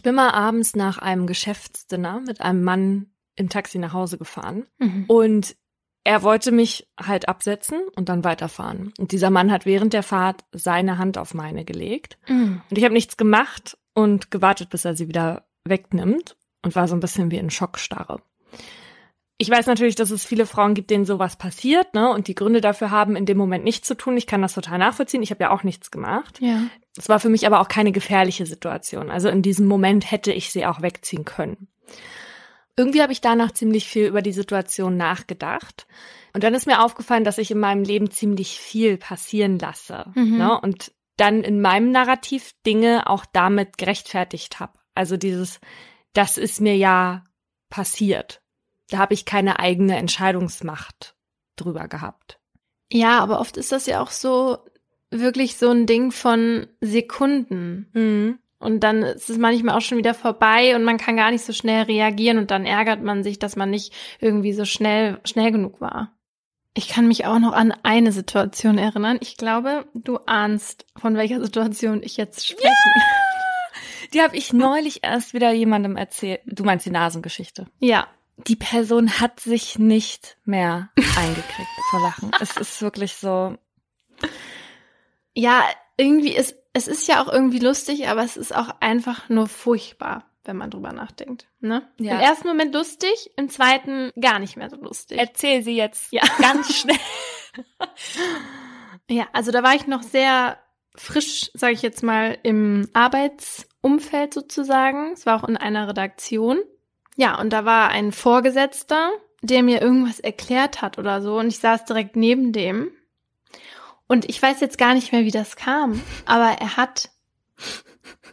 [0.00, 4.64] Ich bin mal abends nach einem Geschäftsdinner mit einem Mann im Taxi nach Hause gefahren
[4.78, 5.04] Mhm.
[5.08, 5.56] und
[6.04, 8.94] er wollte mich halt absetzen und dann weiterfahren.
[8.98, 12.62] Und dieser Mann hat während der Fahrt seine Hand auf meine gelegt Mhm.
[12.70, 16.94] und ich habe nichts gemacht und gewartet, bis er sie wieder wegnimmt und war so
[16.96, 18.22] ein bisschen wie in Schockstarre.
[19.36, 22.62] Ich weiß natürlich, dass es viele Frauen gibt, denen sowas passiert, ne, und die Gründe
[22.62, 24.16] dafür haben, in dem Moment nichts zu tun.
[24.16, 25.22] Ich kann das total nachvollziehen.
[25.22, 26.38] Ich habe ja auch nichts gemacht.
[26.40, 26.62] Ja.
[26.96, 29.10] Es war für mich aber auch keine gefährliche Situation.
[29.10, 31.68] Also in diesem Moment hätte ich sie auch wegziehen können.
[32.76, 35.86] Irgendwie habe ich danach ziemlich viel über die Situation nachgedacht.
[36.32, 40.06] Und dann ist mir aufgefallen, dass ich in meinem Leben ziemlich viel passieren lasse.
[40.14, 40.38] Mhm.
[40.38, 40.60] Ne?
[40.60, 44.78] Und dann in meinem Narrativ Dinge auch damit gerechtfertigt habe.
[44.94, 45.60] Also dieses,
[46.14, 47.24] das ist mir ja
[47.68, 48.42] passiert.
[48.88, 51.14] Da habe ich keine eigene Entscheidungsmacht
[51.56, 52.40] drüber gehabt.
[52.90, 54.58] Ja, aber oft ist das ja auch so
[55.10, 57.88] wirklich so ein Ding von Sekunden.
[57.92, 58.38] Mhm.
[58.58, 61.52] Und dann ist es manchmal auch schon wieder vorbei und man kann gar nicht so
[61.54, 65.80] schnell reagieren und dann ärgert man sich, dass man nicht irgendwie so schnell, schnell genug
[65.80, 66.12] war.
[66.74, 69.18] Ich kann mich auch noch an eine Situation erinnern.
[69.20, 72.70] Ich glaube, du ahnst, von welcher Situation ich jetzt spreche.
[74.12, 76.40] Die habe ich neulich erst wieder jemandem erzählt.
[76.46, 77.66] Du meinst die Nasengeschichte.
[77.78, 78.08] Ja.
[78.46, 82.30] Die Person hat sich nicht mehr eingekriegt vor Lachen.
[82.40, 83.56] Es ist wirklich so.
[85.34, 85.64] Ja,
[85.96, 90.24] irgendwie ist, es ist ja auch irgendwie lustig, aber es ist auch einfach nur furchtbar,
[90.44, 91.46] wenn man drüber nachdenkt.
[91.60, 91.88] Ne?
[91.98, 92.14] Ja.
[92.14, 95.18] Im ersten Moment lustig, im zweiten gar nicht mehr so lustig.
[95.18, 96.22] Erzähl sie jetzt Ja.
[96.38, 96.96] ganz schnell.
[99.10, 100.56] Ja, also da war ich noch sehr
[100.94, 105.12] frisch, sage ich jetzt mal, im Arbeitsumfeld sozusagen.
[105.12, 106.60] Es war auch in einer Redaktion.
[107.16, 109.10] Ja, und da war ein Vorgesetzter,
[109.42, 112.92] der mir irgendwas erklärt hat oder so und ich saß direkt neben dem.
[114.10, 117.10] Und ich weiß jetzt gar nicht mehr, wie das kam, aber er hat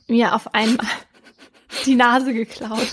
[0.08, 0.88] mir auf einmal
[1.86, 2.90] die Nase geklaut.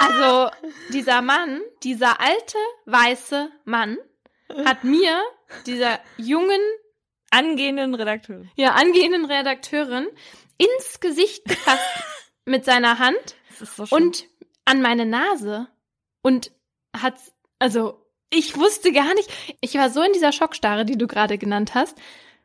[0.00, 0.50] Also
[0.94, 2.56] dieser Mann, dieser alte
[2.86, 3.98] weiße Mann,
[4.64, 5.22] hat mir,
[5.66, 6.60] dieser jungen,
[7.30, 8.46] Angehenden Redakteur.
[8.56, 10.08] ja, angehenden Redakteurin,
[10.56, 11.84] ins Gesicht gefasst
[12.46, 14.26] mit seiner Hand so und
[14.64, 15.68] an meine Nase
[16.22, 16.50] und
[16.94, 17.16] hat,
[17.58, 18.01] also
[18.32, 21.96] ich wusste gar nicht, ich war so in dieser Schockstarre, die du gerade genannt hast,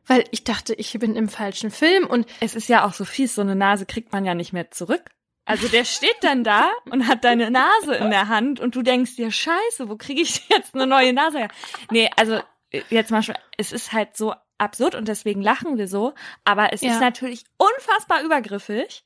[0.05, 3.35] weil ich dachte, ich bin im falschen Film und es ist ja auch so fies,
[3.35, 5.03] so eine Nase kriegt man ja nicht mehr zurück.
[5.45, 9.15] Also der steht dann da und hat deine Nase in der Hand und du denkst
[9.15, 11.47] dir, scheiße, wo kriege ich jetzt eine neue Nase her?
[11.89, 15.87] Nee, also äh, jetzt mal schon, es ist halt so absurd und deswegen lachen wir
[15.87, 16.91] so, aber es Ja.
[16.93, 19.05] ist natürlich unfassbar übergriffig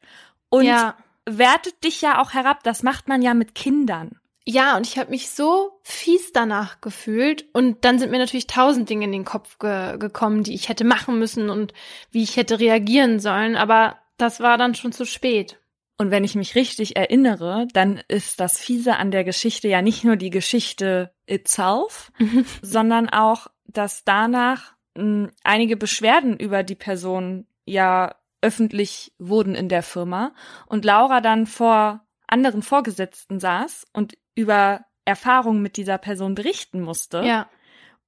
[0.49, 2.63] und ja, wertet dich ja auch herab.
[2.63, 4.19] Das macht man ja mit Kindern.
[4.45, 7.45] Ja, und ich habe mich so fies danach gefühlt.
[7.53, 10.83] Und dann sind mir natürlich tausend Dinge in den Kopf ge gekommen, die ich hätte
[10.83, 11.73] machen müssen und
[12.09, 13.55] wie ich hätte reagieren sollen.
[13.55, 15.59] Aber das war dann schon zu spät.
[15.97, 20.03] Und wenn ich mich richtig erinnere, dann ist das Fiese an der Geschichte ja nicht
[20.03, 22.11] nur die Geschichte itself,
[22.63, 29.83] sondern auch, dass danach mh, einige Beschwerden über die Person ja öffentlich wurden in der
[29.83, 30.33] Firma
[30.65, 37.23] und Laura dann vor anderen Vorgesetzten saß und über Erfahrungen mit dieser Person berichten musste
[37.23, 37.49] Ja,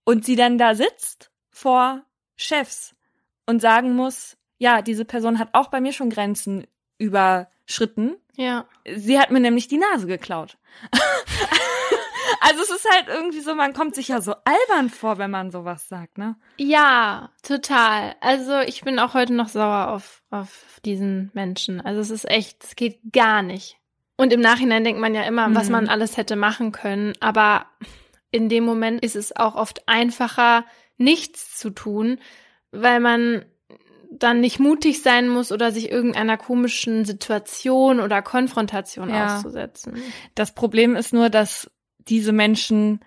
[0.04, 2.02] und sie dann da sitzt vor
[2.36, 2.96] Chefs
[3.46, 6.66] und sagen muss, ja, diese Person hat auch bei mir schon Grenzen
[6.98, 8.16] überschritten.
[8.36, 8.66] ja.
[8.96, 10.58] Sie hat mir nämlich die Nase geklaut.
[12.42, 15.52] also es ist halt irgendwie so, man kommt sich ja so albern vor, wenn man
[15.52, 16.36] sowas sagt, ne?
[16.58, 18.16] Ja, total.
[18.22, 21.82] Also ich bin auch heute noch sauer auf, auf diesen Menschen.
[21.82, 23.78] Also es ist echt, es geht gar nicht.
[24.18, 25.72] Und im Nachhinein denkt man ja immer, was Mhm.
[25.74, 27.14] man alles hätte machen können.
[27.20, 27.66] Aber
[28.32, 30.66] in dem Moment ist es auch oft einfacher,
[30.98, 32.20] nichts zu tun,
[32.72, 33.46] weil man
[34.12, 39.38] dann nicht mutig sein muss oder sich irgendeiner komischen Situation oder Konfrontation Ja.
[39.38, 39.96] auszusetzen.
[40.36, 43.04] Das Problem ist nur, dass diese Menschen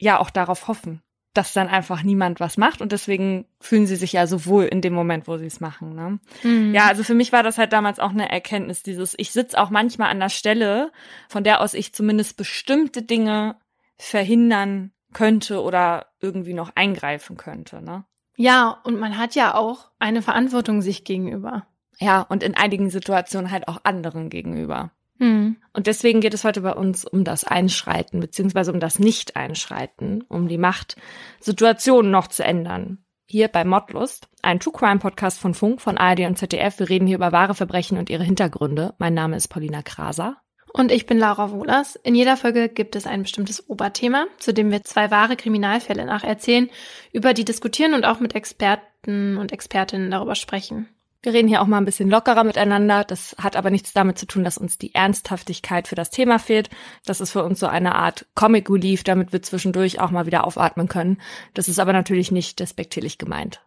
[0.00, 1.02] ja auch darauf hoffen,
[1.34, 4.80] dass dann einfach niemand was macht und deswegen fühlen sie sich ja so wohl in
[4.80, 6.18] dem Moment, wo sie es machen, ne?
[6.42, 6.74] Mhm.
[6.74, 9.70] Ja, also für mich war das halt damals auch eine Erkenntnis, dieses, ich sitze auch
[9.70, 10.90] manchmal an der Stelle,
[11.28, 13.56] von der aus ich zumindest bestimmte Dinge
[13.96, 18.04] verhindern könnte oder irgendwie noch eingreifen könnte, ne?
[18.38, 21.66] ja, und man hat ja auch eine Verantwortung sich gegenüber.
[21.98, 24.92] Ja, und in einigen Situationen halt auch anderen gegenüber.
[25.18, 25.56] Mhm.
[25.72, 30.48] Und deswegen geht es heute bei uns um das Einschreiten, beziehungsweise um das Nicht-Einschreiten, um
[30.48, 30.96] die Macht,
[31.40, 33.04] Situationen noch zu ändern.
[33.26, 36.78] Hier bei Modlust, ein True Crime Podcast von Funk, von ARD und ZDF.
[36.78, 38.94] Wir reden hier über wahre Verbrechen und ihre Hintergründe.
[38.98, 40.38] Mein Name ist Paulina Kraser.
[40.72, 41.96] Und ich bin Laura Wohlers.
[41.96, 46.70] In jeder Folge gibt es ein bestimmtes Oberthema, zu dem wir zwei wahre Kriminalfälle nacherzählen,
[47.12, 50.88] über die diskutieren und auch mit Experten und Expertinnen darüber sprechen.
[51.22, 53.02] Wir reden hier auch mal ein bisschen lockerer miteinander.
[53.02, 56.70] Das hat aber nichts damit zu tun, dass uns die Ernsthaftigkeit für das Thema fehlt.
[57.04, 60.46] Das ist für uns so eine Art Comic Relief, damit wir zwischendurch auch mal wieder
[60.46, 61.20] aufatmen können.
[61.54, 63.60] Das ist aber natürlich nicht despektierlich gemeint.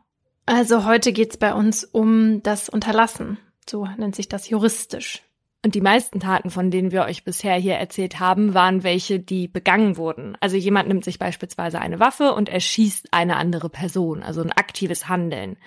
[0.46, 3.38] Also heute geht's bei uns um das Unterlassen.
[3.70, 5.22] So nennt sich das juristisch.
[5.64, 9.48] Und die meisten Taten, von denen wir euch bisher hier erzählt haben, waren welche, die
[9.48, 10.36] begangen wurden.
[10.40, 15.08] Also jemand nimmt sich beispielsweise eine Waffe und erschießt eine andere Person, also ein aktives
[15.08, 15.58] Handeln.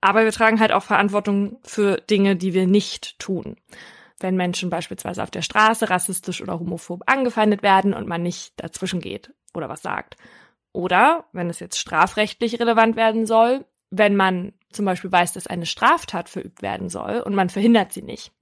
[0.00, 3.56] Aber wir tragen halt auch Verantwortung für Dinge, die wir nicht tun.
[4.20, 9.00] Wenn Menschen beispielsweise auf der Straße rassistisch oder homophob angefeindet werden und man nicht dazwischen
[9.00, 10.16] geht oder was sagt.
[10.72, 15.66] Oder, wenn es jetzt strafrechtlich relevant werden soll, wenn man zum Beispiel weiß, dass eine
[15.66, 18.32] Straftat verübt werden soll und man verhindert sie nicht,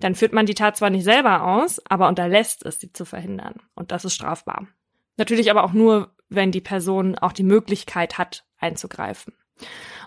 [0.00, 3.56] dann führt man die Tat zwar nicht selber aus, aber unterlässt es, sie zu verhindern.
[3.74, 4.68] Und das ist strafbar.
[5.16, 9.34] Natürlich aber auch nur, wenn die Person auch die Möglichkeit hat, einzugreifen.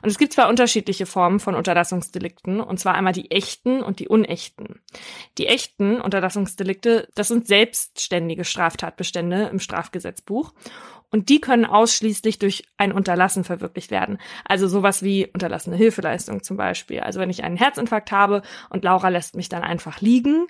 [0.02, 4.08] Und es gibt zwei unterschiedliche Formen von Unterlassungsdelikten, und zwar einmal die echten und die
[4.08, 4.82] unechten.
[5.38, 10.54] Die echten Unterlassungsdelikte, das sind selbstständige Straftatbestände im Strafgesetzbuch.
[11.12, 14.20] Und die können ausschließlich durch ein Unterlassen verwirklicht werden.
[14.44, 17.00] Also sowas wie unterlassene Hilfeleistung zum Beispiel.
[17.00, 20.48] Also wenn ich einen Herzinfarkt habe und Laura lässt mich dann einfach liegen.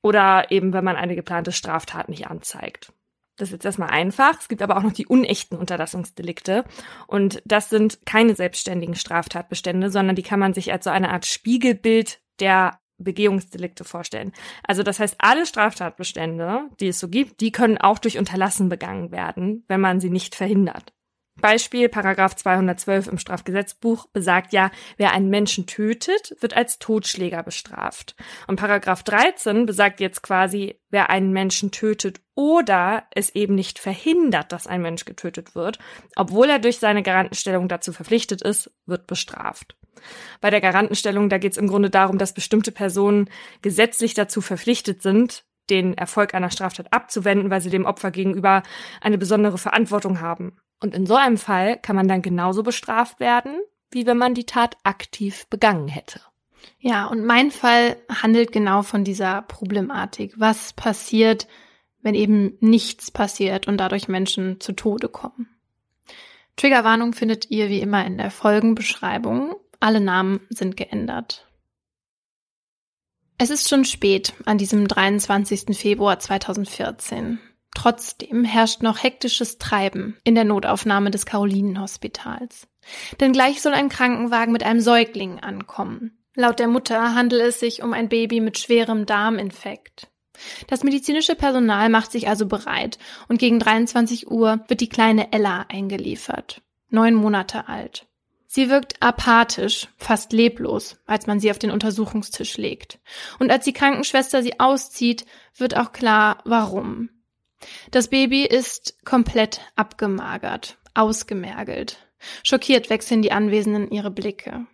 [0.00, 2.92] Oder eben, wenn man eine geplante Straftat nicht anzeigt.
[3.38, 4.38] Das ist jetzt erstmal einfach.
[4.38, 6.64] Es gibt aber auch noch die unechten Unterlassungsdelikte.
[7.06, 11.24] Und das sind keine selbstständigen Straftatbestände, sondern die kann man sich als so eine Art
[11.24, 14.32] Spiegelbild der Begehungsdelikte vorstellen.
[14.64, 19.12] Also das heißt, alle Straftatbestände, die es so gibt, die können auch durch Unterlassen begangen
[19.12, 20.92] werden, wenn man sie nicht verhindert.
[21.40, 28.16] Beispiel Paragraph 212 im Strafgesetzbuch besagt ja, wer einen Menschen tötet, wird als Totschläger bestraft.
[28.46, 34.52] Und Paragraph 13 besagt jetzt quasi, wer einen Menschen tötet oder es eben nicht verhindert,
[34.52, 35.78] dass ein Mensch getötet wird,
[36.16, 39.76] obwohl er durch seine Garantenstellung dazu verpflichtet ist, wird bestraft.
[40.40, 43.28] Bei der Garantenstellung, da geht es im Grunde darum, dass bestimmte Personen
[43.62, 48.62] gesetzlich dazu verpflichtet sind, den Erfolg einer Straftat abzuwenden, weil sie dem Opfer gegenüber
[49.00, 50.56] eine besondere Verantwortung haben.
[50.80, 53.60] Und in so einem Fall kann man dann genauso bestraft werden,
[53.90, 56.20] wie wenn man die Tat aktiv begangen hätte.
[56.78, 60.34] Ja, und mein Fall handelt genau von dieser Problematik.
[60.36, 61.48] Was passiert,
[62.02, 65.48] wenn eben nichts passiert und dadurch Menschen zu Tode kommen?
[66.56, 69.54] Triggerwarnung findet ihr wie immer in der Folgenbeschreibung.
[69.80, 71.46] Alle Namen sind geändert.
[73.38, 75.76] Es ist schon spät an diesem 23.
[75.78, 77.38] Februar 2014.
[77.78, 82.66] Trotzdem herrscht noch hektisches Treiben in der Notaufnahme des Carolinenhospitals.
[83.20, 86.18] Denn gleich soll ein Krankenwagen mit einem Säugling ankommen.
[86.34, 90.08] Laut der Mutter handelt es sich um ein Baby mit schwerem Darminfekt.
[90.66, 92.98] Das medizinische Personal macht sich also bereit
[93.28, 96.62] und gegen 23 Uhr wird die kleine Ella eingeliefert.
[96.90, 98.08] Neun Monate alt.
[98.48, 102.98] Sie wirkt apathisch, fast leblos, als man sie auf den Untersuchungstisch legt.
[103.38, 105.26] Und als die Krankenschwester sie auszieht,
[105.56, 107.10] wird auch klar, warum.
[107.90, 111.98] Das Baby ist komplett abgemagert, ausgemergelt.
[112.42, 114.66] Schockiert wechseln die Anwesenden ihre Blicke.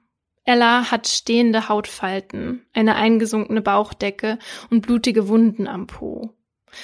[0.45, 4.39] Ella hat stehende Hautfalten, eine eingesunkene Bauchdecke
[4.71, 6.35] und blutige Wunden am Po.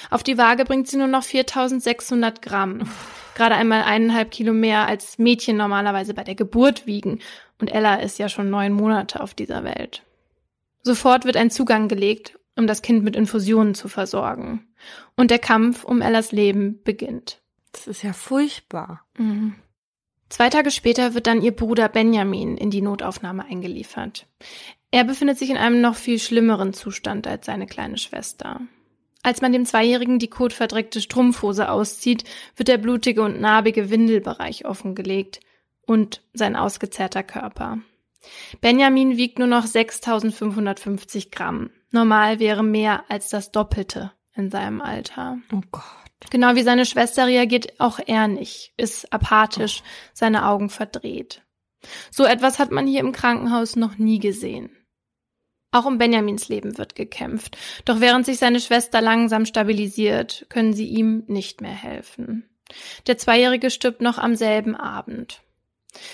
[0.09, 2.89] Auf die Waage bringt sie nur noch 4600 Gramm.
[3.35, 7.19] Gerade einmal eineinhalb Kilo mehr als Mädchen normalerweise bei der Geburt wiegen.
[7.59, 10.03] Und Ella ist ja schon neun Monate auf dieser Welt.
[10.81, 14.67] Sofort wird ein Zugang gelegt um das Kind mit Infusionen zu versorgen.
[15.15, 17.41] Und der Kampf um Ellas Leben beginnt.
[17.71, 19.05] Das ist ja furchtbar.
[19.17, 19.55] Mhm.
[20.29, 24.27] Zwei Tage später wird dann ihr Bruder Benjamin in die Notaufnahme eingeliefert.
[24.89, 28.61] Er befindet sich in einem noch viel schlimmeren Zustand als seine kleine Schwester.
[29.23, 32.23] Als man dem Zweijährigen die kotverdreckte Strumpfhose auszieht,
[32.55, 35.41] wird der blutige und narbige Windelbereich offengelegt
[35.85, 37.79] und sein ausgezerrter Körper.
[38.61, 41.71] Benjamin wiegt nur noch 6550 Gramm.
[41.91, 45.37] Normal wäre mehr als das Doppelte in seinem Alter.
[45.53, 45.83] Oh Gott.
[46.29, 49.81] Genau wie seine Schwester reagiert auch er nicht, ist apathisch,
[50.13, 51.41] seine Augen verdreht.
[52.11, 54.69] So etwas hat man hier im Krankenhaus noch nie gesehen.
[55.71, 57.57] Auch um Benjamins Leben wird gekämpft.
[57.85, 62.49] Doch während sich seine Schwester langsam stabilisiert, können sie ihm nicht mehr helfen.
[63.07, 65.41] Der Zweijährige stirbt noch am selben Abend.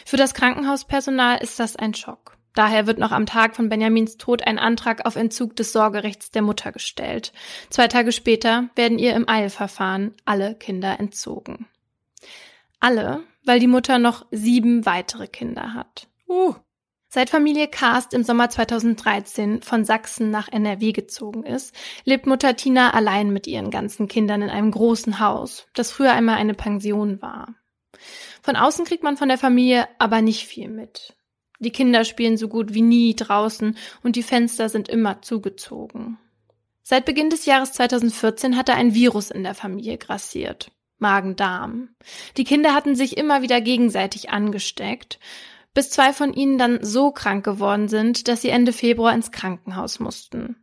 [0.06, 2.37] Für das Krankenhauspersonal ist das ein Schock.
[2.54, 6.42] Daher wird noch am Tag von Benjamins Tod ein Antrag auf Entzug des Sorgerechts der
[6.42, 7.32] Mutter gestellt.
[7.70, 11.68] Zwei Tage später werden ihr im Eilverfahren alle Kinder entzogen.
[12.80, 16.08] Alle, weil die Mutter noch sieben weitere Kinder hat.
[16.28, 16.56] Uh.
[17.10, 21.74] Seit Familie Karst im Sommer 2013 von Sachsen nach NRW gezogen ist,
[22.04, 26.36] lebt Mutter Tina allein mit ihren ganzen Kindern in einem großen Haus, das früher einmal
[26.36, 27.56] eine Pension war.
[28.42, 31.16] Von außen kriegt man von der Familie aber nicht viel mit.
[31.60, 36.18] Die Kinder spielen so gut wie nie draußen und die Fenster sind immer zugezogen.
[36.84, 40.72] Seit Beginn des Jahres 2014 hatte ein Virus in der Familie grassiert.
[41.00, 41.90] Magen-Darm.
[42.38, 45.20] Die Kinder hatten sich immer wieder gegenseitig angesteckt,
[45.74, 50.00] bis zwei von ihnen dann so krank geworden sind, dass sie Ende Februar ins Krankenhaus
[50.00, 50.56] mussten.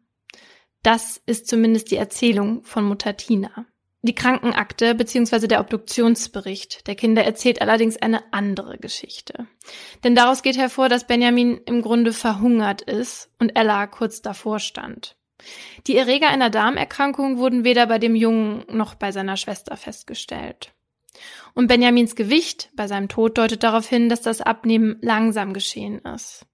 [0.83, 3.67] Das ist zumindest die Erzählung von Mutter Tina.
[4.05, 5.47] Die Krankenakte bzw.
[5.47, 9.47] der Obduktionsbericht der Kinder erzählt allerdings eine andere Geschichte.
[10.05, 15.17] Denn daraus geht hervor, dass Benjamin im Grunde verhungert ist und Ella kurz davor stand.
[15.87, 20.75] Die Erreger einer Darmerkrankung wurden weder bei dem Jungen noch bei seiner Schwester festgestellt.
[21.55, 26.45] Und Benjamins Gewicht bei seinem Tod deutet darauf hin, dass das Abnehmen langsam geschehen ist.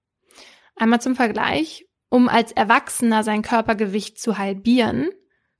[0.77, 5.09] Einmal zum Vergleich, um als Erwachsener sein Körpergewicht zu halbieren,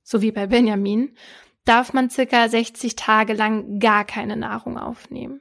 [0.02, 1.16] so wie bei Benjamin,
[1.64, 5.40] darf man circa 60 Tage lang gar keine Nahrung aufnehmen.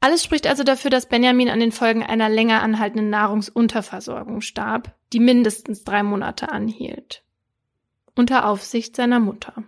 [0.00, 5.20] Alles spricht also dafür, dass Benjamin an den Folgen einer länger anhaltenden Nahrungsunterversorgung starb, die
[5.20, 7.22] mindestens drei Monate anhielt.
[8.14, 9.64] Unter Aufsicht seiner Mutter.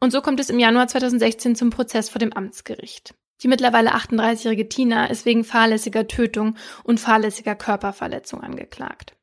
[0.00, 3.14] Und so kommt es im Januar 2016 zum Prozess vor dem Amtsgericht.
[3.42, 9.14] Die mittlerweile 38-jährige Tina ist wegen fahrlässiger Tötung und fahrlässiger Körperverletzung angeklagt.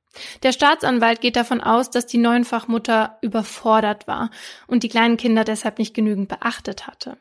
[0.44, 4.32] Der Staatsanwalt geht davon aus, dass die Neunfachmutter überfordert war
[4.68, 7.18] und die kleinen Kinder deshalb nicht genügend beachtet hatte.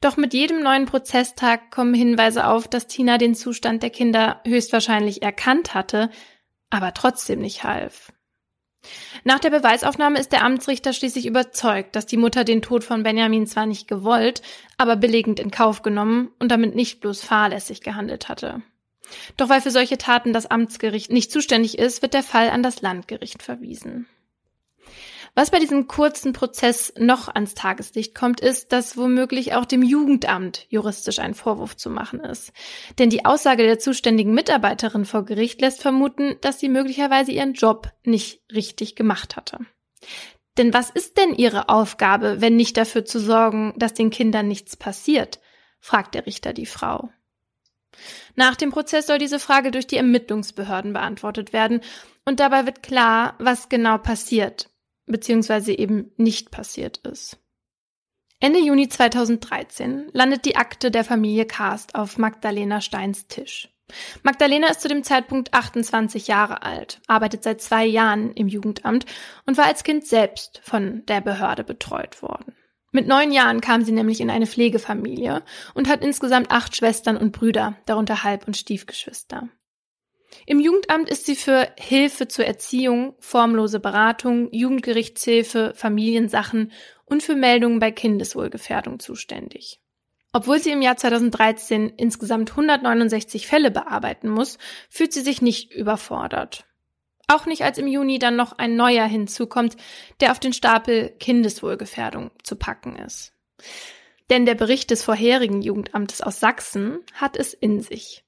[0.00, 5.22] Doch mit jedem neuen Prozesstag kommen Hinweise auf, dass Tina den Zustand der Kinder höchstwahrscheinlich
[5.22, 6.10] erkannt hatte,
[6.70, 8.12] aber trotzdem nicht half.
[9.22, 13.46] Nach der Beweisaufnahme ist der Amtsrichter schließlich überzeugt, dass die Mutter den Tod von Benjamin
[13.46, 14.42] zwar nicht gewollt,
[14.76, 18.62] aber billigend in Kauf genommen und damit nicht bloß fahrlässig gehandelt hatte.
[19.36, 22.82] Doch weil für solche Taten das Amtsgericht nicht zuständig ist, wird der Fall an das
[22.82, 24.06] Landgericht verwiesen.
[25.34, 30.66] Was bei diesem kurzen Prozess noch ans Tageslicht kommt, ist, dass womöglich auch dem Jugendamt
[30.68, 32.52] juristisch ein Vorwurf zu machen ist.
[32.98, 37.90] Denn die Aussage der zuständigen Mitarbeiterin vor Gericht lässt vermuten, dass sie möglicherweise ihren Job
[38.04, 39.60] nicht richtig gemacht hatte.
[40.58, 44.76] Denn was ist denn ihre Aufgabe, wenn nicht dafür zu sorgen, dass den Kindern nichts
[44.76, 45.40] passiert?
[45.80, 47.08] fragt der Richter die Frau.
[48.34, 51.80] Nach dem Prozess soll diese Frage durch die Ermittlungsbehörden beantwortet werden
[52.24, 54.70] und dabei wird klar, was genau passiert,
[55.06, 57.38] beziehungsweise eben nicht passiert ist.
[58.40, 63.68] Ende Juni 2013 landet die Akte der Familie Karst auf Magdalena Steins Tisch.
[64.22, 69.06] Magdalena ist zu dem Zeitpunkt 28 Jahre alt, arbeitet seit zwei Jahren im Jugendamt
[69.46, 72.56] und war als Kind selbst von der Behörde betreut worden.
[72.94, 75.42] Mit neun Jahren kam sie nämlich in eine Pflegefamilie
[75.74, 79.48] und hat insgesamt acht Schwestern und Brüder, darunter Halb- und Stiefgeschwister.
[80.46, 86.70] Im Jugendamt ist sie für Hilfe zur Erziehung, formlose Beratung, Jugendgerichtshilfe, Familiensachen
[87.06, 89.80] und für Meldungen bei Kindeswohlgefährdung zuständig.
[90.34, 94.58] Obwohl sie im Jahr 2013 insgesamt 169 Fälle bearbeiten muss,
[94.90, 96.66] fühlt sie sich nicht überfordert.
[97.28, 99.76] Auch nicht, als im Juni dann noch ein neuer hinzukommt,
[100.20, 103.32] der auf den Stapel Kindeswohlgefährdung zu packen ist.
[104.30, 108.24] Denn der Bericht des vorherigen Jugendamtes aus Sachsen hat es in sich.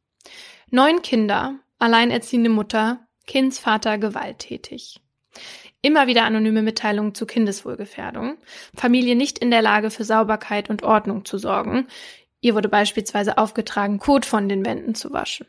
[0.71, 5.01] Neun Kinder alleinerziehende Mutter, Kindsvater gewalttätig.
[5.83, 8.39] Immer wieder anonyme Mitteilungen zu Kindeswohlgefährdung,
[8.75, 11.89] Familie nicht in der Lage für Sauberkeit und Ordnung zu sorgen.
[12.41, 15.47] Ihr wurde beispielsweise aufgetragen, Kot von den Wänden zu waschen.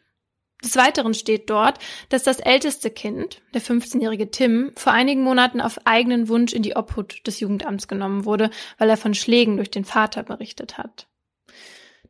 [0.66, 1.78] Des Weiteren steht dort,
[2.10, 6.76] dass das älteste Kind, der 15-jährige Tim, vor einigen Monaten auf eigenen Wunsch in die
[6.76, 11.08] Obhut des Jugendamts genommen wurde, weil er von Schlägen durch den Vater berichtet hat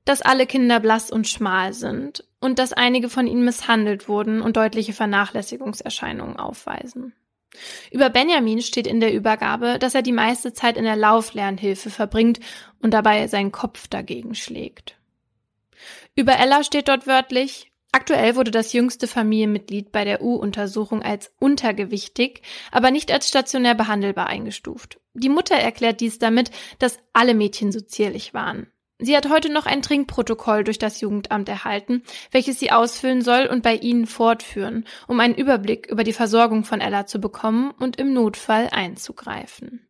[0.08, 4.56] dass alle Kinder blass und schmal sind und dass einige von ihnen misshandelt wurden und
[4.56, 7.14] deutliche Vernachlässigungserscheinungen aufweisen.
[7.90, 12.40] Über Benjamin steht in der Übergabe, dass er die meiste Zeit in der Lauflernhilfe verbringt
[12.82, 14.96] und dabei seinen Kopf dagegen schlägt.
[16.16, 22.42] Über Ella steht dort wörtlich, aktuell wurde das jüngste Familienmitglied bei der U-Untersuchung als untergewichtig,
[22.72, 25.00] aber nicht als stationär behandelbar eingestuft.
[25.14, 28.68] Die Mutter erklärt dies damit, dass alle Mädchen so zierlich waren.
[29.00, 33.64] Sie hat heute noch ein Trinkprotokoll durch das Jugendamt erhalten, welches sie ausfüllen soll und
[33.64, 38.14] bei Ihnen fortführen, um einen Überblick über die Versorgung von Ella zu bekommen und im
[38.14, 39.88] Notfall einzugreifen.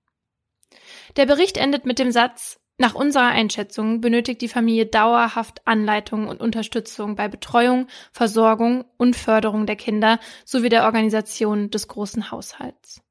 [1.18, 6.42] Der Bericht endet mit dem Satz, nach unserer Einschätzung benötigt die Familie dauerhaft Anleitung und
[6.42, 13.02] Unterstützung bei Betreuung, Versorgung und Förderung der Kinder sowie der Organisation des großen Haushalts.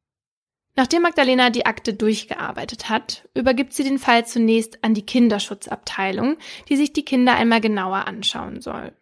[0.76, 6.36] Nachdem Magdalena die Akte durchgearbeitet hat, übergibt sie den Fall zunächst an die Kinderschutzabteilung,
[6.68, 8.92] die sich die Kinder einmal genauer anschauen soll.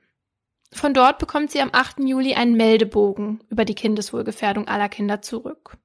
[0.73, 2.01] Von dort bekommt sie am 8.
[2.01, 5.77] Juli einen Meldebogen über die Kindeswohlgefährdung aller Kinder zurück.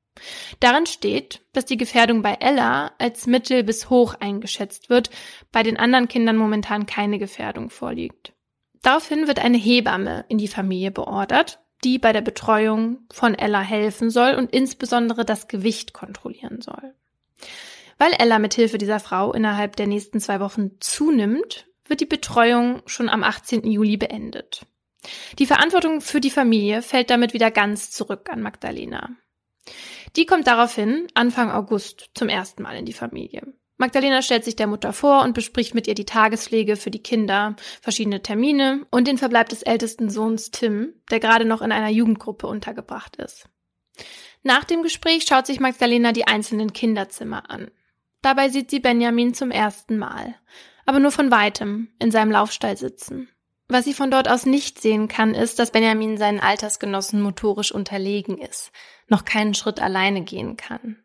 [0.60, 5.10] Darin steht, dass die Gefährdung bei Ella als mittel bis hoch eingeschätzt wird,
[5.52, 8.34] bei den anderen Kindern momentan keine Gefährdung vorliegt.
[8.82, 14.10] Daraufhin wird eine Hebamme in die Familie beordert, die bei der Betreuung von Ella helfen
[14.10, 16.94] soll und insbesondere das Gewicht kontrollieren soll.
[17.98, 22.82] Weil Ella mit Hilfe dieser Frau innerhalb der nächsten zwei Wochen zunimmt, wird die Betreuung
[22.86, 23.70] schon am 18.
[23.70, 24.66] Juli beendet.
[25.40, 29.10] Die Verantwortung für die Familie fällt damit wieder ganz zurück an Magdalena.
[30.16, 33.54] Die kommt daraufhin Anfang August zum ersten Mal in die Familie.
[33.78, 37.56] Magdalena stellt sich der Mutter vor und bespricht mit ihr die Tagespflege für die Kinder,
[37.82, 42.48] verschiedene Termine und den Verbleib des ältesten Sohns Tim, der gerade noch in einer Jugendgruppe
[42.48, 43.48] untergebracht ist.
[44.42, 47.70] Nach dem Gespräch schaut sich Magdalena die einzelnen Kinderzimmer an.
[48.24, 50.36] Dabei sieht sie Benjamin zum ersten Mal,
[50.86, 53.30] aber nur von weitem in seinem Laufstall sitzen.
[53.70, 58.38] Was sie von dort aus nicht sehen kann, ist, dass Benjamin seinen Altersgenossen motorisch unterlegen
[58.38, 58.72] ist,
[59.08, 60.98] noch keinen Schritt alleine gehen kann.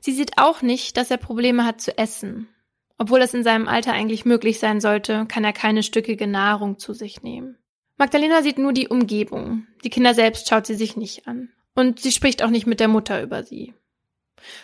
[0.00, 2.48] Sie sieht auch nicht, dass er Probleme hat zu essen.
[2.96, 6.94] Obwohl es in seinem Alter eigentlich möglich sein sollte, kann er keine stückige Nahrung zu
[6.94, 7.58] sich nehmen.
[7.96, 9.66] Magdalena sieht nur die Umgebung.
[9.84, 11.50] Die Kinder selbst schaut sie sich nicht an.
[11.74, 13.74] Und sie spricht auch nicht mit der Mutter über sie.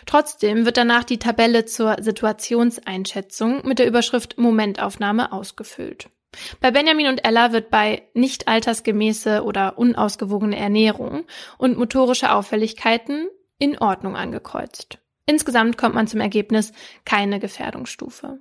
[0.05, 6.09] Trotzdem wird danach die Tabelle zur Situationseinschätzung mit der Überschrift Momentaufnahme ausgefüllt.
[6.59, 11.25] Bei Benjamin und Ella wird bei nicht altersgemäße oder unausgewogene Ernährung
[11.57, 14.99] und motorische Auffälligkeiten in Ordnung angekreuzt.
[15.25, 16.71] Insgesamt kommt man zum Ergebnis
[17.05, 18.39] keine Gefährdungsstufe.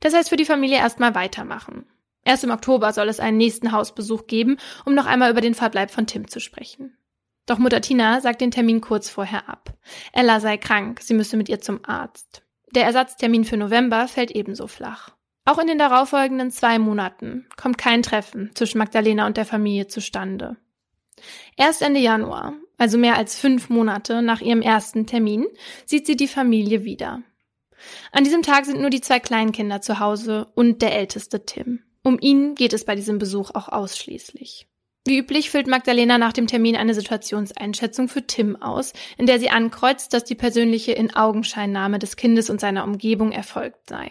[0.00, 1.86] Das heißt für die Familie erstmal weitermachen.
[2.24, 5.90] Erst im Oktober soll es einen nächsten Hausbesuch geben, um noch einmal über den Verbleib
[5.90, 6.96] von Tim zu sprechen.
[7.46, 9.74] Doch Mutter Tina sagt den Termin kurz vorher ab.
[10.12, 12.42] Ella sei krank, sie müsse mit ihr zum Arzt.
[12.74, 15.13] Der Ersatztermin für November fällt ebenso flach.
[15.44, 20.56] Auch in den darauffolgenden zwei Monaten kommt kein Treffen zwischen Magdalena und der Familie zustande.
[21.56, 25.46] Erst Ende Januar, also mehr als fünf Monate nach ihrem ersten Termin,
[25.84, 27.22] sieht sie die Familie wieder.
[28.12, 31.82] An diesem Tag sind nur die zwei Kleinkinder zu Hause und der älteste Tim.
[32.02, 34.66] Um ihn geht es bei diesem Besuch auch ausschließlich.
[35.06, 39.50] Wie üblich füllt Magdalena nach dem Termin eine Situationseinschätzung für Tim aus, in der sie
[39.50, 44.10] ankreuzt, dass die persönliche Inaugenscheinnahme des Kindes und seiner Umgebung erfolgt sei.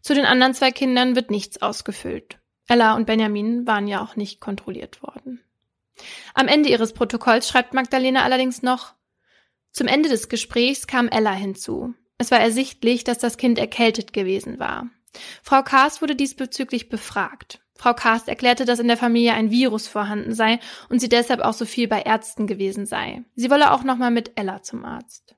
[0.00, 2.38] Zu den anderen zwei Kindern wird nichts ausgefüllt.
[2.68, 5.42] Ella und Benjamin waren ja auch nicht kontrolliert worden.
[6.34, 8.94] Am Ende ihres Protokolls schreibt Magdalena allerdings noch
[9.72, 11.94] Zum Ende des Gesprächs kam Ella hinzu.
[12.18, 14.88] Es war ersichtlich, dass das Kind erkältet gewesen war.
[15.42, 17.60] Frau Karst wurde diesbezüglich befragt.
[17.74, 21.52] Frau Karst erklärte, dass in der Familie ein Virus vorhanden sei und sie deshalb auch
[21.52, 23.22] so viel bei Ärzten gewesen sei.
[23.36, 25.36] Sie wolle auch nochmal mit Ella zum Arzt.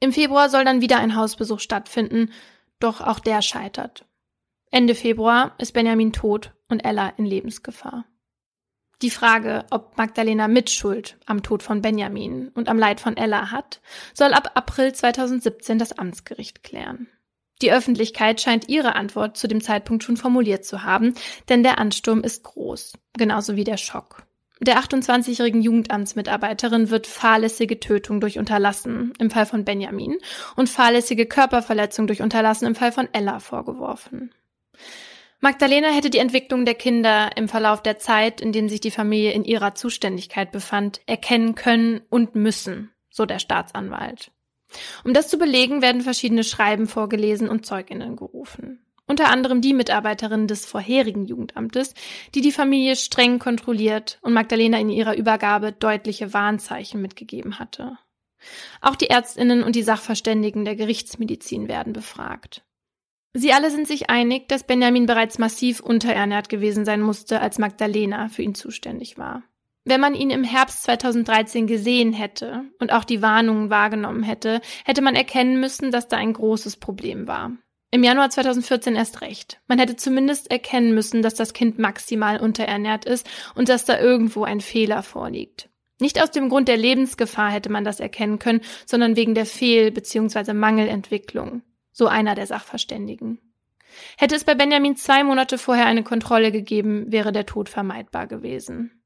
[0.00, 2.32] Im Februar soll dann wieder ein Hausbesuch stattfinden,
[2.80, 4.06] doch auch der scheitert.
[4.70, 8.04] Ende Februar ist Benjamin tot und Ella in Lebensgefahr.
[9.00, 13.80] Die Frage, ob Magdalena Mitschuld am Tod von Benjamin und am Leid von Ella hat,
[14.12, 17.08] soll ab April 2017 das Amtsgericht klären.
[17.62, 21.14] Die Öffentlichkeit scheint ihre Antwort zu dem Zeitpunkt schon formuliert zu haben,
[21.48, 24.27] denn der Ansturm ist groß, genauso wie der Schock.
[24.60, 30.18] Der 28-jährigen Jugendamtsmitarbeiterin wird fahrlässige Tötung durch Unterlassen im Fall von Benjamin
[30.56, 34.34] und fahrlässige Körperverletzung durch Unterlassen im Fall von Ella vorgeworfen.
[35.40, 39.32] Magdalena hätte die Entwicklung der Kinder im Verlauf der Zeit, in dem sich die Familie
[39.32, 44.32] in ihrer Zuständigkeit befand, erkennen können und müssen, so der Staatsanwalt.
[45.04, 48.84] Um das zu belegen, werden verschiedene Schreiben vorgelesen und Zeuginnen gerufen.
[49.08, 51.94] Unter anderem die Mitarbeiterin des vorherigen Jugendamtes,
[52.34, 57.96] die die Familie streng kontrolliert und Magdalena in ihrer Übergabe deutliche Warnzeichen mitgegeben hatte.
[58.82, 62.62] Auch die Ärztinnen und die Sachverständigen der Gerichtsmedizin werden befragt.
[63.32, 68.28] Sie alle sind sich einig, dass Benjamin bereits massiv unterernährt gewesen sein musste, als Magdalena
[68.28, 69.42] für ihn zuständig war.
[69.84, 75.00] Wenn man ihn im Herbst 2013 gesehen hätte und auch die Warnungen wahrgenommen hätte, hätte
[75.00, 77.52] man erkennen müssen, dass da ein großes Problem war.
[77.90, 79.60] Im Januar 2014 erst recht.
[79.66, 84.44] Man hätte zumindest erkennen müssen, dass das Kind maximal unterernährt ist und dass da irgendwo
[84.44, 85.70] ein Fehler vorliegt.
[85.98, 89.90] Nicht aus dem Grund der Lebensgefahr hätte man das erkennen können, sondern wegen der Fehl-
[89.90, 90.52] bzw.
[90.52, 91.62] Mangelentwicklung
[91.98, 93.40] so einer der Sachverständigen.
[94.16, 99.02] Hätte es bei Benjamin zwei Monate vorher eine Kontrolle gegeben, wäre der Tod vermeidbar gewesen.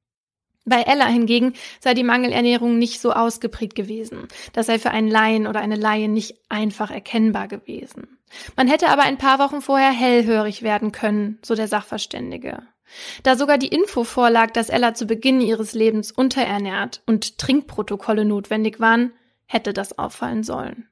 [0.65, 4.29] Bei Ella hingegen sei die Mangelernährung nicht so ausgeprägt gewesen.
[4.53, 8.19] Das sei für einen Laien oder eine Laie nicht einfach erkennbar gewesen.
[8.57, 12.63] Man hätte aber ein paar Wochen vorher hellhörig werden können, so der Sachverständige.
[13.23, 18.81] Da sogar die Info vorlag, dass Ella zu Beginn ihres Lebens unterernährt und Trinkprotokolle notwendig
[18.81, 19.13] waren,
[19.47, 20.89] hätte das auffallen sollen.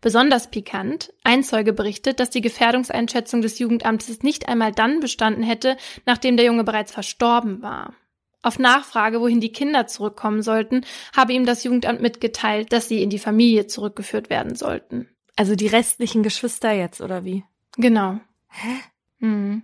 [0.00, 5.76] Besonders pikant, ein Zeuge berichtet, dass die Gefährdungseinschätzung des Jugendamtes nicht einmal dann bestanden hätte,
[6.04, 7.94] nachdem der Junge bereits verstorben war.
[8.42, 10.82] Auf Nachfrage, wohin die Kinder zurückkommen sollten,
[11.16, 15.08] habe ihm das Jugendamt mitgeteilt, dass sie in die Familie zurückgeführt werden sollten.
[15.36, 17.44] Also die restlichen Geschwister jetzt, oder wie?
[17.76, 18.20] Genau.
[18.48, 18.76] Hä?
[19.18, 19.62] Mhm.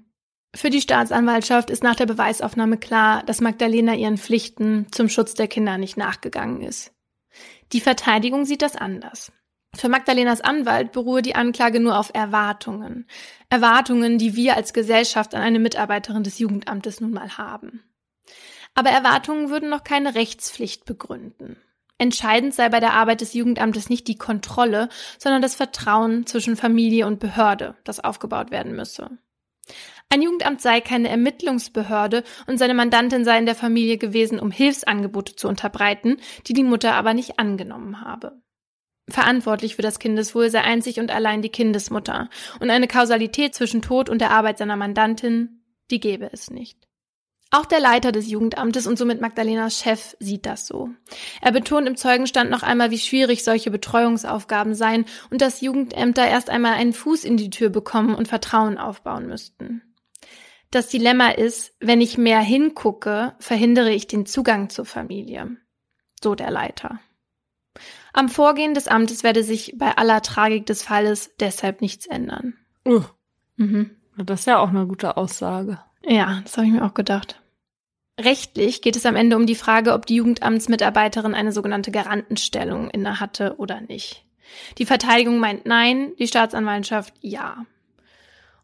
[0.54, 5.46] Für die Staatsanwaltschaft ist nach der Beweisaufnahme klar, dass Magdalena ihren Pflichten zum Schutz der
[5.46, 6.92] Kinder nicht nachgegangen ist.
[7.72, 9.30] Die Verteidigung sieht das anders.
[9.76, 13.06] Für Magdalenas Anwalt beruhe die Anklage nur auf Erwartungen.
[13.48, 17.84] Erwartungen, die wir als Gesellschaft an eine Mitarbeiterin des Jugendamtes nun mal haben.
[18.74, 21.56] Aber Erwartungen würden noch keine Rechtspflicht begründen.
[22.00, 27.06] Entscheidend sei bei der Arbeit des Jugendamtes nicht die Kontrolle, sondern das Vertrauen zwischen Familie
[27.06, 29.10] und Behörde, das aufgebaut werden müsse.
[30.08, 35.36] Ein Jugendamt sei keine Ermittlungsbehörde und seine Mandantin sei in der Familie gewesen, um Hilfsangebote
[35.36, 38.40] zu unterbreiten, die die Mutter aber nicht angenommen habe.
[39.10, 44.08] Verantwortlich für das Kindeswohl sei einzig und allein die Kindesmutter, und eine Kausalität zwischen Tod
[44.08, 46.89] und der Arbeit seiner Mandantin, die gäbe es nicht.
[47.52, 50.90] Auch der Leiter des Jugendamtes und somit Magdalenas Chef sieht das so.
[51.40, 56.48] Er betont im Zeugenstand noch einmal, wie schwierig solche Betreuungsaufgaben seien und dass Jugendämter erst
[56.48, 59.82] einmal einen Fuß in die Tür bekommen und Vertrauen aufbauen müssten.
[60.70, 65.56] Das Dilemma ist, wenn ich mehr hingucke, verhindere ich den Zugang zur Familie.
[66.22, 67.00] So der Leiter.
[68.12, 72.54] Am Vorgehen des Amtes werde sich bei aller Tragik des Falles deshalb nichts ändern.
[72.86, 73.02] Uh.
[73.56, 73.96] Mhm.
[74.16, 75.80] Das ist ja auch eine gute Aussage.
[76.04, 77.40] Ja, das habe ich mir auch gedacht.
[78.18, 83.54] Rechtlich geht es am Ende um die Frage, ob die Jugendamtsmitarbeiterin eine sogenannte Garantenstellung innehatte
[83.56, 84.24] oder nicht.
[84.78, 87.64] Die Verteidigung meint nein, die Staatsanwaltschaft ja.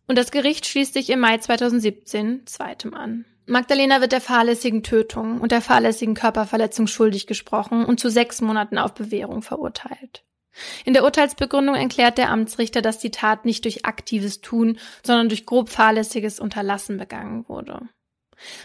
[0.09, 3.25] Und das Gericht schließt sich im Mai 2017 zweitem an.
[3.47, 8.77] Magdalena wird der fahrlässigen Tötung und der fahrlässigen Körperverletzung schuldig gesprochen und zu sechs Monaten
[8.77, 10.25] auf Bewährung verurteilt.
[10.85, 15.47] In der Urteilsbegründung erklärt der Amtsrichter, dass die Tat nicht durch aktives Tun, sondern durch
[15.47, 17.89] grob fahrlässiges Unterlassen begangen wurde.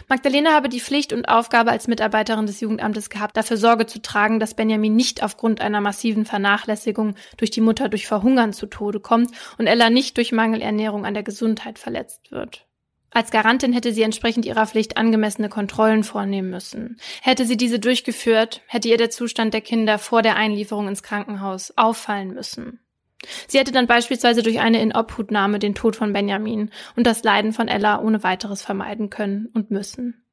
[0.08, 4.38] Magdalena habe die Pflicht und Aufgabe als Mitarbeiterin des Jugendamtes gehabt, dafür Sorge zu tragen,
[4.38, 9.30] dass Benjamin nicht aufgrund einer massiven Vernachlässigung durch die Mutter durch Verhungern zu Tode kommt
[9.58, 12.66] und Ella nicht durch Mangelernährung an der Gesundheit verletzt wird.
[13.14, 16.98] Als Garantin hätte sie entsprechend ihrer Pflicht angemessene Kontrollen vornehmen müssen.
[17.20, 21.74] Hätte sie diese durchgeführt, hätte ihr der Zustand der Kinder vor der Einlieferung ins Krankenhaus
[21.76, 22.80] auffallen müssen.
[23.46, 27.68] Sie hätte dann beispielsweise durch eine Inobhutnahme den Tod von Benjamin und das Leiden von
[27.68, 30.24] Ella ohne weiteres vermeiden können und müssen.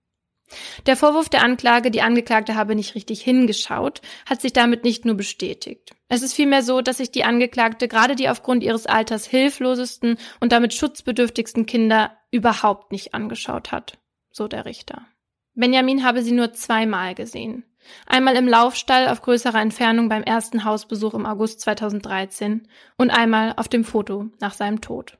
[0.87, 5.15] Der Vorwurf der Anklage, die Angeklagte habe nicht richtig hingeschaut, hat sich damit nicht nur
[5.15, 5.91] bestätigt.
[6.11, 10.51] Es ist vielmehr so, dass sich die Angeklagte gerade die aufgrund ihres Alters hilflosesten und
[10.51, 13.99] damit schutzbedürftigsten Kinder überhaupt nicht angeschaut hat,
[14.31, 15.05] so der Richter.
[15.53, 17.63] Benjamin habe sie nur zweimal gesehen.
[18.07, 22.67] Einmal im Laufstall auf größerer Entfernung beim ersten Hausbesuch im August 2013
[22.97, 25.17] und einmal auf dem Foto nach seinem Tod.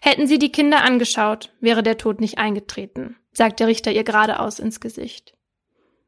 [0.00, 4.58] Hätten sie die Kinder angeschaut, wäre der Tod nicht eingetreten, sagt der Richter ihr geradeaus
[4.58, 5.36] ins Gesicht.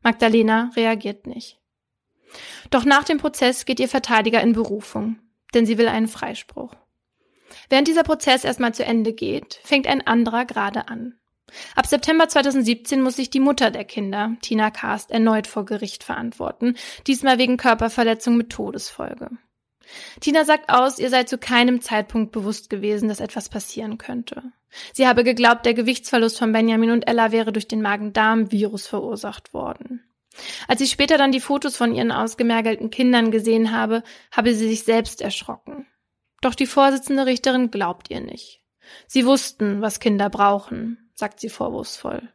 [0.02, 1.57] Magdalena reagiert nicht.
[2.70, 5.18] Doch nach dem Prozess geht ihr Verteidiger in Berufung,
[5.54, 6.74] denn sie will einen Freispruch.
[7.70, 11.14] Während dieser Prozess erstmal zu Ende geht, fängt ein anderer gerade an.
[11.74, 16.76] Ab September 2017 muss sich die Mutter der Kinder, Tina Karst, erneut vor Gericht verantworten,
[17.06, 19.30] diesmal wegen Körperverletzung mit Todesfolge.
[20.20, 24.42] Tina sagt aus, ihr sei zu keinem Zeitpunkt bewusst gewesen, dass etwas passieren könnte.
[24.92, 29.87] Sie habe geglaubt, der Gewichtsverlust von Benjamin und Ella wäre durch den Magen-Darm-Virus verursacht worden.
[30.68, 34.84] Als sie später dann die Fotos von ihren ausgemergelten Kindern gesehen habe, habe sie sich
[34.84, 35.86] selbst erschrocken.
[36.40, 38.62] Doch die Vorsitzende Richterin glaubt ihr nicht.
[39.06, 42.28] Sie wussten, was Kinder brauchen sagt sie vorwurfsvoll.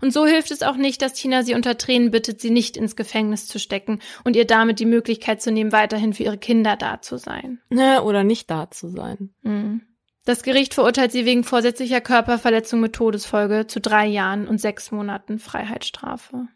[0.00, 2.96] Und so hilft es auch nicht, dass Tina sie unter Tränen bittet, sie nicht ins
[2.96, 7.00] Gefängnis zu stecken und ihr damit die Möglichkeit zu nehmen, weiterhin für ihre Kinder da
[7.00, 7.60] zu sein.
[7.70, 9.32] Ja, oder nicht da zu sein.
[9.42, 9.82] Mhm.
[10.24, 15.38] Das Gericht verurteilt sie wegen vorsätzlicher Körperverletzung mit Todesfolge zu drei Jahren und sechs Monaten
[15.38, 16.48] Freiheitsstrafe.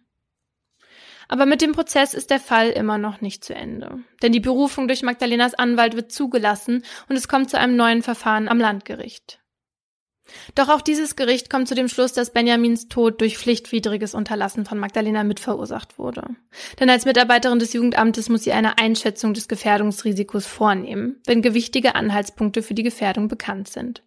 [1.28, 3.98] Aber mit dem Prozess ist der Fall immer noch nicht zu Ende.
[4.22, 8.48] Denn die Berufung durch Magdalenas Anwalt wird zugelassen und es kommt zu einem neuen Verfahren
[8.48, 9.40] am Landgericht.
[10.54, 14.78] Doch auch dieses Gericht kommt zu dem Schluss, dass Benjamins Tod durch pflichtwidriges Unterlassen von
[14.78, 16.24] Magdalena mitverursacht wurde.
[16.80, 22.62] Denn als Mitarbeiterin des Jugendamtes muss sie eine Einschätzung des Gefährdungsrisikos vornehmen, wenn gewichtige Anhaltspunkte
[22.62, 24.02] für die Gefährdung bekannt sind.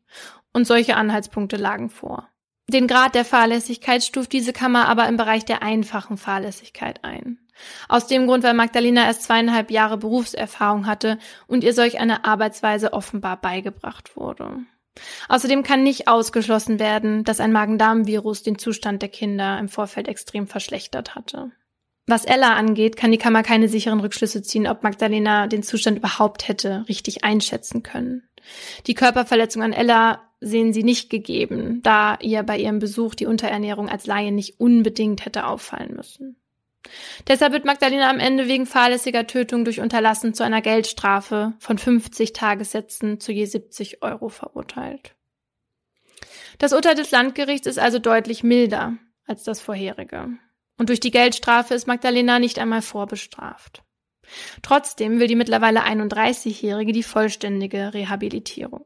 [0.53, 2.27] Und solche Anhaltspunkte lagen vor.
[2.69, 7.39] Den Grad der Fahrlässigkeit stuft diese Kammer aber im Bereich der einfachen Fahrlässigkeit ein.
[7.87, 12.91] Aus dem Grund, weil Magdalena erst zweieinhalb Jahre Berufserfahrung hatte und ihr solch eine Arbeitsweise
[12.91, 14.59] offenbar beigebracht wurde.
[15.29, 20.47] Außerdem kann nicht ausgeschlossen werden, dass ein Magen-Darm-Virus den Zustand der Kinder im Vorfeld extrem
[20.47, 21.51] verschlechtert hatte.
[22.05, 26.47] Was Ella angeht, kann die Kammer keine sicheren Rückschlüsse ziehen, ob Magdalena den Zustand überhaupt
[26.47, 28.27] hätte richtig einschätzen können.
[28.85, 33.89] Die Körperverletzung an Ella sehen sie nicht gegeben, da ihr bei ihrem Besuch die Unterernährung
[33.89, 36.37] als Laie nicht unbedingt hätte auffallen müssen.
[37.27, 42.33] Deshalb wird Magdalena am Ende wegen fahrlässiger Tötung durch Unterlassen zu einer Geldstrafe von 50
[42.33, 45.15] Tagessätzen zu je 70 Euro verurteilt.
[46.59, 48.93] Das Urteil des Landgerichts ist also deutlich milder
[49.25, 50.29] als das vorherige.
[50.77, 53.83] Und durch die Geldstrafe ist Magdalena nicht einmal vorbestraft.
[54.61, 58.85] Trotzdem will die mittlerweile 31-Jährige die vollständige Rehabilitierung.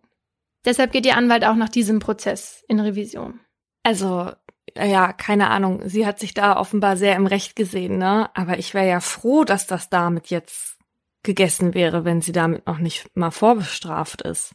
[0.66, 3.40] Deshalb geht ihr Anwalt auch nach diesem Prozess in Revision.
[3.84, 4.32] Also,
[4.78, 5.82] ja, keine Ahnung.
[5.86, 8.30] Sie hat sich da offenbar sehr im Recht gesehen, ne?
[8.36, 10.78] Aber ich wäre ja froh, dass das damit jetzt
[11.24, 14.54] gegessen wäre, wenn sie damit noch nicht mal vorbestraft ist.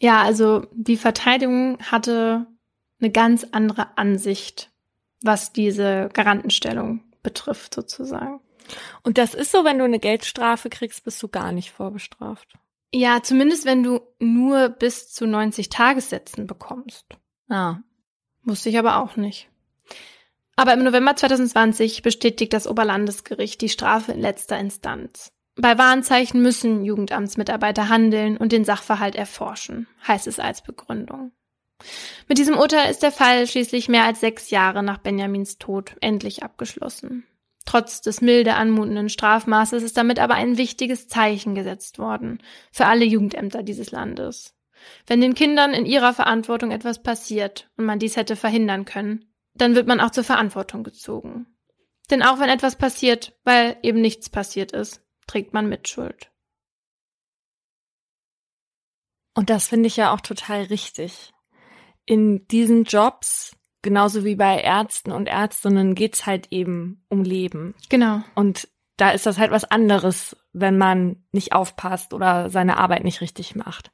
[0.00, 2.46] Ja, also die Verteidigung hatte
[3.00, 4.70] eine ganz andere Ansicht,
[5.22, 8.40] was diese Garantenstellung betrifft, sozusagen.
[9.02, 12.54] Und das ist so, wenn du eine Geldstrafe kriegst, bist du gar nicht vorbestraft.
[12.92, 17.06] Ja, zumindest wenn du nur bis zu 90 Tagessätzen bekommst.
[17.48, 17.82] Ja.
[18.44, 19.48] Wusste ich aber auch nicht.
[20.56, 25.32] Aber im November 2020 bestätigt das Oberlandesgericht die Strafe in letzter Instanz.
[25.56, 31.32] Bei Warnzeichen müssen Jugendamtsmitarbeiter handeln und den Sachverhalt erforschen, heißt es als Begründung.
[32.28, 36.42] Mit diesem Urteil ist der Fall schließlich mehr als sechs Jahre nach Benjamins Tod endlich
[36.42, 37.26] abgeschlossen.
[37.66, 43.04] Trotz des milde anmutenden Strafmaßes ist damit aber ein wichtiges Zeichen gesetzt worden für alle
[43.04, 44.54] Jugendämter dieses Landes.
[45.06, 49.74] Wenn den Kindern in ihrer Verantwortung etwas passiert und man dies hätte verhindern können, dann
[49.74, 51.46] wird man auch zur Verantwortung gezogen.
[52.08, 56.30] Denn auch wenn etwas passiert, weil eben nichts passiert ist, trägt man Mitschuld.
[59.34, 61.32] Und das finde ich ja auch total richtig.
[62.04, 67.74] In diesen Jobs, genauso wie bei Ärzten und Ärztinnen, geht's halt eben um Leben.
[67.88, 68.22] Genau.
[68.34, 73.20] Und da ist das halt was anderes, wenn man nicht aufpasst oder seine Arbeit nicht
[73.20, 73.90] richtig macht.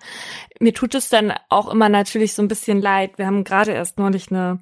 [0.60, 3.18] Mir tut es dann auch immer natürlich so ein bisschen leid.
[3.18, 4.60] Wir haben gerade erst neulich eine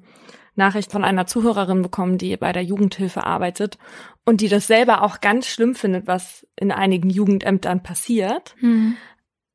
[0.55, 3.77] Nachricht von einer Zuhörerin bekommen, die bei der Jugendhilfe arbeitet
[4.25, 8.55] und die das selber auch ganz schlimm findet, was in einigen Jugendämtern passiert.
[8.59, 8.97] Mhm.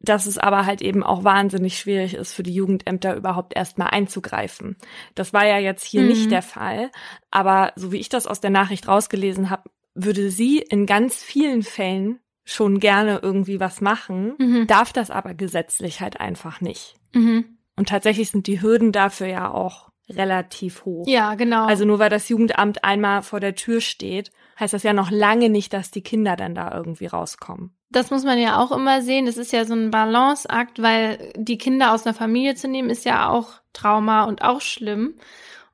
[0.01, 4.77] Dass es aber halt eben auch wahnsinnig schwierig ist, für die Jugendämter überhaupt erstmal einzugreifen.
[5.15, 6.09] Das war ja jetzt hier mhm.
[6.09, 6.91] nicht der Fall.
[7.31, 11.63] Aber so wie ich das aus der Nachricht rausgelesen habe, würde sie in ganz vielen
[11.63, 14.67] Fällen schon gerne irgendwie was machen, mhm.
[14.67, 16.95] darf das aber gesetzlich halt einfach nicht.
[17.13, 17.59] Mhm.
[17.77, 21.07] Und tatsächlich sind die Hürden dafür ja auch relativ hoch.
[21.09, 21.67] Ja, genau.
[21.67, 25.49] Also nur weil das Jugendamt einmal vor der Tür steht, heißt das ja noch lange
[25.49, 27.76] nicht, dass die Kinder dann da irgendwie rauskommen.
[27.91, 29.27] Das muss man ja auch immer sehen.
[29.27, 33.05] Das ist ja so ein Balanceakt, weil die Kinder aus einer Familie zu nehmen, ist
[33.05, 35.15] ja auch Trauma und auch schlimm.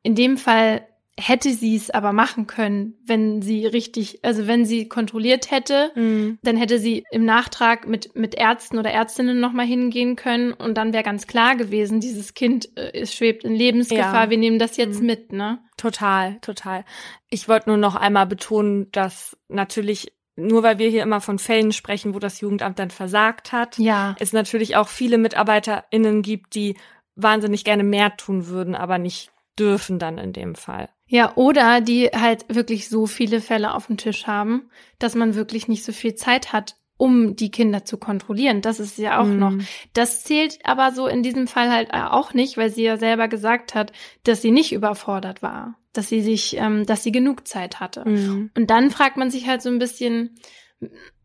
[0.03, 0.87] In dem Fall
[1.19, 6.39] hätte sie es aber machen können, wenn sie richtig, also wenn sie kontrolliert hätte, mhm.
[6.43, 10.93] dann hätte sie im Nachtrag mit mit Ärzten oder Ärztinnen nochmal hingehen können und dann
[10.93, 14.31] wäre ganz klar gewesen, dieses Kind äh, es schwebt in Lebensgefahr, ja.
[14.31, 15.07] wir nehmen das jetzt mhm.
[15.07, 15.59] mit, ne?
[15.77, 16.85] Total, total.
[17.29, 21.73] Ich wollte nur noch einmal betonen, dass natürlich nur weil wir hier immer von Fällen
[21.73, 24.17] sprechen, wo das Jugendamt dann versagt hat, ja.
[24.19, 26.77] es natürlich auch viele MitarbeiterInnen gibt, die
[27.15, 30.89] wahnsinnig gerne mehr tun würden, aber nicht dürfen dann in dem Fall.
[31.07, 35.69] Ja, oder die halt wirklich so viele Fälle auf dem Tisch haben, dass man wirklich
[35.69, 38.61] nicht so viel Zeit hat, um die Kinder zu kontrollieren.
[38.61, 39.37] Das ist ja auch mm.
[39.37, 39.53] noch.
[39.93, 43.75] Das zählt aber so in diesem Fall halt auch nicht, weil sie ja selber gesagt
[43.75, 43.91] hat,
[44.23, 48.09] dass sie nicht überfordert war, dass sie sich, ähm, dass sie genug Zeit hatte.
[48.09, 48.53] Mm.
[48.57, 50.37] Und dann fragt man sich halt so ein bisschen,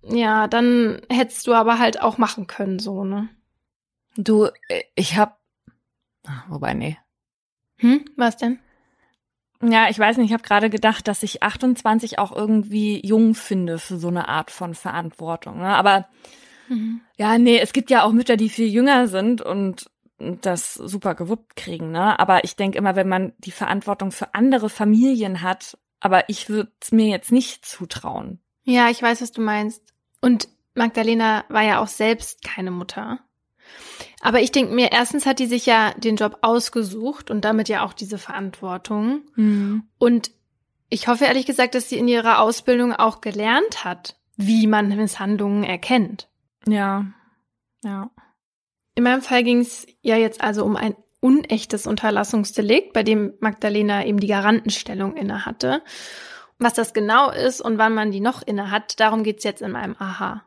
[0.01, 3.29] ja, dann hättest du aber halt auch machen können, so, ne?
[4.15, 5.39] Du, äh, ich hab,
[6.25, 6.97] ah, wobei, nee.
[7.75, 8.57] Hm, was denn?
[9.61, 13.79] Ja, ich weiß nicht, ich habe gerade gedacht, dass ich 28 auch irgendwie jung finde
[13.79, 15.59] für so eine Art von Verantwortung.
[15.59, 15.67] Ne?
[15.67, 16.07] Aber
[16.69, 17.01] mhm.
[17.17, 19.89] ja, nee, es gibt ja auch Mütter, die viel jünger sind und
[20.19, 21.91] das super gewuppt kriegen.
[21.91, 22.19] Ne?
[22.19, 26.71] Aber ich denke immer, wenn man die Verantwortung für andere Familien hat, aber ich würde
[26.79, 28.39] es mir jetzt nicht zutrauen.
[28.63, 29.81] Ja, ich weiß, was du meinst.
[30.21, 33.19] Und Magdalena war ja auch selbst keine Mutter.
[34.27, 37.85] Aber ich denke mir, erstens hat die sich ja den Job ausgesucht und damit ja
[37.85, 39.21] auch diese Verantwortung.
[39.35, 39.83] Mhm.
[39.99, 40.31] Und
[40.89, 45.63] ich hoffe ehrlich gesagt, dass sie in ihrer Ausbildung auch gelernt hat, wie man Misshandlungen
[45.63, 46.27] erkennt.
[46.67, 47.05] Ja,
[47.85, 48.09] ja.
[48.95, 54.05] In meinem Fall ging es ja jetzt also um ein unechtes Unterlassungsdelikt, bei dem Magdalena
[54.05, 55.81] eben die Garantenstellung inne hatte.
[56.59, 59.71] Was das genau ist und wann man die noch inne hat, darum geht's jetzt in
[59.71, 60.43] meinem Aha.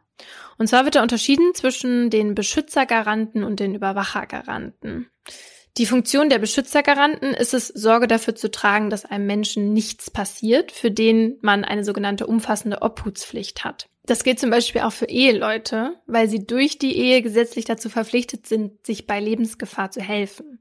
[0.60, 5.10] Und zwar wird da unterschieden zwischen den Beschützergaranten und den Überwachergaranten.
[5.78, 10.70] Die Funktion der Beschützergaranten ist es, Sorge dafür zu tragen, dass einem Menschen nichts passiert,
[10.70, 13.88] für den man eine sogenannte umfassende Obhutspflicht hat.
[14.04, 18.46] Das gilt zum Beispiel auch für Eheleute, weil sie durch die Ehe gesetzlich dazu verpflichtet
[18.46, 20.60] sind, sich bei Lebensgefahr zu helfen.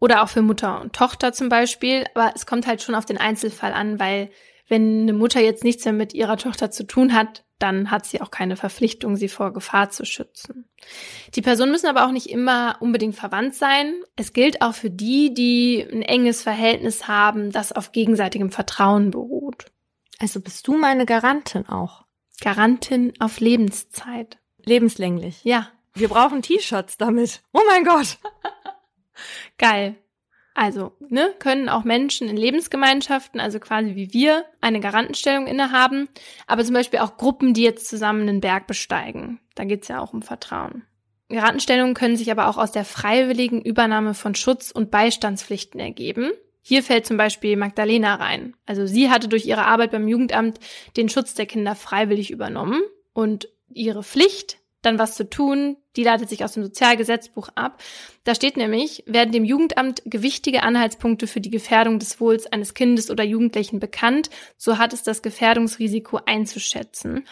[0.00, 3.18] Oder auch für Mutter und Tochter zum Beispiel, aber es kommt halt schon auf den
[3.18, 4.30] Einzelfall an, weil
[4.68, 8.20] wenn eine Mutter jetzt nichts mehr mit ihrer Tochter zu tun hat, dann hat sie
[8.20, 10.68] auch keine Verpflichtung, sie vor Gefahr zu schützen.
[11.34, 13.94] Die Personen müssen aber auch nicht immer unbedingt verwandt sein.
[14.14, 19.66] Es gilt auch für die, die ein enges Verhältnis haben, das auf gegenseitigem Vertrauen beruht.
[20.20, 22.04] Also bist du meine Garantin auch?
[22.40, 24.38] Garantin auf Lebenszeit.
[24.64, 25.42] Lebenslänglich.
[25.44, 25.68] Ja.
[25.94, 27.42] Wir brauchen T-Shirts damit.
[27.52, 28.18] Oh mein Gott.
[29.58, 29.96] Geil.
[30.60, 36.08] Also, ne, können auch Menschen in Lebensgemeinschaften, also quasi wie wir, eine Garantenstellung innehaben,
[36.48, 39.38] aber zum Beispiel auch Gruppen, die jetzt zusammen einen Berg besteigen.
[39.54, 40.82] Da geht's ja auch um Vertrauen.
[41.28, 46.32] Garantenstellungen können sich aber auch aus der freiwilligen Übernahme von Schutz- und Beistandspflichten ergeben.
[46.60, 48.56] Hier fällt zum Beispiel Magdalena rein.
[48.66, 50.58] Also sie hatte durch ihre Arbeit beim Jugendamt
[50.96, 56.28] den Schutz der Kinder freiwillig übernommen und ihre Pflicht, dann was zu tun, die leitet
[56.28, 57.82] sich aus dem Sozialgesetzbuch ab.
[58.24, 63.10] Da steht nämlich, werden dem Jugendamt gewichtige Anhaltspunkte für die Gefährdung des Wohls eines Kindes
[63.10, 67.26] oder Jugendlichen bekannt, so hat es das Gefährdungsrisiko einzuschätzen.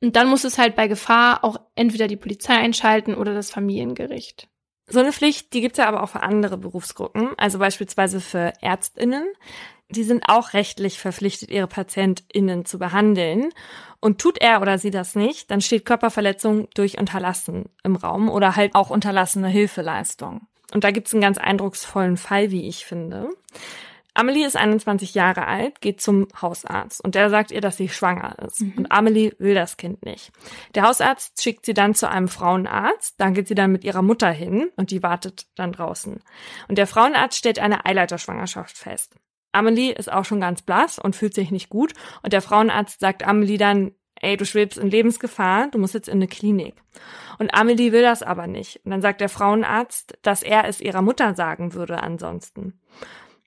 [0.00, 4.48] Und dann muss es halt bei Gefahr auch entweder die Polizei einschalten oder das Familiengericht.
[4.86, 9.26] So eine Pflicht, die gibt's ja aber auch für andere Berufsgruppen, also beispielsweise für Ärztinnen.
[9.90, 13.50] Die sind auch rechtlich verpflichtet, ihre PatientInnen zu behandeln.
[14.00, 18.54] Und tut er oder sie das nicht, dann steht Körperverletzung durch Unterlassen im Raum oder
[18.54, 20.46] halt auch unterlassene Hilfeleistung.
[20.72, 23.30] Und da gibt's einen ganz eindrucksvollen Fall, wie ich finde.
[24.18, 28.36] Amelie ist 21 Jahre alt, geht zum Hausarzt und der sagt ihr, dass sie schwanger
[28.44, 28.62] ist.
[28.62, 28.72] Mhm.
[28.76, 30.32] Und Amelie will das Kind nicht.
[30.74, 34.30] Der Hausarzt schickt sie dann zu einem Frauenarzt, dann geht sie dann mit ihrer Mutter
[34.30, 36.20] hin und die wartet dann draußen.
[36.66, 39.14] Und der Frauenarzt stellt eine Eileiterschwangerschaft fest.
[39.52, 43.26] Amelie ist auch schon ganz blass und fühlt sich nicht gut und der Frauenarzt sagt
[43.26, 46.74] Amelie dann, ey, du schwebst in Lebensgefahr, du musst jetzt in eine Klinik.
[47.38, 48.80] Und Amelie will das aber nicht.
[48.84, 52.80] Und dann sagt der Frauenarzt, dass er es ihrer Mutter sagen würde ansonsten.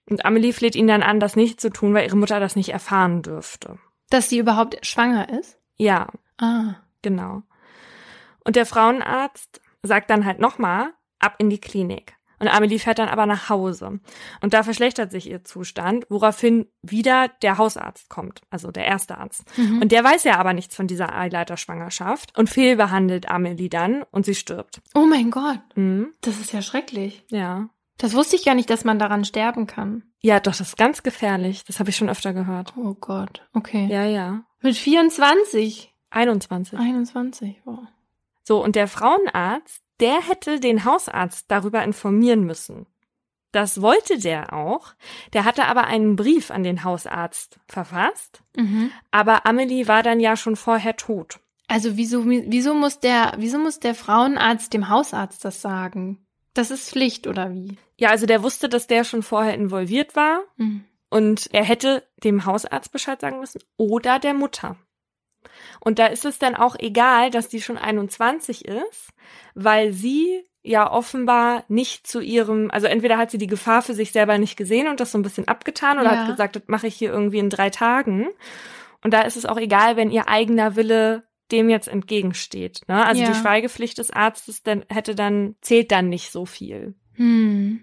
[0.09, 2.69] Und Amelie fleht ihn dann an, das nicht zu tun, weil ihre Mutter das nicht
[2.69, 3.77] erfahren dürfte.
[4.09, 5.57] Dass sie überhaupt schwanger ist?
[5.77, 6.07] Ja.
[6.37, 6.75] Ah.
[7.01, 7.43] Genau.
[8.43, 12.15] Und der Frauenarzt sagt dann halt nochmal, ab in die Klinik.
[12.41, 13.99] Und Amelie fährt dann aber nach Hause.
[14.41, 19.43] Und da verschlechtert sich ihr Zustand, woraufhin wieder der Hausarzt kommt, also der erste Arzt.
[19.57, 19.83] Mhm.
[19.83, 24.33] Und der weiß ja aber nichts von dieser Eileiterschwangerschaft und fehlbehandelt Amelie dann und sie
[24.33, 24.81] stirbt.
[24.95, 25.61] Oh mein Gott.
[25.75, 26.13] Mhm.
[26.21, 27.23] Das ist ja schrecklich.
[27.29, 27.69] Ja.
[27.99, 30.01] Das wusste ich gar nicht, dass man daran sterben kann.
[30.21, 31.63] Ja, doch, das ist ganz gefährlich.
[31.65, 32.73] Das habe ich schon öfter gehört.
[32.75, 33.87] Oh Gott, okay.
[33.91, 34.43] Ja, ja.
[34.61, 35.93] Mit 24?
[36.09, 36.79] 21.
[36.79, 37.79] 21, wow.
[38.43, 42.87] So, und der Frauenarzt, der hätte den Hausarzt darüber informieren müssen.
[43.51, 44.93] Das wollte der auch.
[45.33, 48.41] Der hatte aber einen Brief an den Hausarzt verfasst.
[48.55, 48.91] Mhm.
[49.11, 51.39] Aber Amelie war dann ja schon vorher tot.
[51.67, 56.25] Also wieso, wieso muss der, wieso muss der Frauenarzt dem Hausarzt das sagen?
[56.53, 57.77] Das ist Pflicht, oder wie?
[57.97, 60.41] Ja, also der wusste, dass der schon vorher involviert war.
[60.57, 60.85] Mhm.
[61.09, 64.77] Und er hätte dem Hausarzt Bescheid sagen müssen oder der Mutter.
[65.83, 69.09] Und da ist es dann auch egal, dass die schon 21 ist,
[69.55, 74.11] weil sie ja offenbar nicht zu ihrem, also entweder hat sie die Gefahr für sich
[74.11, 76.17] selber nicht gesehen und das so ein bisschen abgetan oder ja.
[76.19, 78.27] hat gesagt, das mache ich hier irgendwie in drei Tagen.
[79.03, 82.81] Und da ist es auch egal, wenn ihr eigener Wille dem jetzt entgegensteht.
[82.87, 83.05] Ne?
[83.05, 83.27] Also ja.
[83.27, 86.95] die Schweigepflicht des Arztes dann, hätte dann, zählt dann nicht so viel.
[87.13, 87.81] Hm.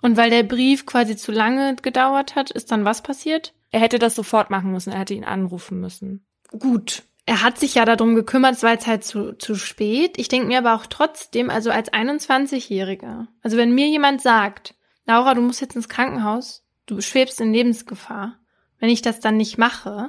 [0.00, 3.54] Und weil der Brief quasi zu lange gedauert hat, ist dann was passiert?
[3.70, 6.24] Er hätte das sofort machen müssen, er hätte ihn anrufen müssen.
[6.58, 7.02] Gut.
[7.28, 10.14] Er hat sich ja darum gekümmert, es war jetzt halt zu, zu spät.
[10.16, 15.34] Ich denke mir aber auch trotzdem, also als 21-Jähriger, also wenn mir jemand sagt, Laura,
[15.34, 18.38] du musst jetzt ins Krankenhaus, du schwebst in Lebensgefahr,
[18.78, 20.08] wenn ich das dann nicht mache,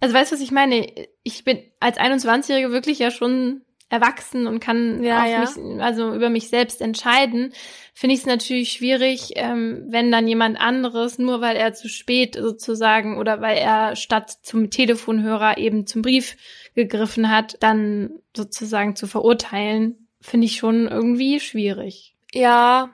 [0.00, 0.92] also weißt du, was ich meine?
[1.22, 5.40] Ich bin als 21-Jährige wirklich ja schon erwachsen und kann ja, ja.
[5.40, 7.52] Mich, also über mich selbst entscheiden,
[7.92, 12.34] finde ich es natürlich schwierig, ähm, wenn dann jemand anderes, nur weil er zu spät
[12.34, 16.36] sozusagen oder weil er statt zum Telefonhörer eben zum Brief
[16.74, 22.16] gegriffen hat, dann sozusagen zu verurteilen, finde ich schon irgendwie schwierig.
[22.32, 22.88] Ja,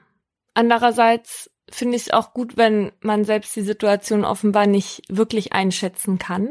[0.54, 6.18] andererseits finde ich es auch gut, wenn man selbst die Situation offenbar nicht wirklich einschätzen
[6.18, 6.50] kann.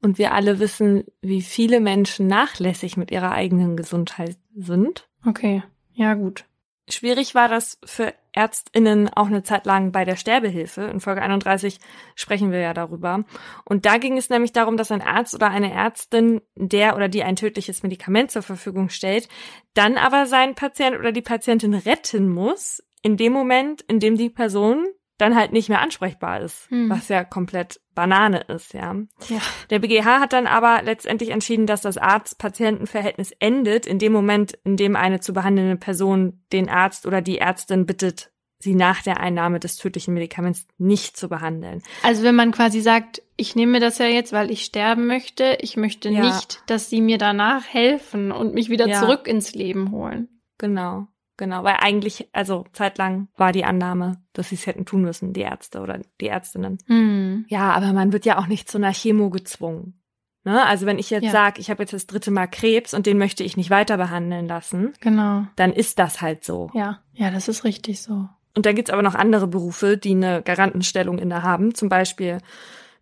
[0.00, 5.08] Und wir alle wissen, wie viele Menschen nachlässig mit ihrer eigenen Gesundheit sind.
[5.26, 6.44] Okay, ja gut.
[6.90, 10.82] Schwierig war das für Ärztinnen auch eine Zeit lang bei der Sterbehilfe.
[10.82, 11.80] In Folge 31
[12.14, 13.24] sprechen wir ja darüber.
[13.64, 17.24] Und da ging es nämlich darum, dass ein Arzt oder eine Ärztin, der oder die
[17.24, 19.28] ein tödliches Medikament zur Verfügung stellt,
[19.74, 24.30] dann aber seinen Patient oder die Patientin retten muss, in dem Moment, in dem die
[24.30, 24.86] Person
[25.18, 26.88] dann halt nicht mehr ansprechbar ist, hm.
[26.88, 28.94] was ja komplett Banane ist, ja.
[29.28, 29.40] ja.
[29.70, 34.76] Der BGH hat dann aber letztendlich entschieden, dass das Arzt-Patienten-Verhältnis endet in dem Moment, in
[34.76, 39.60] dem eine zu behandelnde Person den Arzt oder die Ärztin bittet, sie nach der Einnahme
[39.60, 41.82] des tödlichen Medikaments nicht zu behandeln.
[42.02, 45.76] Also wenn man quasi sagt, ich nehme das ja jetzt, weil ich sterben möchte, ich
[45.76, 46.22] möchte ja.
[46.22, 49.00] nicht, dass sie mir danach helfen und mich wieder ja.
[49.00, 50.28] zurück ins Leben holen.
[50.58, 51.06] Genau,
[51.38, 55.40] genau, weil eigentlich, also zeitlang war die Annahme, dass sie es hätten tun müssen, die
[55.40, 56.76] Ärzte oder die Ärztinnen.
[56.86, 57.46] Hm.
[57.48, 59.98] Ja, aber man wird ja auch nicht zu einer Chemo gezwungen.
[60.44, 60.64] Ne?
[60.64, 61.30] Also wenn ich jetzt ja.
[61.30, 64.46] sage, ich habe jetzt das dritte Mal Krebs und den möchte ich nicht weiter behandeln
[64.46, 65.46] lassen, genau.
[65.56, 66.70] dann ist das halt so.
[66.74, 68.28] Ja, ja, das ist richtig so.
[68.54, 72.38] Und dann gibt's aber noch andere Berufe, die eine Garantenstellung innehaben, zum Beispiel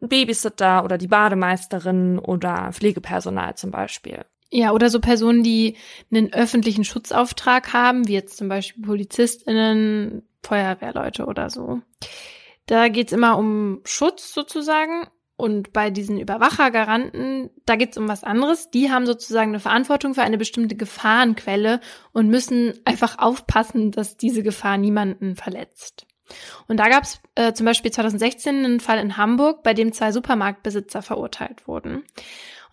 [0.02, 4.24] ein Babysitter oder die Bademeisterin oder Pflegepersonal zum Beispiel.
[4.50, 5.76] Ja, oder so Personen, die
[6.10, 11.80] einen öffentlichen Schutzauftrag haben, wie jetzt zum Beispiel PolizistInnen, Feuerwehrleute oder so.
[12.66, 18.70] Da geht's immer um Schutz sozusagen und bei diesen Überwachergaranten, da geht's um was anderes.
[18.70, 21.80] Die haben sozusagen eine Verantwortung für eine bestimmte Gefahrenquelle
[22.12, 26.06] und müssen einfach aufpassen, dass diese Gefahr niemanden verletzt.
[26.68, 31.02] Und da gab's äh, zum Beispiel 2016 einen Fall in Hamburg, bei dem zwei Supermarktbesitzer
[31.02, 32.04] verurteilt wurden.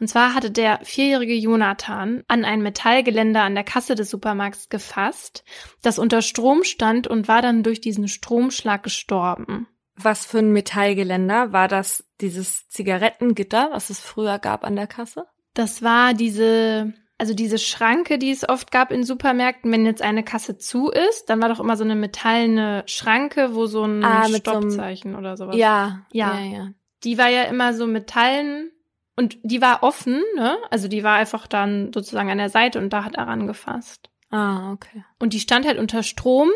[0.04, 5.46] Und zwar hatte der vierjährige Jonathan an ein Metallgeländer an der Kasse des Supermarkts gefasst,
[5.82, 9.66] das unter Strom stand und war dann durch diesen Stromschlag gestorben.
[9.96, 11.54] Was für ein Metallgeländer?
[11.54, 15.26] War das dieses Zigarettengitter, was es früher gab an der Kasse?
[15.54, 20.26] Das war diese, also diese Schranke, die es oft gab in Supermärkten, wenn jetzt eine
[20.26, 24.28] Kasse zu ist, dann war doch immer so eine metallene Schranke, wo so ein ah,
[24.28, 25.56] Stoppzeichen so oder sowas.
[25.56, 26.70] Ja, ja, ja, ja.
[27.06, 28.70] Die war ja immer so metallen
[29.16, 30.58] und die war offen, ne?
[30.70, 34.10] Also die war einfach dann sozusagen an der Seite und da hat er angefasst.
[34.32, 35.06] Ah, okay.
[35.20, 36.50] Und die stand halt unter Strom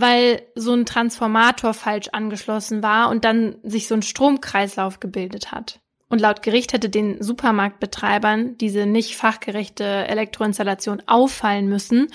[0.00, 5.80] weil so ein Transformator falsch angeschlossen war und dann sich so ein Stromkreislauf gebildet hat.
[6.08, 12.08] Und laut Gericht hätte den Supermarktbetreibern diese nicht fachgerechte Elektroinstallation auffallen müssen,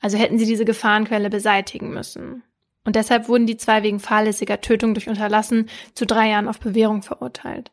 [0.00, 2.42] also hätten sie diese Gefahrenquelle beseitigen müssen.
[2.84, 7.02] Und deshalb wurden die zwei wegen fahrlässiger Tötung durch Unterlassen zu drei Jahren auf Bewährung
[7.02, 7.72] verurteilt.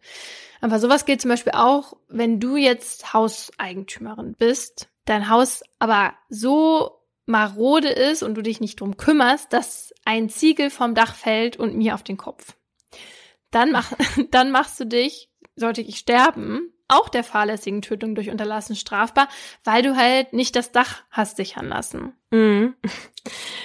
[0.64, 7.01] Aber sowas gilt zum Beispiel auch, wenn du jetzt Hauseigentümerin bist, dein Haus aber so
[7.26, 11.76] marode ist und du dich nicht drum kümmerst, dass ein Ziegel vom Dach fällt und
[11.76, 12.55] mir auf den Kopf.
[13.51, 13.91] Dann, mach,
[14.32, 19.28] dann machst du dich, sollte ich sterben, auch der fahrlässigen Tötung durch Unterlassen strafbar,
[19.66, 22.14] weil du halt nicht das Dach hast sichern lassen.
[22.32, 22.76] Mhm.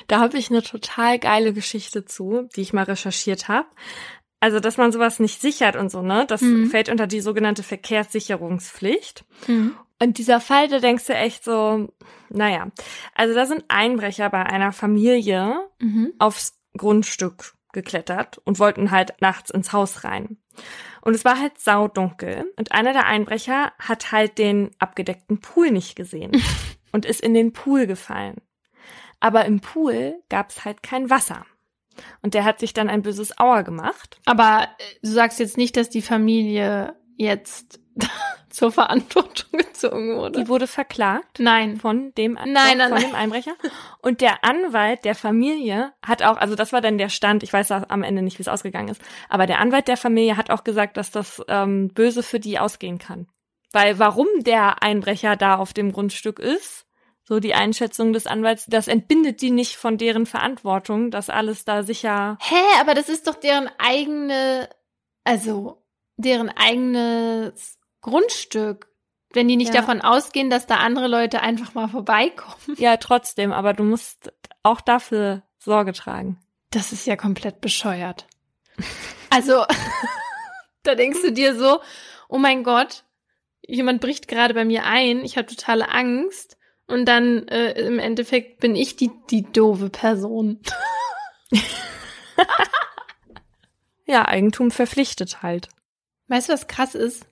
[0.07, 3.68] Da habe ich eine total geile Geschichte zu, die ich mal recherchiert habe.
[4.41, 6.24] Also, dass man sowas nicht sichert und so, ne?
[6.26, 6.70] Das mhm.
[6.70, 9.24] fällt unter die sogenannte Verkehrssicherungspflicht.
[9.49, 9.74] Mhm.
[10.01, 11.93] Und dieser Fall, da denkst du echt so,
[12.28, 12.68] naja,
[13.14, 16.12] also da sind Einbrecher bei einer Familie mhm.
[16.18, 20.39] aufs Grundstück geklettert und wollten halt nachts ins Haus rein.
[21.03, 25.97] Und es war halt saudunkel und einer der Einbrecher hat halt den abgedeckten Pool nicht
[25.97, 26.32] gesehen
[26.93, 28.36] und ist in den Pool gefallen.
[29.20, 31.45] Aber im Pool gab's halt kein Wasser.
[32.22, 34.18] Und der hat sich dann ein böses Auer gemacht.
[34.24, 37.80] Aber äh, du sagst jetzt nicht, dass die Familie jetzt
[38.51, 40.40] zur Verantwortung gezogen wurde.
[40.40, 41.38] Die wurde verklagt.
[41.38, 41.76] Nein.
[41.78, 43.03] Von dem, nein, nein, von nein.
[43.03, 43.55] dem Einbrecher.
[44.03, 47.70] Und der Anwalt der Familie hat auch, also das war dann der Stand, ich weiß
[47.72, 50.96] am Ende nicht, wie es ausgegangen ist, aber der Anwalt der Familie hat auch gesagt,
[50.96, 53.28] dass das ähm, böse für die ausgehen kann.
[53.72, 56.86] Weil warum der Einbrecher da auf dem Grundstück ist,
[57.28, 61.82] so die Einschätzung des Anwalts, das entbindet die nicht von deren Verantwortung, dass alles da
[61.82, 62.38] sicher.
[62.40, 64.70] Hä, aber das ist doch deren eigene,
[65.24, 65.84] also
[66.16, 68.88] deren eigenes Grundstück.
[69.34, 69.82] Wenn die nicht ja.
[69.82, 72.78] davon ausgehen, dass da andere Leute einfach mal vorbeikommen.
[72.78, 76.40] Ja, trotzdem, aber du musst auch dafür Sorge tragen.
[76.70, 78.26] Das ist ja komplett bescheuert.
[79.28, 79.66] Also,
[80.82, 81.80] da denkst du dir so,
[82.30, 83.04] oh mein Gott,
[83.60, 86.57] jemand bricht gerade bei mir ein, ich habe totale Angst.
[86.89, 90.59] Und dann äh, im Endeffekt bin ich die, die doofe Person.
[94.07, 95.68] ja, Eigentum verpflichtet halt.
[96.28, 97.26] Weißt du, was krass ist?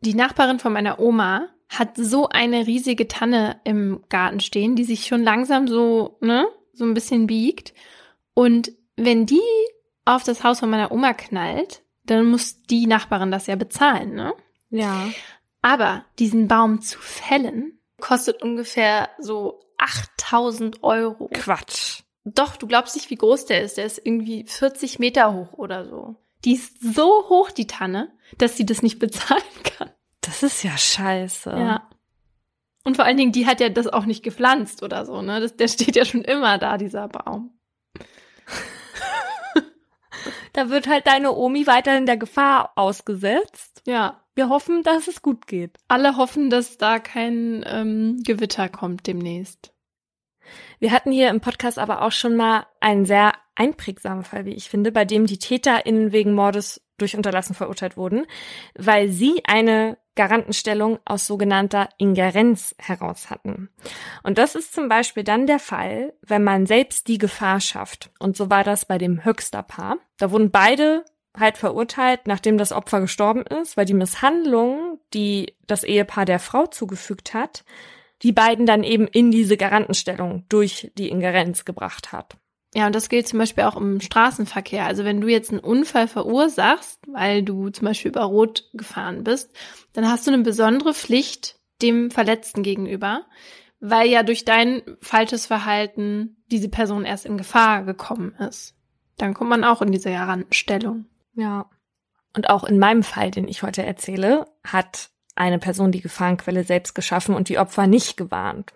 [0.00, 5.06] Die Nachbarin von meiner Oma hat so eine riesige Tanne im Garten stehen, die sich
[5.06, 7.74] schon langsam so, ne, so ein bisschen biegt.
[8.34, 9.40] Und wenn die
[10.04, 14.34] auf das Haus von meiner Oma knallt, dann muss die Nachbarin das ja bezahlen, ne?
[14.70, 15.08] Ja.
[15.62, 21.28] Aber diesen Baum zu fällen, kostet ungefähr so 8000 Euro.
[21.32, 22.02] Quatsch.
[22.24, 23.76] Doch, du glaubst nicht, wie groß der ist.
[23.78, 26.16] Der ist irgendwie 40 Meter hoch oder so.
[26.44, 29.90] Die ist so hoch, die Tanne, dass sie das nicht bezahlen kann.
[30.20, 31.50] Das ist ja scheiße.
[31.50, 31.88] Ja.
[32.84, 35.40] Und vor allen Dingen, die hat ja das auch nicht gepflanzt oder so, ne?
[35.40, 37.58] Das, der steht ja schon immer da, dieser Baum.
[40.52, 43.82] da wird halt deine Omi weiterhin der Gefahr ausgesetzt.
[43.86, 44.19] Ja.
[44.34, 45.76] Wir hoffen, dass es gut geht.
[45.88, 49.72] Alle hoffen, dass da kein ähm, Gewitter kommt demnächst.
[50.78, 54.70] Wir hatten hier im Podcast aber auch schon mal einen sehr einprägsamen Fall, wie ich
[54.70, 58.26] finde, bei dem die TäterInnen wegen Mordes durch Unterlassen verurteilt wurden,
[58.74, 63.70] weil sie eine Garantenstellung aus sogenannter Ingerenz heraus hatten.
[64.22, 68.10] Und das ist zum Beispiel dann der Fall, wenn man selbst die Gefahr schafft.
[68.18, 69.98] Und so war das bei dem Höchster-Paar.
[70.18, 71.04] Da wurden beide
[71.36, 76.66] halt verurteilt, nachdem das Opfer gestorben ist, weil die Misshandlung, die das Ehepaar der Frau
[76.66, 77.64] zugefügt hat,
[78.22, 82.36] die beiden dann eben in diese Garantenstellung durch die Ingerenz gebracht hat.
[82.74, 84.84] Ja, und das gilt zum Beispiel auch im Straßenverkehr.
[84.84, 89.50] Also wenn du jetzt einen Unfall verursachst, weil du zum Beispiel über Rot gefahren bist,
[89.92, 93.26] dann hast du eine besondere Pflicht dem Verletzten gegenüber,
[93.80, 98.74] weil ja durch dein falsches Verhalten diese Person erst in Gefahr gekommen ist.
[99.16, 101.06] Dann kommt man auch in diese Garantenstellung.
[101.34, 101.68] Ja.
[102.34, 106.94] Und auch in meinem Fall, den ich heute erzähle, hat eine Person die Gefahrenquelle selbst
[106.94, 108.72] geschaffen und die Opfer nicht gewarnt.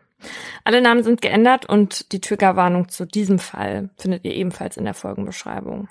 [0.65, 4.95] Alle Namen sind geändert und die Triggerwarnung zu diesem Fall findet ihr ebenfalls in der
[4.95, 5.89] Folgenbeschreibung.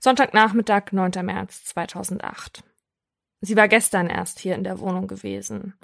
[0.00, 1.24] Sonntagnachmittag, 9.
[1.24, 2.62] März 2008.
[3.40, 5.74] Sie war gestern erst hier in der Wohnung gewesen.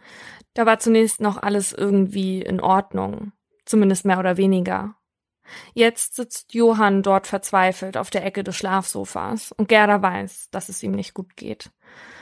[0.55, 3.33] Da war zunächst noch alles irgendwie in Ordnung,
[3.66, 4.95] zumindest mehr oder weniger.
[5.75, 10.83] Jetzt sitzt Johann dort verzweifelt auf der Ecke des Schlafsofas und Gerda weiß, dass es
[10.83, 11.71] ihm nicht gut geht.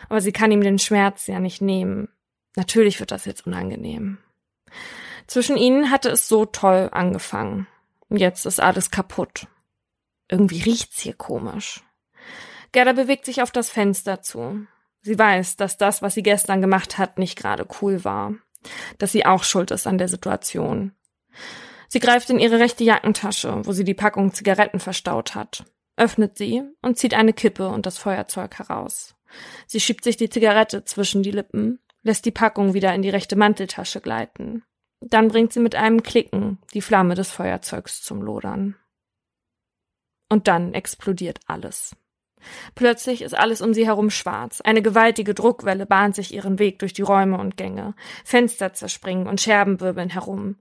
[0.08, 2.08] Aber sie kann ihm den Schmerz ja nicht nehmen.
[2.56, 4.18] Natürlich wird das jetzt unangenehm.
[5.26, 7.66] Zwischen ihnen hatte es so toll angefangen.
[8.08, 9.46] Jetzt ist alles kaputt.
[10.28, 11.82] Irgendwie riecht's hier komisch.
[12.72, 14.66] Gerda bewegt sich auf das Fenster zu.
[15.02, 18.34] Sie weiß, dass das, was sie gestern gemacht hat, nicht gerade cool war.
[18.98, 20.92] Dass sie auch schuld ist an der Situation.
[21.88, 25.64] Sie greift in ihre rechte Jackentasche, wo sie die Packung Zigaretten verstaut hat,
[25.96, 29.14] öffnet sie und zieht eine Kippe und das Feuerzeug heraus.
[29.66, 33.36] Sie schiebt sich die Zigarette zwischen die Lippen, lässt die Packung wieder in die rechte
[33.36, 34.62] Manteltasche gleiten.
[35.00, 38.76] Dann bringt sie mit einem Klicken die Flamme des Feuerzeugs zum Lodern.
[40.28, 41.96] Und dann explodiert alles.
[42.74, 44.60] Plötzlich ist alles um sie herum schwarz.
[44.60, 47.94] Eine gewaltige Druckwelle bahnt sich ihren Weg durch die Räume und Gänge.
[48.24, 50.56] Fenster zerspringen und Scherben wirbeln herum.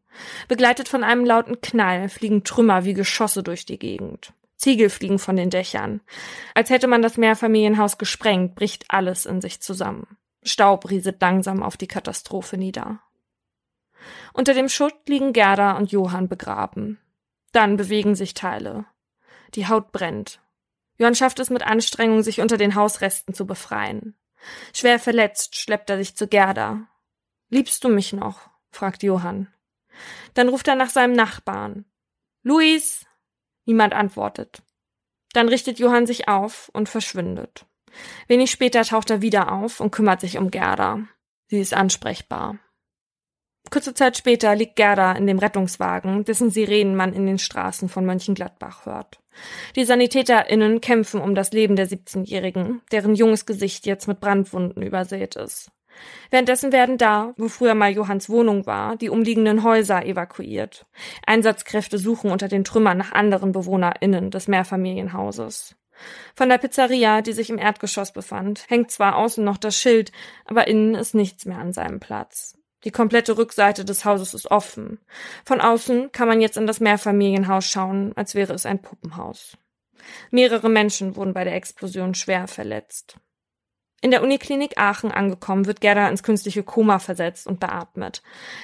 [0.48, 4.34] Begleitet von einem lauten Knall fliegen Trümmer wie Geschosse durch die Gegend.
[4.58, 6.02] Ziegel fliegen von den Dächern.
[6.54, 10.18] Als hätte man das Mehrfamilienhaus gesprengt, bricht alles in sich zusammen.
[10.44, 13.00] Staub rieselt langsam auf die Katastrophe nieder.
[14.34, 17.00] Unter dem Schutt liegen Gerda und Johann begraben.
[17.52, 18.86] Dann bewegen sich Teile.
[19.56, 20.40] Die Haut brennt.
[20.98, 24.16] Johann schafft es mit Anstrengung, sich unter den Hausresten zu befreien.
[24.74, 26.88] Schwer verletzt schleppt er sich zu Gerda.
[27.50, 28.50] Liebst du mich noch?
[28.72, 29.48] fragt Johann.
[30.34, 31.86] Dann ruft er nach seinem Nachbarn.
[32.44, 33.06] Luis!
[33.66, 34.62] Niemand antwortet.
[35.34, 37.66] Dann richtet Johann sich auf und verschwindet.
[38.28, 41.08] Wenig später taucht er wieder auf und kümmert sich um Gerda.
[41.48, 42.60] Sie ist ansprechbar.
[43.70, 48.06] Kurze Zeit später liegt Gerda in dem Rettungswagen, dessen Sirenen man in den Straßen von
[48.06, 49.22] Mönchengladbach hört.
[49.76, 55.36] Die SanitäterInnen kämpfen um das Leben der 17-Jährigen, deren junges Gesicht jetzt mit Brandwunden übersät
[55.36, 55.72] ist.
[56.30, 60.86] Währenddessen werden da, wo früher mal Johanns Wohnung war, die umliegenden Häuser evakuiert.
[61.26, 65.76] Einsatzkräfte suchen unter den Trümmern nach anderen BewohnerInnen des Mehrfamilienhauses.
[66.36, 70.12] Von der Pizzeria, die sich im Erdgeschoss befand, hängt zwar außen noch das Schild,
[70.46, 72.57] aber innen ist nichts mehr an seinem Platz.
[72.84, 75.00] Die komplette Rückseite des Hauses ist offen.
[75.46, 79.58] Von außen kann man jetzt in das Mehrfamilienhaus schauen, als wäre es ein Puppenhaus.
[80.32, 83.18] Mehrere Menschen wurden bei der Explosion schwer verletzt.
[84.02, 88.22] In der Uniklinik Aachen angekommen, wird Gerda ins künstliche Koma versetzt und beatmet.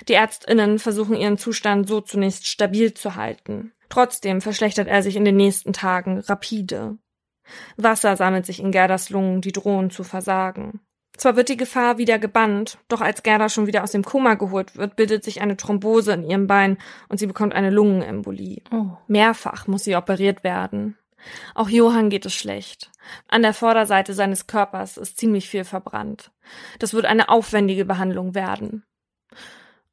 [0.07, 3.74] Die Ärztinnen versuchen ihren Zustand so zunächst stabil zu halten.
[3.89, 6.97] Trotzdem verschlechtert er sich in den nächsten Tagen rapide.
[7.78, 10.80] Wasser sammelt sich in Gerdas Lungen, die drohen zu versagen.
[11.18, 14.76] Zwar wird die Gefahr wieder gebannt, doch als Gerda schon wieder aus dem Koma geholt
[14.76, 18.61] wird, bildet sich eine Thrombose in ihrem Bein und sie bekommt eine Lungenembolie.
[18.72, 18.97] Oh.
[19.07, 20.97] Mehrfach muss sie operiert werden.
[21.55, 22.91] Auch Johann geht es schlecht.
[23.28, 26.32] An der Vorderseite seines Körpers ist ziemlich viel verbrannt.
[26.80, 28.84] Das wird eine aufwendige Behandlung werden.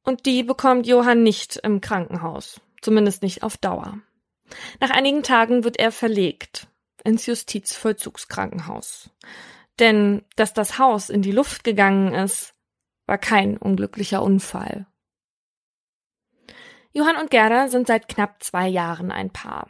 [0.03, 3.99] Und die bekommt Johann nicht im Krankenhaus, zumindest nicht auf Dauer.
[4.81, 6.67] Nach einigen Tagen wird er verlegt
[7.05, 9.11] ins Justizvollzugskrankenhaus.
[9.81, 12.55] Denn dass das Haus in die Luft gegangen ist,
[13.07, 14.87] war kein unglücklicher Unfall.
[16.93, 19.69] Johann und Gerda sind seit knapp zwei Jahren ein Paar.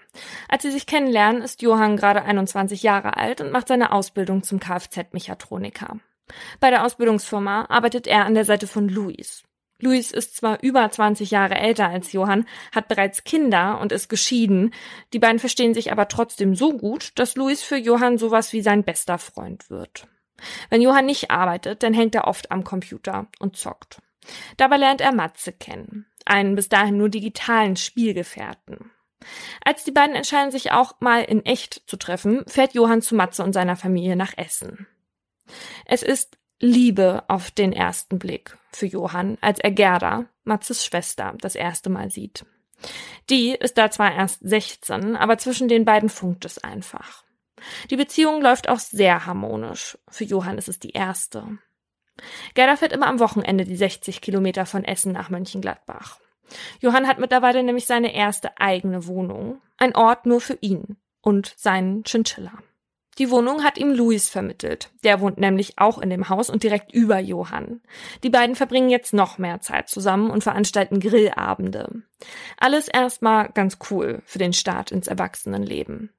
[0.49, 4.59] Als sie sich kennenlernen, ist Johann gerade 21 Jahre alt und macht seine Ausbildung zum
[4.59, 6.01] Kfz-Mechatroniker.
[6.61, 9.45] Bei der Ausbildungsfirma arbeitet er an der Seite von Luis.
[9.81, 14.73] Luis ist zwar über 20 Jahre älter als Johann, hat bereits Kinder und ist geschieden.
[15.13, 18.85] Die beiden verstehen sich aber trotzdem so gut, dass Luis für Johann sowas wie sein
[18.85, 20.07] bester Freund wird.
[20.69, 24.01] Wenn Johann nicht arbeitet, dann hängt er oft am Computer und zockt.
[24.57, 26.07] Dabei lernt er Matze kennen.
[26.27, 28.91] einen bis dahin nur digitalen Spielgefährten.
[29.65, 33.43] Als die beiden entscheiden, sich auch mal in echt zu treffen, fährt Johann zu Matze
[33.43, 34.87] und seiner Familie nach Essen.
[35.87, 41.55] Es ist Liebe auf den ersten Blick für Johann, als er Gerda, Matzes Schwester, das
[41.55, 42.45] erste Mal sieht.
[43.29, 47.25] Die ist da zwar erst 16, aber zwischen den beiden funkt es einfach.
[47.91, 49.99] Die Beziehung läuft auch sehr harmonisch.
[50.09, 51.59] Für Johann ist es die erste.
[52.55, 56.19] Gerda fährt immer am Wochenende die 60 Kilometer von Essen nach Mönchengladbach.
[56.81, 59.61] Johann hat mittlerweile nämlich seine erste eigene Wohnung.
[59.77, 62.53] Ein Ort nur für ihn und seinen Chinchilla.
[63.19, 64.91] Die Wohnung hat ihm Luis vermittelt.
[65.05, 67.81] Der wohnt nämlich auch in dem Haus und direkt über Johann.
[68.23, 72.03] Die beiden verbringen jetzt noch mehr Zeit zusammen und veranstalten Grillabende.
[72.59, 76.11] Alles erstmal ganz cool für den Start ins Erwachsenenleben.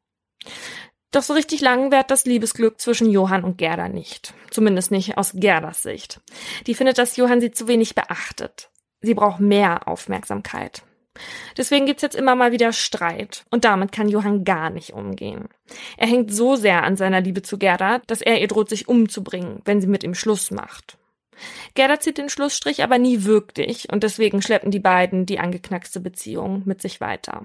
[1.11, 4.33] Doch so richtig lang währt das Liebesglück zwischen Johann und Gerda nicht.
[4.49, 6.21] Zumindest nicht aus Gerdas Sicht.
[6.67, 8.69] Die findet, dass Johann sie zu wenig beachtet.
[9.01, 10.83] Sie braucht mehr Aufmerksamkeit.
[11.57, 13.43] Deswegen gibt's jetzt immer mal wieder Streit.
[13.49, 15.49] Und damit kann Johann gar nicht umgehen.
[15.97, 19.61] Er hängt so sehr an seiner Liebe zu Gerda, dass er ihr droht, sich umzubringen,
[19.65, 20.97] wenn sie mit ihm Schluss macht.
[21.73, 26.63] Gerda zieht den Schlussstrich aber nie wirklich und deswegen schleppen die beiden die angeknackste Beziehung
[26.65, 27.43] mit sich weiter.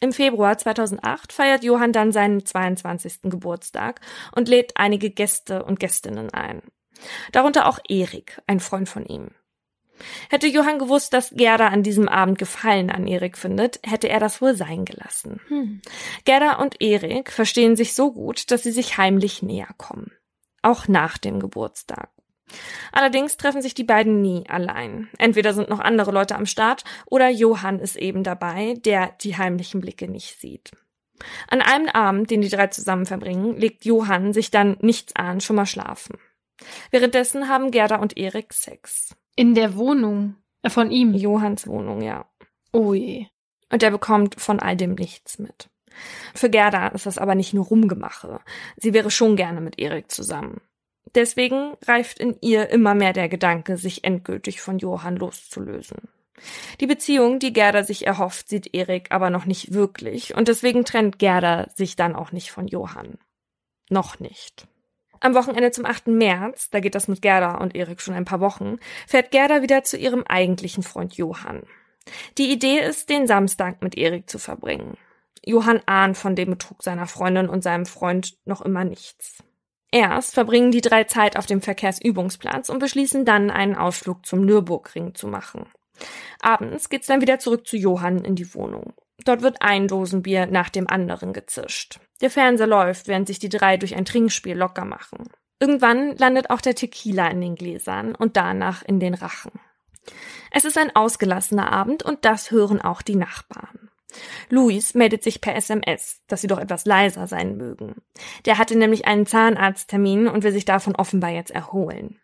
[0.00, 3.22] Im Februar 2008 feiert Johann dann seinen 22.
[3.24, 4.00] Geburtstag
[4.34, 6.62] und lädt einige Gäste und Gästinnen ein.
[7.32, 9.30] Darunter auch Erik, ein Freund von ihm.
[10.28, 14.40] Hätte Johann gewusst, dass Gerda an diesem Abend Gefallen an Erik findet, hätte er das
[14.40, 15.40] wohl sein gelassen.
[15.48, 15.82] Hm.
[16.24, 20.12] Gerda und Erik verstehen sich so gut, dass sie sich heimlich näher kommen.
[20.62, 22.10] Auch nach dem Geburtstag.
[22.92, 25.08] Allerdings treffen sich die beiden nie allein.
[25.18, 29.80] Entweder sind noch andere Leute am Start oder Johann ist eben dabei, der die heimlichen
[29.80, 30.72] Blicke nicht sieht.
[31.48, 35.56] An einem Abend, den die drei zusammen verbringen, legt Johann sich dann nichts an schon
[35.56, 36.18] mal schlafen.
[36.90, 39.14] Währenddessen haben Gerda und Erik Sex.
[39.40, 41.14] In der Wohnung äh, von ihm.
[41.14, 42.26] Johanns Wohnung, ja.
[42.74, 43.24] Oh je.
[43.72, 45.70] Und er bekommt von all dem nichts mit.
[46.34, 48.40] Für Gerda ist das aber nicht nur Rumgemache.
[48.76, 50.60] Sie wäre schon gerne mit Erik zusammen.
[51.14, 56.10] Deswegen reift in ihr immer mehr der Gedanke, sich endgültig von Johann loszulösen.
[56.80, 61.18] Die Beziehung, die Gerda sich erhofft, sieht Erik aber noch nicht wirklich und deswegen trennt
[61.18, 63.16] Gerda sich dann auch nicht von Johann.
[63.88, 64.66] Noch nicht.
[65.20, 66.08] Am Wochenende zum 8.
[66.08, 69.84] März, da geht das mit Gerda und Erik schon ein paar Wochen, fährt Gerda wieder
[69.84, 71.62] zu ihrem eigentlichen Freund Johann.
[72.38, 74.96] Die Idee ist, den Samstag mit Erik zu verbringen.
[75.44, 79.44] Johann ahnt von dem Betrug seiner Freundin und seinem Freund noch immer nichts.
[79.92, 85.14] Erst verbringen die drei Zeit auf dem Verkehrsübungsplatz und beschließen dann, einen Ausflug zum Nürburgring
[85.14, 85.66] zu machen.
[86.40, 88.94] Abends geht's dann wieder zurück zu Johann in die Wohnung.
[89.24, 92.00] Dort wird ein Dosenbier nach dem anderen gezischt.
[92.20, 95.28] Der Fernseher läuft, während sich die drei durch ein Trinkspiel locker machen.
[95.58, 99.52] Irgendwann landet auch der Tequila in den Gläsern und danach in den Rachen.
[100.50, 103.90] Es ist ein ausgelassener Abend und das hören auch die Nachbarn.
[104.48, 107.96] Luis meldet sich per SMS, dass sie doch etwas leiser sein mögen.
[108.44, 112.19] Der hatte nämlich einen Zahnarzttermin und will sich davon offenbar jetzt erholen.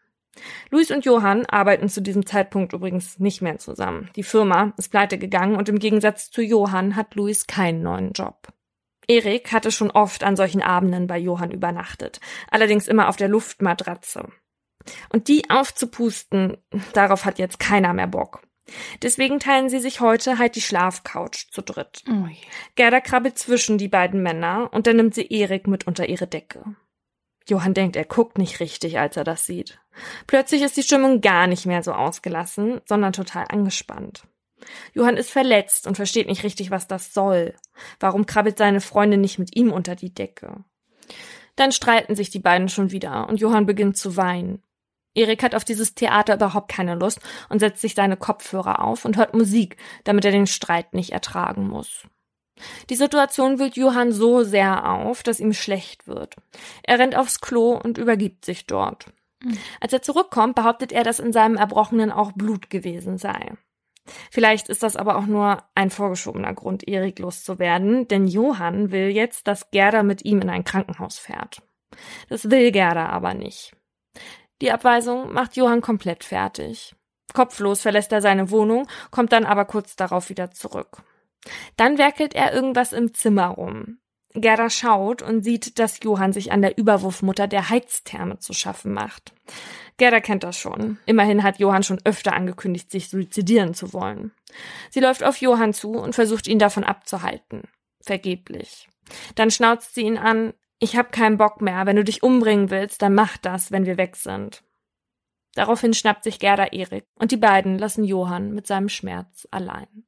[0.71, 4.11] Luis und Johann arbeiten zu diesem Zeitpunkt übrigens nicht mehr zusammen.
[4.17, 8.49] Die Firma ist pleite gegangen und im Gegensatz zu Johann hat Luis keinen neuen Job.
[9.09, 12.21] Erik hatte schon oft an solchen Abenden bei Johann übernachtet,
[12.51, 14.29] allerdings immer auf der Luftmatratze.
[15.09, 16.57] Und die aufzupusten,
[16.93, 18.43] darauf hat jetzt keiner mehr Bock.
[19.03, 22.03] Deswegen teilen sie sich heute halt die Schlafcouch zu dritt.
[22.11, 22.27] Oh
[22.75, 26.65] Gerda krabbelt zwischen die beiden Männer und dann nimmt sie Erik mit unter ihre Decke.
[27.49, 29.79] Johann denkt, er guckt nicht richtig, als er das sieht.
[30.27, 34.25] Plötzlich ist die Stimmung gar nicht mehr so ausgelassen, sondern total angespannt.
[34.95, 37.55] Johann ist verletzt und versteht nicht richtig, was das soll.
[38.01, 40.65] Warum krabbelt seine Freundin nicht mit ihm unter die Decke?
[41.55, 44.63] Dann streiten sich die beiden schon wieder und Johann beginnt zu weinen.
[45.15, 49.17] Erik hat auf dieses Theater überhaupt keine Lust und setzt sich seine Kopfhörer auf und
[49.17, 52.07] hört Musik, damit er den Streit nicht ertragen muss.
[52.89, 56.37] Die Situation wühlt Johann so sehr auf, dass ihm schlecht wird.
[56.83, 59.07] Er rennt aufs Klo und übergibt sich dort.
[59.43, 59.59] Mhm.
[59.81, 63.53] Als er zurückkommt, behauptet er, dass in seinem Erbrochenen auch Blut gewesen sei.
[64.31, 69.49] Vielleicht ist das aber auch nur ein vorgeschobener Grund, Erik loszuwerden, denn Johann will jetzt,
[69.49, 71.63] dass Gerda mit ihm in ein Krankenhaus fährt.
[72.29, 73.73] Das will Gerda aber nicht.
[74.63, 76.95] Die Abweisung macht Johann komplett fertig.
[77.35, 81.03] Kopflos verlässt er seine Wohnung, kommt dann aber kurz darauf wieder zurück.
[81.77, 83.99] Dann werkelt er irgendwas im Zimmer rum.
[84.35, 89.33] Gerda schaut und sieht, dass Johann sich an der Überwurfmutter der Heiztherme zu schaffen macht.
[89.97, 90.99] Gerda kennt das schon.
[91.07, 94.33] Immerhin hat Johann schon öfter angekündigt, sich suizidieren zu wollen.
[94.91, 97.63] Sie läuft auf Johann zu und versucht ihn davon abzuhalten.
[98.03, 98.89] Vergeblich.
[99.35, 101.87] Dann schnauzt sie ihn an, ich hab keinen Bock mehr.
[101.87, 104.63] Wenn du dich umbringen willst, dann mach das, wenn wir weg sind.
[105.55, 110.05] Daraufhin schnappt sich Gerda Erik und die beiden lassen Johann mit seinem Schmerz allein.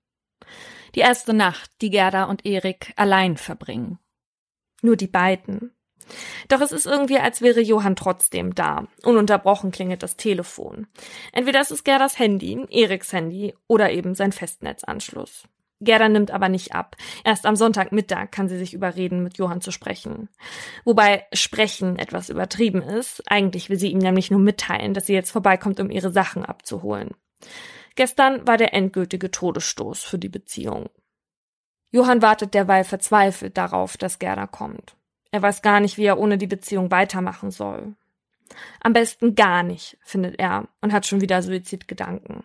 [0.94, 3.98] Die erste Nacht, die Gerda und Erik allein verbringen.
[4.82, 5.72] Nur die beiden.
[6.48, 8.86] Doch es ist irgendwie, als wäre Johann trotzdem da.
[9.04, 10.86] Ununterbrochen klingelt das Telefon.
[11.32, 15.44] Entweder es ist Gerdas Handy, Eriks Handy oder eben sein Festnetzanschluss.
[15.80, 16.96] Gerda nimmt aber nicht ab.
[17.24, 20.28] Erst am Sonntagmittag kann sie sich überreden, mit Johann zu sprechen.
[20.84, 23.22] Wobei sprechen etwas übertrieben ist.
[23.30, 27.10] Eigentlich will sie ihm nämlich nur mitteilen, dass sie jetzt vorbeikommt, um ihre Sachen abzuholen.
[27.98, 30.88] Gestern war der endgültige Todesstoß für die Beziehung.
[31.90, 34.94] Johann wartet derweil verzweifelt darauf, dass Gerda kommt.
[35.32, 37.96] Er weiß gar nicht, wie er ohne die Beziehung weitermachen soll.
[38.80, 42.44] Am besten gar nicht, findet er und hat schon wieder Suizidgedanken.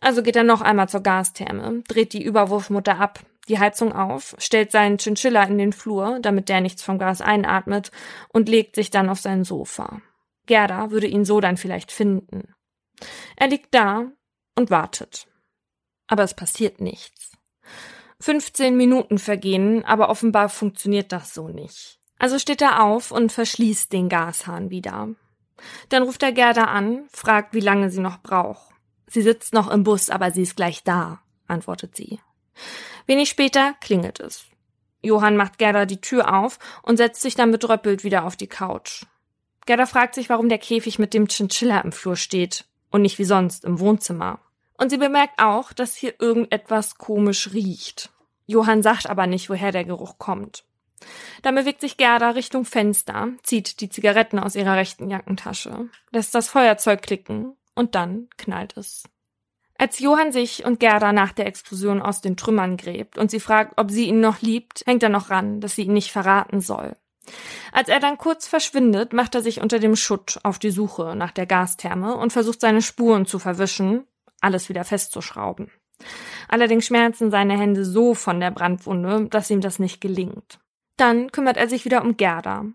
[0.00, 4.72] Also geht er noch einmal zur Gastherme, dreht die Überwurfmutter ab, die Heizung auf, stellt
[4.72, 7.92] seinen Chinchilla in den Flur, damit der nichts vom Gas einatmet,
[8.30, 10.00] und legt sich dann auf sein Sofa.
[10.46, 12.52] Gerda würde ihn so dann vielleicht finden.
[13.36, 14.10] Er liegt da
[14.56, 15.28] und wartet.
[16.08, 17.32] Aber es passiert nichts.
[18.20, 22.00] 15 Minuten vergehen, aber offenbar funktioniert das so nicht.
[22.18, 25.08] Also steht er auf und verschließt den Gashahn wieder.
[25.90, 28.72] Dann ruft er Gerda an, fragt, wie lange sie noch braucht.
[29.06, 32.20] Sie sitzt noch im Bus, aber sie ist gleich da, antwortet sie.
[33.06, 34.46] Wenig später klingelt es.
[35.02, 39.04] Johann macht Gerda die Tür auf und setzt sich dann betröppelt wieder auf die Couch.
[39.66, 43.24] Gerda fragt sich, warum der Käfig mit dem Chinchilla im Flur steht und nicht wie
[43.24, 44.40] sonst im Wohnzimmer.
[44.78, 48.10] Und sie bemerkt auch, dass hier irgendetwas komisch riecht.
[48.46, 50.64] Johann sagt aber nicht, woher der Geruch kommt.
[51.42, 56.48] Dann bewegt sich Gerda Richtung Fenster, zieht die Zigaretten aus ihrer rechten Jackentasche, lässt das
[56.48, 59.04] Feuerzeug klicken und dann knallt es.
[59.78, 63.74] Als Johann sich und Gerda nach der Explosion aus den Trümmern gräbt und sie fragt,
[63.76, 66.96] ob sie ihn noch liebt, hängt er noch ran, dass sie ihn nicht verraten soll.
[67.72, 71.32] Als er dann kurz verschwindet, macht er sich unter dem Schutt auf die Suche nach
[71.32, 74.06] der Gastherme und versucht seine Spuren zu verwischen,
[74.46, 75.70] alles wieder festzuschrauben.
[76.48, 80.58] Allerdings schmerzen seine Hände so von der Brandwunde, dass ihm das nicht gelingt.
[80.96, 82.66] Dann kümmert er sich wieder um Gerda.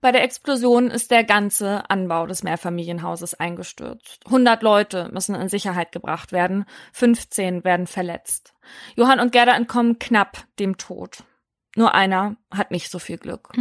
[0.00, 4.24] Bei der Explosion ist der ganze Anbau des Mehrfamilienhauses eingestürzt.
[4.26, 8.54] 100 Leute müssen in Sicherheit gebracht werden, 15 werden verletzt.
[8.94, 11.24] Johann und Gerda entkommen knapp dem Tod.
[11.76, 13.52] Nur einer hat nicht so viel Glück.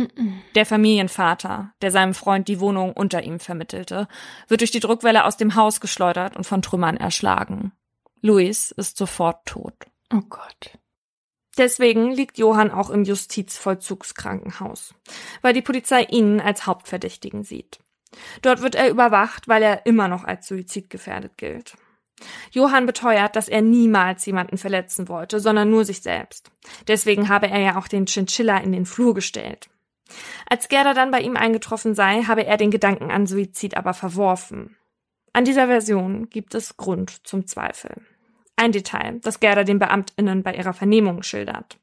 [0.55, 4.07] Der Familienvater, der seinem Freund die Wohnung unter ihm vermittelte,
[4.47, 7.74] wird durch die Druckwelle aus dem Haus geschleudert und von Trümmern erschlagen.
[8.22, 9.76] Luis ist sofort tot.
[10.13, 10.80] Oh Gott.
[11.57, 14.95] Deswegen liegt Johann auch im Justizvollzugskrankenhaus,
[15.41, 17.80] weil die Polizei ihn als Hauptverdächtigen sieht.
[18.41, 21.76] Dort wird er überwacht, weil er immer noch als suizidgefährdet gilt.
[22.51, 26.51] Johann beteuert, dass er niemals jemanden verletzen wollte, sondern nur sich selbst.
[26.88, 29.70] Deswegen habe er ja auch den Chinchilla in den Flur gestellt.
[30.47, 34.78] Als Gerda dann bei ihm eingetroffen sei, habe er den Gedanken an Suizid aber verworfen.
[35.34, 38.01] An dieser Version gibt es Grund zum Zweifel.
[38.55, 41.78] Ein Detail, das Gerda den BeamtInnen bei ihrer Vernehmung schildert.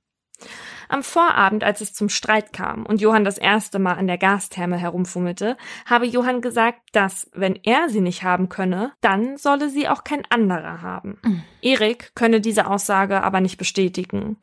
[0.92, 4.76] Am Vorabend, als es zum Streit kam und Johann das erste Mal an der Gastherme
[4.76, 10.04] herumfummelte, habe Johann gesagt, dass, wenn er sie nicht haben könne, dann solle sie auch
[10.04, 11.18] kein anderer haben.
[11.24, 11.42] Mhm.
[11.62, 14.36] Erik könne diese Aussage aber nicht bestätigen.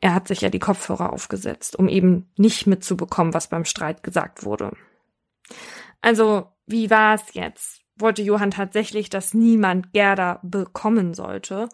[0.00, 4.44] Er hat sich ja die Kopfhörer aufgesetzt, um eben nicht mitzubekommen, was beim Streit gesagt
[4.44, 4.72] wurde.
[6.00, 7.80] Also, wie war es jetzt?
[7.94, 11.68] Wollte Johann tatsächlich, dass niemand Gerda bekommen sollte?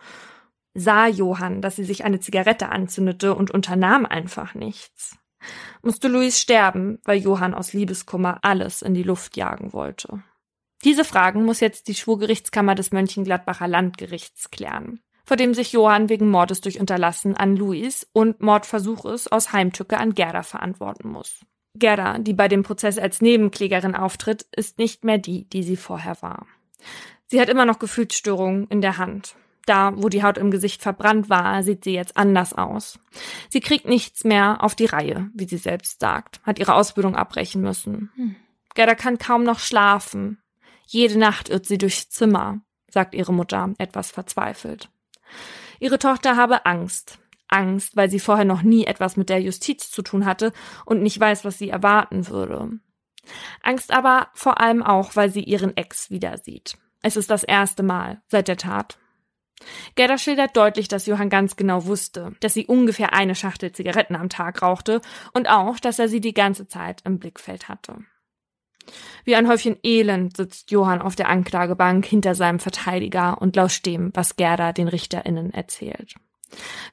[0.78, 5.16] Sah Johann, dass sie sich eine Zigarette anzündete und unternahm einfach nichts.
[5.82, 10.22] Musste Luis sterben, weil Johann aus Liebeskummer alles in die Luft jagen wollte.
[10.84, 16.30] Diese Fragen muss jetzt die Schwurgerichtskammer des Mönchengladbacher Landgerichts klären, vor dem sich Johann wegen
[16.30, 21.40] Mordes durch Unterlassen an Luis und Mordversuches aus Heimtücke an Gerda verantworten muss.
[21.74, 26.20] Gerda, die bei dem Prozess als Nebenklägerin auftritt, ist nicht mehr die, die sie vorher
[26.22, 26.46] war.
[27.26, 29.36] Sie hat immer noch Gefühlsstörungen in der Hand.
[29.68, 32.98] Da, wo die Haut im Gesicht verbrannt war, sieht sie jetzt anders aus.
[33.50, 37.60] Sie kriegt nichts mehr auf die Reihe, wie sie selbst sagt, hat ihre Ausbildung abbrechen
[37.60, 38.10] müssen.
[38.16, 38.36] Hm.
[38.74, 40.38] Gerda kann kaum noch schlafen.
[40.86, 42.60] Jede Nacht irrt sie durchs Zimmer,
[42.90, 44.88] sagt ihre Mutter, etwas verzweifelt.
[45.80, 47.18] Ihre Tochter habe Angst.
[47.48, 50.52] Angst, weil sie vorher noch nie etwas mit der Justiz zu tun hatte
[50.86, 52.70] und nicht weiß, was sie erwarten würde.
[53.62, 56.78] Angst aber vor allem auch, weil sie ihren Ex wieder sieht.
[57.02, 58.98] Es ist das erste Mal seit der Tat.
[59.96, 64.28] Gerda schildert deutlich, dass Johann ganz genau wusste, dass sie ungefähr eine Schachtel Zigaretten am
[64.28, 65.00] Tag rauchte
[65.32, 67.98] und auch, dass er sie die ganze Zeit im Blickfeld hatte.
[69.24, 74.10] Wie ein Häufchen Elend sitzt Johann auf der Anklagebank hinter seinem Verteidiger und lauscht dem,
[74.14, 76.14] was Gerda den RichterInnen erzählt.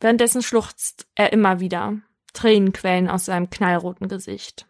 [0.02, 1.98] Währenddessen schluchzt er immer wieder.
[2.34, 4.68] Tränen quellen aus seinem knallroten Gesicht.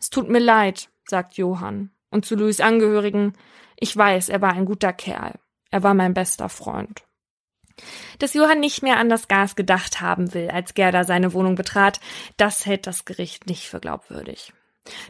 [0.00, 1.90] Es tut mir leid, sagt Johann.
[2.10, 3.34] Und zu Louis Angehörigen,
[3.78, 5.38] ich weiß, er war ein guter Kerl.
[5.70, 7.05] Er war mein bester Freund.
[8.18, 12.00] Dass Johann nicht mehr an das Gas gedacht haben will, als Gerda seine Wohnung betrat,
[12.36, 14.52] das hält das Gericht nicht für glaubwürdig.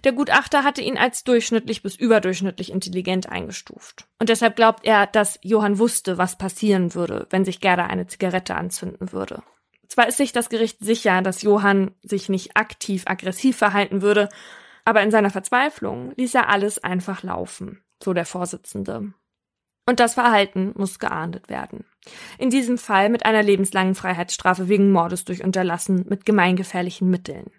[0.04, 4.06] Der Gutachter hatte ihn als durchschnittlich bis überdurchschnittlich intelligent eingestuft.
[4.18, 8.54] Und deshalb glaubt er, dass Johann wusste, was passieren würde, wenn sich Gerda eine Zigarette
[8.54, 9.42] anzünden würde.
[9.88, 14.28] Zwar ist sich das Gericht sicher, dass Johann sich nicht aktiv aggressiv verhalten würde,
[14.84, 19.12] aber in seiner Verzweiflung ließ er alles einfach laufen, so der Vorsitzende.
[19.86, 21.84] Und das Verhalten muss geahndet werden.
[22.38, 27.50] In diesem Fall mit einer lebenslangen Freiheitsstrafe wegen Mordes durch Unterlassen mit gemeingefährlichen Mitteln.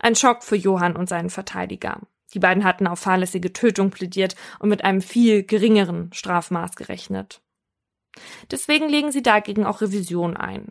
[0.00, 2.00] Ein Schock für Johann und seinen Verteidiger.
[2.32, 7.42] Die beiden hatten auf fahrlässige Tötung plädiert und mit einem viel geringeren Strafmaß gerechnet.
[8.50, 10.68] Deswegen legen sie dagegen auch Revision ein.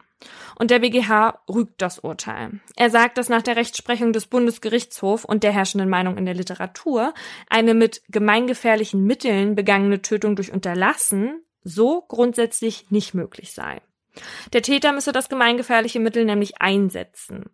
[0.57, 2.59] Und der BGH rügt das Urteil.
[2.75, 7.13] Er sagt, dass nach der Rechtsprechung des Bundesgerichtshofs und der herrschenden Meinung in der Literatur
[7.49, 13.81] eine mit gemeingefährlichen Mitteln begangene Tötung durch Unterlassen so grundsätzlich nicht möglich sei.
[14.53, 17.45] Der Täter müsse das gemeingefährliche Mittel nämlich einsetzen.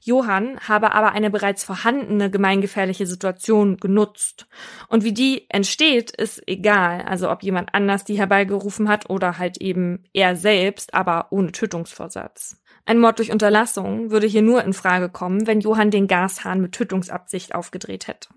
[0.00, 4.46] Johann habe aber eine bereits vorhandene gemeingefährliche Situation genutzt.
[4.88, 7.02] Und wie die entsteht, ist egal.
[7.02, 12.62] Also ob jemand anders die herbeigerufen hat oder halt eben er selbst, aber ohne Tötungsvorsatz.
[12.84, 16.72] Ein Mord durch Unterlassung würde hier nur in Frage kommen, wenn Johann den Gashahn mit
[16.72, 18.28] Tötungsabsicht aufgedreht hätte.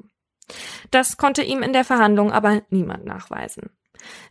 [0.89, 3.69] Das konnte ihm in der Verhandlung aber niemand nachweisen.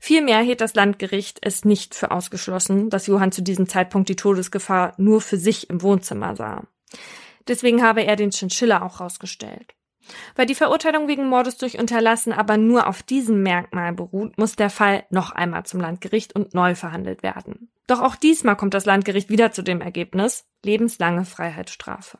[0.00, 4.94] Vielmehr hielt das Landgericht es nicht für ausgeschlossen, dass Johann zu diesem Zeitpunkt die Todesgefahr
[4.96, 6.66] nur für sich im Wohnzimmer sah.
[7.46, 9.74] Deswegen habe er den Chinchilla auch rausgestellt.
[10.36, 14.70] Weil die Verurteilung wegen Mordes durch Unterlassen aber nur auf diesem Merkmal beruht, muss der
[14.70, 17.70] Fall noch einmal zum Landgericht und neu verhandelt werden.
[17.86, 22.18] Doch auch diesmal kommt das Landgericht wieder zu dem Ergebnis lebenslange Freiheitsstrafe.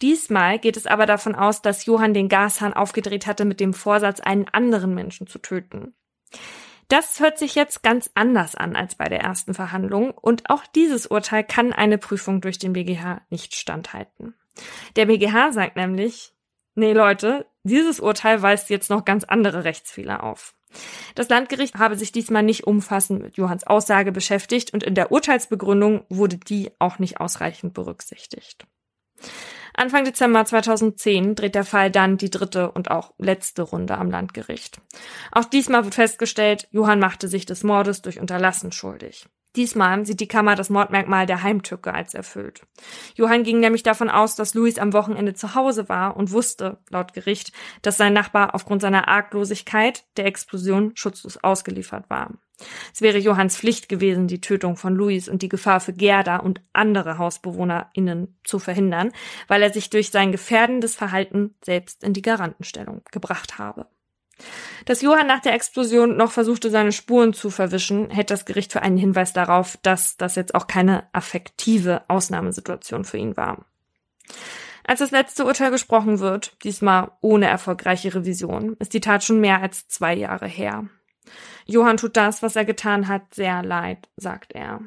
[0.00, 4.20] Diesmal geht es aber davon aus, dass Johann den Gashahn aufgedreht hatte mit dem Vorsatz,
[4.20, 5.94] einen anderen Menschen zu töten.
[6.90, 11.06] Das hört sich jetzt ganz anders an als bei der ersten Verhandlung und auch dieses
[11.06, 14.34] Urteil kann eine Prüfung durch den BGH nicht standhalten.
[14.96, 16.32] Der BGH sagt nämlich,
[16.74, 20.56] nee Leute, dieses Urteil weist jetzt noch ganz andere Rechtsfehler auf.
[21.14, 26.04] Das Landgericht habe sich diesmal nicht umfassend mit Johanns Aussage beschäftigt und in der Urteilsbegründung
[26.08, 28.66] wurde die auch nicht ausreichend berücksichtigt.
[29.80, 34.78] Anfang Dezember 2010 dreht der Fall dann die dritte und auch letzte Runde am Landgericht.
[35.32, 39.26] Auch diesmal wird festgestellt, Johann machte sich des Mordes durch Unterlassen schuldig.
[39.56, 42.62] Diesmal sieht die Kammer das Mordmerkmal der Heimtücke als erfüllt.
[43.16, 47.14] Johann ging nämlich davon aus, dass Luis am Wochenende zu Hause war und wusste, laut
[47.14, 52.30] Gericht, dass sein Nachbar aufgrund seiner Arglosigkeit der Explosion schutzlos ausgeliefert war.
[52.92, 56.60] Es wäre Johanns Pflicht gewesen, die Tötung von Luis und die Gefahr für Gerda und
[56.72, 59.12] andere HausbewohnerInnen zu verhindern,
[59.48, 63.86] weil er sich durch sein gefährdendes Verhalten selbst in die Garantenstellung gebracht habe.
[64.86, 68.82] Dass Johann nach der Explosion noch versuchte, seine Spuren zu verwischen, hält das Gericht für
[68.82, 73.64] einen Hinweis darauf, dass das jetzt auch keine affektive Ausnahmesituation für ihn war.
[74.84, 79.60] Als das letzte Urteil gesprochen wird, diesmal ohne erfolgreiche Revision, ist die Tat schon mehr
[79.60, 80.88] als zwei Jahre her.
[81.66, 84.80] Johann tut das, was er getan hat, sehr leid, sagt er.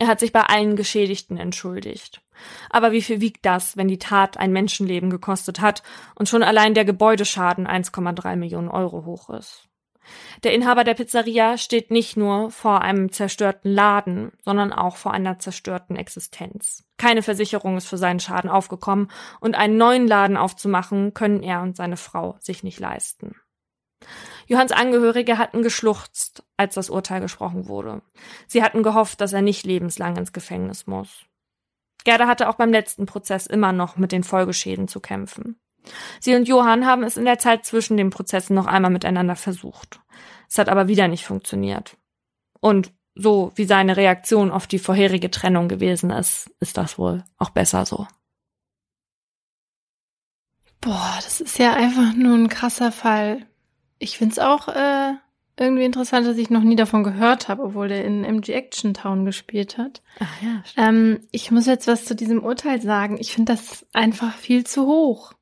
[0.00, 2.22] Er hat sich bei allen Geschädigten entschuldigt.
[2.70, 5.82] Aber wie viel wiegt das, wenn die Tat ein Menschenleben gekostet hat
[6.14, 9.68] und schon allein der Gebäudeschaden 1,3 Millionen Euro hoch ist?
[10.42, 15.38] Der Inhaber der Pizzeria steht nicht nur vor einem zerstörten Laden, sondern auch vor einer
[15.38, 16.82] zerstörten Existenz.
[16.96, 21.76] Keine Versicherung ist für seinen Schaden aufgekommen und einen neuen Laden aufzumachen können er und
[21.76, 23.36] seine Frau sich nicht leisten.
[24.46, 28.02] Johanns Angehörige hatten geschluchzt, als das Urteil gesprochen wurde.
[28.46, 31.24] Sie hatten gehofft, dass er nicht lebenslang ins Gefängnis muss.
[32.04, 35.60] Gerda hatte auch beim letzten Prozess immer noch mit den Folgeschäden zu kämpfen.
[36.18, 40.00] Sie und Johann haben es in der Zeit zwischen den Prozessen noch einmal miteinander versucht.
[40.48, 41.96] Es hat aber wieder nicht funktioniert.
[42.60, 47.50] Und so wie seine Reaktion auf die vorherige Trennung gewesen ist, ist das wohl auch
[47.50, 48.06] besser so.
[50.80, 53.46] Boah, das ist ja einfach nur ein krasser Fall.
[54.00, 55.12] Ich find's auch äh,
[55.60, 59.26] irgendwie interessant, dass ich noch nie davon gehört habe, obwohl der in MG Action Town
[59.26, 60.02] gespielt hat.
[60.18, 60.62] Ach ja.
[60.76, 63.18] Ähm, ich muss jetzt was zu diesem Urteil sagen.
[63.20, 65.34] Ich finde das einfach viel zu hoch.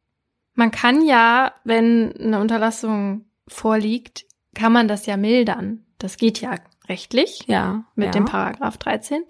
[0.55, 5.87] Man kann ja, wenn eine Unterlassung vorliegt, kann man das ja mildern.
[5.99, 6.57] Das geht ja
[6.89, 7.45] rechtlich.
[7.47, 7.85] Ja.
[7.95, 8.13] Mit ja.
[8.13, 9.23] dem Paragraph 13.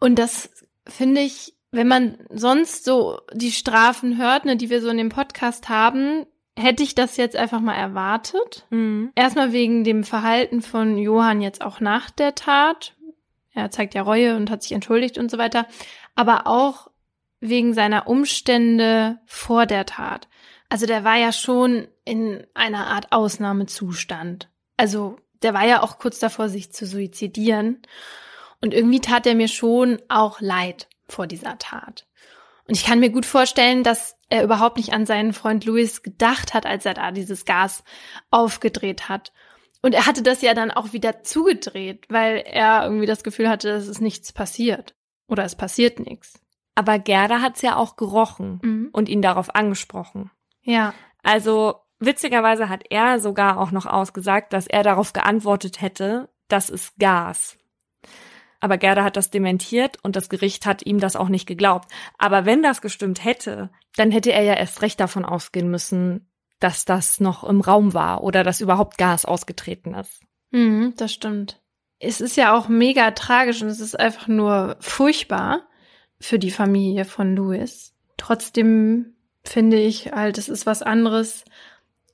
[0.00, 0.50] Und das
[0.86, 5.10] finde ich, wenn man sonst so die Strafen hört, ne, die wir so in dem
[5.10, 6.26] Podcast haben,
[6.58, 8.66] hätte ich das jetzt einfach mal erwartet.
[8.70, 9.12] Mhm.
[9.14, 12.94] Erstmal wegen dem Verhalten von Johann jetzt auch nach der Tat.
[13.54, 15.66] Er zeigt ja Reue und hat sich entschuldigt und so weiter.
[16.14, 16.90] Aber auch
[17.40, 20.28] wegen seiner Umstände vor der Tat.
[20.68, 24.48] Also der war ja schon in einer Art Ausnahmezustand.
[24.76, 27.82] Also der war ja auch kurz davor, sich zu suizidieren.
[28.60, 32.06] Und irgendwie tat er mir schon auch leid vor dieser Tat.
[32.68, 36.54] Und ich kann mir gut vorstellen, dass er überhaupt nicht an seinen Freund Louis gedacht
[36.54, 37.84] hat, als er da dieses Gas
[38.30, 39.32] aufgedreht hat.
[39.82, 43.68] Und er hatte das ja dann auch wieder zugedreht, weil er irgendwie das Gefühl hatte,
[43.68, 44.94] dass es nichts passiert.
[45.26, 46.40] Oder es passiert nichts.
[46.74, 48.88] Aber Gerda hat's ja auch gerochen mhm.
[48.92, 50.30] und ihn darauf angesprochen.
[50.62, 50.94] Ja.
[51.22, 56.96] Also witzigerweise hat er sogar auch noch ausgesagt, dass er darauf geantwortet hätte, das ist
[56.98, 57.58] Gas.
[58.62, 61.88] Aber Gerda hat das dementiert und das Gericht hat ihm das auch nicht geglaubt.
[62.16, 66.28] Aber wenn das gestimmt hätte, dann hätte er ja erst recht davon ausgehen müssen,
[66.60, 70.22] dass das noch im Raum war oder dass überhaupt Gas ausgetreten ist.
[70.52, 71.60] Mhm, das stimmt.
[71.98, 75.66] Es ist ja auch mega tragisch und es ist einfach nur furchtbar
[76.20, 77.96] für die Familie von Louis.
[78.16, 81.44] Trotzdem finde ich halt, es ist was anderes,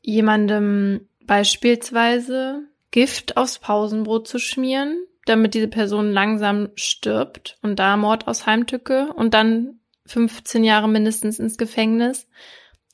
[0.01, 8.27] jemandem beispielsweise Gift aufs Pausenbrot zu schmieren, damit diese Person langsam stirbt und da Mord
[8.27, 12.29] aus Heimtücke und dann 15 Jahre mindestens ins Gefängnis,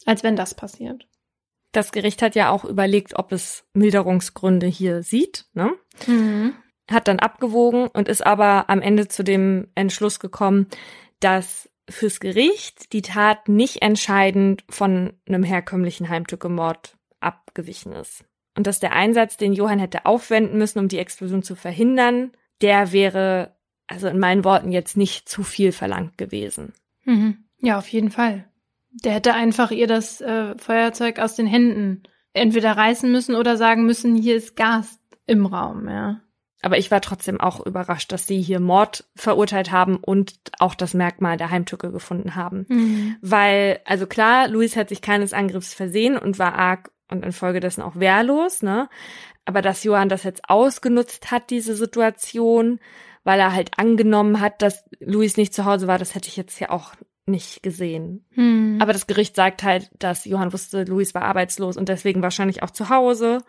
[0.05, 1.07] als wenn das passiert.
[1.73, 5.73] Das Gericht hat ja auch überlegt, ob es Milderungsgründe hier sieht, ne?
[6.07, 6.55] Mhm.
[6.91, 10.69] Hat dann abgewogen und ist aber am Ende zu dem Entschluss gekommen,
[11.19, 18.25] dass fürs Gericht die Tat nicht entscheidend von einem herkömmlichen Heimtückemord abgewichen ist.
[18.57, 22.93] Und dass der Einsatz, den Johann hätte aufwenden müssen, um die Explosion zu verhindern, der
[22.93, 26.73] wäre, also in meinen Worten, jetzt nicht zu viel verlangt gewesen.
[27.05, 27.45] Mhm.
[27.61, 28.45] Ja, auf jeden Fall.
[28.91, 33.87] Der hätte einfach ihr das äh, Feuerzeug aus den Händen entweder reißen müssen oder sagen
[33.87, 36.21] müssen, hier ist Gas im Raum, ja.
[36.63, 40.95] Aber ich war trotzdem auch überrascht, dass sie hier Mord verurteilt haben und auch das
[40.95, 42.65] Merkmal der Heimtücke gefunden haben.
[42.69, 43.17] Mhm.
[43.21, 47.97] Weil, also klar, Luis hat sich keines Angriffs versehen und war arg und infolgedessen auch
[47.97, 48.89] wehrlos, ne?
[49.45, 52.81] Aber dass Johann das jetzt ausgenutzt hat, diese Situation,
[53.25, 56.59] weil er halt angenommen hat, dass Luis nicht zu Hause war, das hätte ich jetzt
[56.61, 56.95] ja auch
[57.27, 58.27] nicht gesehen.
[58.33, 58.79] Hm.
[58.81, 62.71] Aber das Gericht sagt halt, dass Johann wusste, Luis war arbeitslos und deswegen wahrscheinlich auch
[62.71, 63.41] zu Hause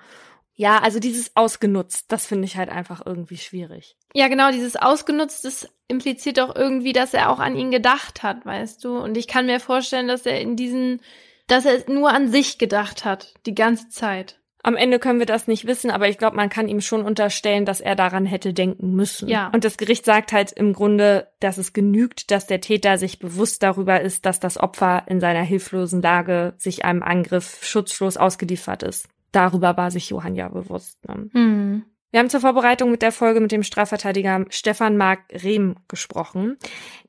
[0.57, 3.97] ja, also dieses ausgenutzt, das finde ich halt einfach irgendwie schwierig.
[4.13, 8.45] Ja, genau, dieses ausgenutzt, das impliziert doch irgendwie, dass er auch an ihn gedacht hat,
[8.45, 8.97] weißt du?
[8.97, 11.01] Und ich kann mir vorstellen, dass er in diesen,
[11.47, 14.39] dass er nur an sich gedacht hat, die ganze Zeit.
[14.63, 17.65] Am Ende können wir das nicht wissen, aber ich glaube, man kann ihm schon unterstellen,
[17.65, 19.29] dass er daran hätte denken müssen.
[19.29, 19.49] Ja.
[19.53, 23.61] Und das Gericht sagt halt im Grunde, dass es genügt, dass der Täter sich bewusst
[23.61, 29.07] darüber ist, dass das Opfer in seiner hilflosen Lage sich einem Angriff schutzlos ausgeliefert ist
[29.35, 31.05] darüber war sich Johann ja bewusst.
[31.07, 31.29] Ne?
[31.33, 31.85] Mhm.
[32.11, 36.57] Wir haben zur Vorbereitung mit der Folge mit dem Strafverteidiger Stefan Mark Rehm gesprochen,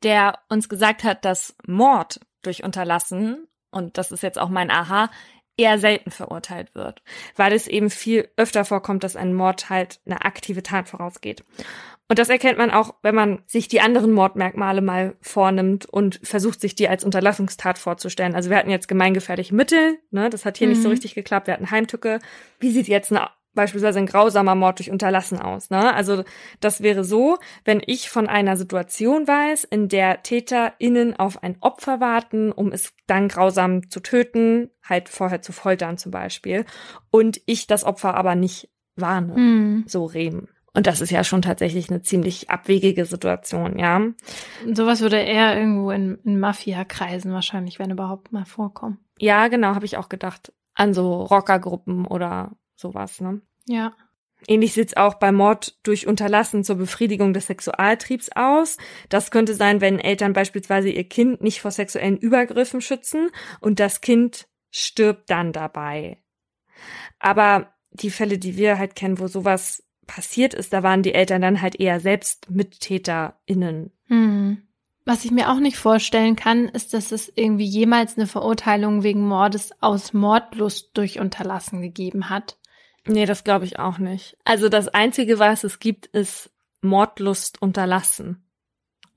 [0.02, 3.46] der uns gesagt hat, dass Mord durch Unterlassen,
[3.76, 5.10] und das ist jetzt auch mein Aha,
[5.56, 7.02] eher selten verurteilt wird,
[7.34, 11.44] weil es eben viel öfter vorkommt, dass ein Mord halt eine aktive Tat vorausgeht.
[12.08, 16.60] Und das erkennt man auch, wenn man sich die anderen Mordmerkmale mal vornimmt und versucht,
[16.60, 18.36] sich die als Unterlassungstat vorzustellen.
[18.36, 20.74] Also wir hatten jetzt gemeingefährliche Mittel, ne, das hat hier mhm.
[20.74, 20.92] nicht so mhm.
[20.92, 21.48] richtig geklappt.
[21.48, 22.20] Wir hatten Heimtücke.
[22.60, 25.70] Wie sieht jetzt eine, beispielsweise ein grausamer Mord durch Unterlassen aus?
[25.70, 25.92] Ne?
[25.92, 26.22] Also
[26.60, 31.98] das wäre so, wenn ich von einer Situation weiß, in der TäterInnen auf ein Opfer
[31.98, 36.64] warten, um es dann grausam zu töten, halt vorher zu foltern zum Beispiel,
[37.10, 39.84] und ich das Opfer aber nicht warne, mhm.
[39.88, 40.46] so Rehm.
[40.76, 44.02] Und das ist ja schon tatsächlich eine ziemlich abwegige Situation, ja.
[44.70, 48.98] Sowas würde eher irgendwo in, in Mafia-Kreisen wahrscheinlich, wenn überhaupt mal vorkommen.
[49.18, 50.52] Ja, genau, habe ich auch gedacht.
[50.74, 53.40] An so Rockergruppen oder sowas, ne?
[53.66, 53.92] Ja.
[54.48, 58.76] Ähnlich sieht's auch bei Mord durch Unterlassen zur Befriedigung des Sexualtriebs aus.
[59.08, 64.00] Das könnte sein, wenn Eltern beispielsweise ihr Kind nicht vor sexuellen Übergriffen schützen und das
[64.00, 66.18] Kind stirbt dann dabei.
[67.18, 71.42] Aber die Fälle, die wir halt kennen, wo sowas passiert ist, da waren die Eltern
[71.42, 73.90] dann halt eher selbst MittäterInnen.
[74.04, 74.62] Hm.
[75.04, 79.26] Was ich mir auch nicht vorstellen kann, ist, dass es irgendwie jemals eine Verurteilung wegen
[79.26, 82.58] Mordes aus Mordlust durch Unterlassen gegeben hat.
[83.06, 84.36] Nee, das glaube ich auch nicht.
[84.44, 86.50] Also das Einzige, was es gibt, ist
[86.80, 88.44] Mordlust unterlassen.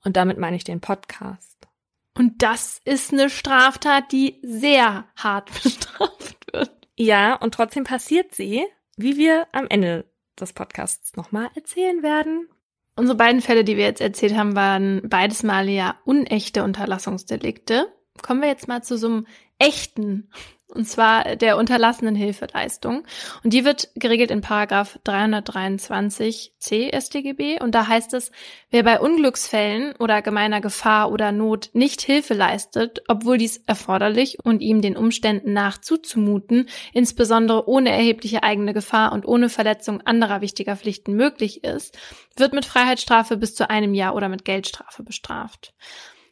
[0.04, 1.68] Und damit meine ich den Podcast.
[2.16, 6.88] Und das ist eine Straftat, die sehr hart bestraft wird.
[6.96, 8.64] Ja, und trotzdem passiert sie,
[8.96, 10.04] wie wir am Ende
[10.38, 12.48] des Podcasts nochmal erzählen werden.
[12.96, 17.86] Unsere beiden Fälle, die wir jetzt erzählt haben, waren beides Mal ja unechte Unterlassungsdelikte.
[18.22, 19.26] Kommen wir jetzt mal zu so einem
[19.58, 20.30] echten
[20.70, 23.04] und zwar der unterlassenen Hilfeleistung.
[23.42, 27.60] Und die wird geregelt in Paragraph 323 c StGB.
[27.60, 28.30] Und da heißt es,
[28.70, 34.62] wer bei Unglücksfällen oder gemeiner Gefahr oder Not nicht Hilfe leistet, obwohl dies erforderlich und
[34.62, 40.76] ihm den Umständen nach zuzumuten, insbesondere ohne erhebliche eigene Gefahr und ohne Verletzung anderer wichtiger
[40.76, 41.98] Pflichten möglich ist,
[42.36, 45.74] wird mit Freiheitsstrafe bis zu einem Jahr oder mit Geldstrafe bestraft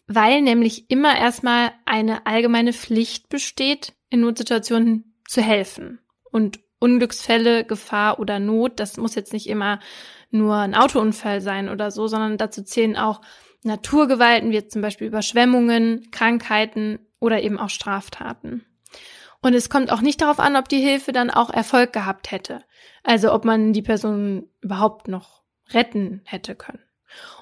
[0.08, 6.00] weil nämlich immer erstmal eine allgemeine Pflicht besteht, in Notsituationen zu helfen.
[6.30, 9.80] Und Unglücksfälle, Gefahr oder Not, das muss jetzt nicht immer
[10.30, 13.20] nur ein Autounfall sein oder so, sondern dazu zählen auch
[13.64, 18.64] Naturgewalten, wie zum Beispiel Überschwemmungen, Krankheiten oder eben auch Straftaten.
[19.40, 22.64] Und es kommt auch nicht darauf an, ob die Hilfe dann auch Erfolg gehabt hätte.
[23.02, 25.42] Also ob man die Person überhaupt noch
[25.72, 26.82] retten hätte können.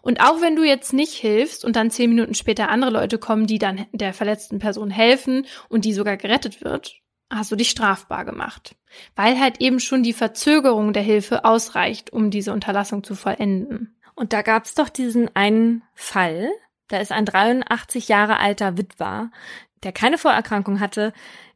[0.03, 3.47] Und auch wenn du jetzt nicht hilfst und dann zehn Minuten später andere Leute kommen,
[3.47, 7.01] die dann der verletzten Person helfen und die sogar gerettet wird,
[7.31, 8.77] hast du dich strafbar gemacht.
[9.15, 13.97] Weil halt eben schon die Verzögerung der Hilfe ausreicht, um diese Unterlassung zu vollenden.
[14.15, 16.51] Und da gab's doch diesen einen Fall,
[16.89, 19.31] da ist ein 83 Jahre alter Witwer,
[19.83, 21.13] der keine Vorerkrankung hatte,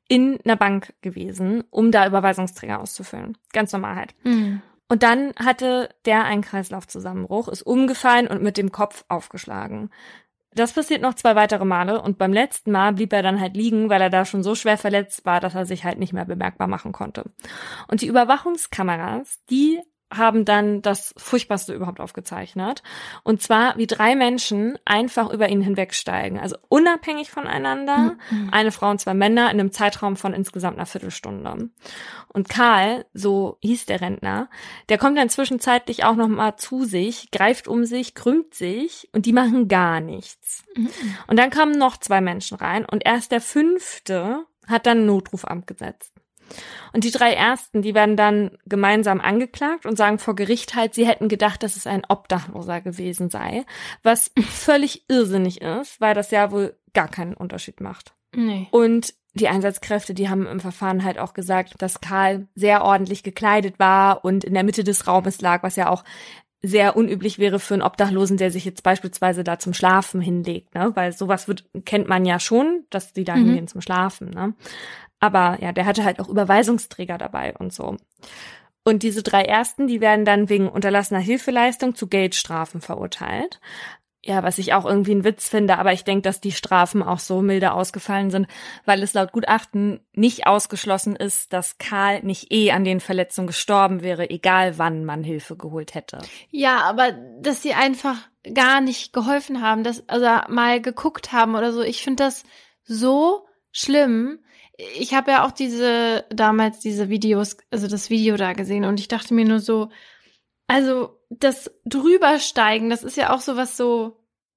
[0.09, 3.39] in einer Bank gewesen, um da Überweisungsträger auszufüllen.
[3.53, 4.15] Ganz normal halt.
[4.25, 4.61] Mhm.
[4.91, 9.91] Und dann hatte der einen Kreislaufzusammenbruch, ist umgefallen und mit dem Kopf aufgeschlagen.
[10.53, 13.89] Das passiert noch zwei weitere Male und beim letzten Mal blieb er dann halt liegen,
[13.89, 16.67] weil er da schon so schwer verletzt war, dass er sich halt nicht mehr bemerkbar
[16.67, 17.31] machen konnte.
[17.87, 19.81] Und die Überwachungskameras, die
[20.13, 22.83] haben dann das Furchtbarste überhaupt aufgezeichnet.
[23.23, 26.39] Und zwar, wie drei Menschen einfach über ihn hinwegsteigen.
[26.39, 28.17] Also unabhängig voneinander.
[28.31, 28.51] Mhm.
[28.51, 31.71] Eine Frau und zwei Männer in einem Zeitraum von insgesamt einer Viertelstunde.
[32.29, 34.49] Und Karl, so hieß der Rentner,
[34.89, 39.27] der kommt dann zwischenzeitlich auch noch mal zu sich, greift um sich, krümmt sich und
[39.27, 40.65] die machen gar nichts.
[40.77, 40.91] Mhm.
[41.27, 45.67] Und dann kamen noch zwei Menschen rein und erst der fünfte hat dann einen Notrufamt
[45.67, 46.20] gesetzt.
[46.93, 51.07] Und die drei ersten, die werden dann gemeinsam angeklagt und sagen vor Gericht halt, sie
[51.07, 53.65] hätten gedacht, dass es ein Obdachloser gewesen sei,
[54.03, 58.15] was völlig irrsinnig ist, weil das ja wohl gar keinen Unterschied macht.
[58.35, 58.69] Nee.
[58.71, 63.79] Und die Einsatzkräfte, die haben im Verfahren halt auch gesagt, dass Karl sehr ordentlich gekleidet
[63.79, 66.05] war und in der Mitte des Raumes lag, was ja auch
[66.63, 70.93] sehr unüblich wäre für einen Obdachlosen, der sich jetzt beispielsweise da zum Schlafen hinlegt, ne?
[70.95, 73.47] Weil sowas wird, kennt man ja schon, dass die da mhm.
[73.47, 74.55] hingehen zum Schlafen, ne?
[75.21, 77.97] Aber ja, der hatte halt auch Überweisungsträger dabei und so.
[78.85, 83.61] Und diese drei ersten, die werden dann wegen unterlassener Hilfeleistung zu Geldstrafen verurteilt.
[84.23, 87.19] Ja, was ich auch irgendwie einen Witz finde, aber ich denke, dass die Strafen auch
[87.19, 88.49] so milde ausgefallen sind,
[88.85, 94.03] weil es laut Gutachten nicht ausgeschlossen ist, dass Karl nicht eh an den Verletzungen gestorben
[94.03, 96.19] wäre, egal wann man Hilfe geholt hätte.
[96.51, 98.17] Ja, aber dass sie einfach
[98.55, 102.45] gar nicht geholfen haben, dass also mal geguckt haben oder so, ich finde das
[102.85, 104.41] so schlimm,
[104.99, 109.09] ich habe ja auch diese, damals diese Videos, also das Video da gesehen und ich
[109.09, 109.91] dachte mir nur so,
[110.67, 114.17] also das drübersteigen, das ist ja auch so was so,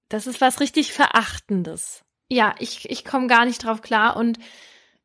[0.09, 2.03] das ist was richtig Verachtendes.
[2.29, 4.39] Ja, ich, ich komme gar nicht drauf klar und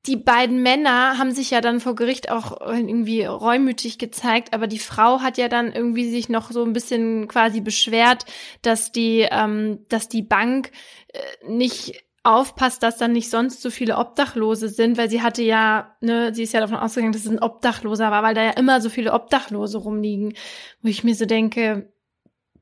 [0.07, 4.79] die beiden Männer haben sich ja dann vor Gericht auch irgendwie reumütig gezeigt, aber die
[4.79, 8.25] Frau hat ja dann irgendwie sich noch so ein bisschen quasi beschwert,
[8.63, 10.71] dass die, ähm, dass die Bank
[11.09, 15.97] äh, nicht aufpasst, dass dann nicht sonst so viele Obdachlose sind, weil sie hatte ja,
[16.01, 18.81] ne, sie ist ja davon ausgegangen, dass es ein Obdachloser war, weil da ja immer
[18.81, 20.35] so viele Obdachlose rumliegen,
[20.83, 21.91] wo ich mir so denke,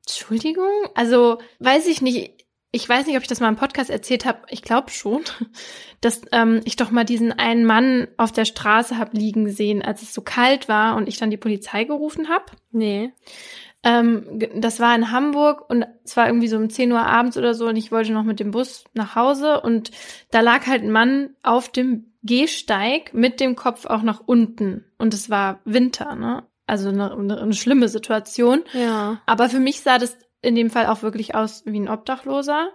[0.05, 4.25] Entschuldigung, also weiß ich nicht, ich weiß nicht, ob ich das mal im Podcast erzählt
[4.25, 5.21] habe, ich glaube schon,
[6.01, 10.01] dass ähm, ich doch mal diesen einen Mann auf der Straße hab liegen sehen, als
[10.01, 12.45] es so kalt war und ich dann die Polizei gerufen habe.
[12.71, 13.11] Nee.
[13.87, 17.53] Ähm, das war in Hamburg und es war irgendwie so um 10 Uhr abends oder
[17.53, 19.91] so und ich wollte noch mit dem Bus nach Hause und
[20.29, 25.13] da lag halt ein Mann auf dem Gehsteig mit dem Kopf auch nach unten und
[25.13, 26.43] es war Winter, ne?
[26.65, 28.63] Also eine, eine, eine schlimme Situation.
[28.73, 29.21] Ja.
[29.25, 32.71] Aber für mich sah das in dem Fall auch wirklich aus wie ein Obdachloser.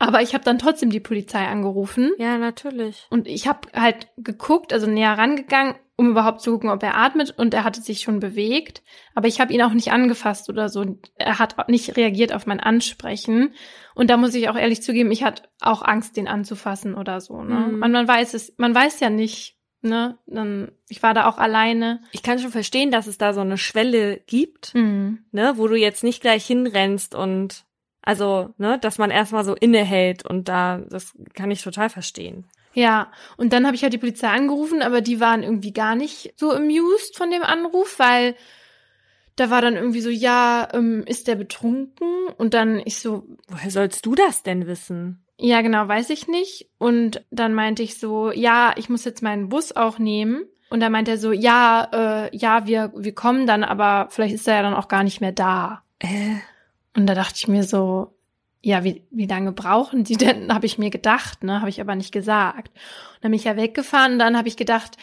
[0.00, 2.12] Aber ich habe dann trotzdem die Polizei angerufen.
[2.18, 3.06] Ja, natürlich.
[3.10, 7.34] Und ich habe halt geguckt, also näher rangegangen, um überhaupt zu gucken, ob er atmet.
[7.36, 8.82] Und er hatte sich schon bewegt.
[9.14, 10.98] Aber ich habe ihn auch nicht angefasst oder so.
[11.16, 13.52] Er hat nicht reagiert auf mein Ansprechen.
[13.94, 17.42] Und da muss ich auch ehrlich zugeben, ich hatte auch Angst, den anzufassen oder so.
[17.42, 17.56] Ne?
[17.56, 17.78] Mhm.
[17.78, 22.00] Man, man weiß es, man weiß ja nicht, ne, dann, ich war da auch alleine.
[22.12, 25.26] Ich kann schon verstehen, dass es da so eine Schwelle gibt, mhm.
[25.30, 27.66] ne, wo du jetzt nicht gleich hinrennst und
[28.02, 32.46] also, ne, dass man erstmal so innehält und da, das kann ich total verstehen.
[32.72, 36.34] Ja, und dann habe ich halt die Polizei angerufen, aber die waren irgendwie gar nicht
[36.36, 38.36] so amused von dem Anruf, weil
[39.36, 42.28] da war dann irgendwie so, ja, ähm, ist der betrunken?
[42.36, 45.24] Und dann ich so, woher sollst du das denn wissen?
[45.38, 46.68] Ja, genau, weiß ich nicht.
[46.78, 50.44] Und dann meinte ich so, ja, ich muss jetzt meinen Bus auch nehmen.
[50.68, 54.46] Und dann meinte er so, ja, äh, ja, wir, wir kommen dann, aber vielleicht ist
[54.46, 55.82] er ja dann auch gar nicht mehr da.
[55.98, 56.36] Äh.
[56.96, 58.16] Und da dachte ich mir so,
[58.62, 60.52] ja, wie, wie lange brauchen die denn?
[60.52, 61.60] Habe ich mir gedacht, ne?
[61.60, 62.68] Habe ich aber nicht gesagt.
[62.68, 64.96] Und dann bin ich ja weggefahren und dann habe ich gedacht,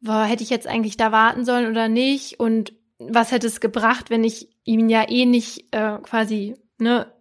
[0.00, 2.40] boah, hätte ich jetzt eigentlich da warten sollen oder nicht?
[2.40, 7.12] Und was hätte es gebracht, wenn ich ihn ja eh nicht äh, quasi, ne,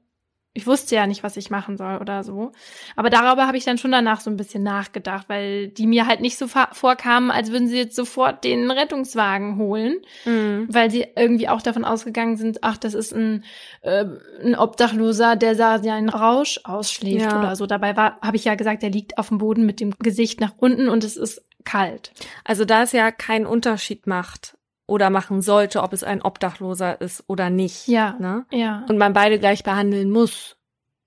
[0.58, 2.54] ich wusste ja nicht, was ich machen soll oder so.
[2.96, 6.22] Aber darüber habe ich dann schon danach so ein bisschen nachgedacht, weil die mir halt
[6.22, 10.68] nicht so vorkamen, als würden sie jetzt sofort den Rettungswagen holen, Mhm.
[10.72, 13.44] weil sie irgendwie auch davon ausgegangen sind, ach, das ist ein,
[13.82, 14.06] äh,
[14.44, 17.38] ein Obdachloser, der da ja einen Rausch ausschläft Ja.
[17.40, 17.66] oder so.
[17.66, 20.54] Dabei war, habe ich ja gesagt, der liegt auf dem Boden mit dem Gesicht nach
[20.58, 22.12] unten und es ist kalt.
[22.46, 24.55] Also da es ja keinen Unterschied macht
[24.88, 27.88] oder machen sollte, ob es ein Obdachloser ist oder nicht.
[27.88, 28.16] Ja.
[28.20, 28.46] Ne?
[28.52, 28.86] Ja.
[28.88, 30.58] Und man beide gleich behandeln muss,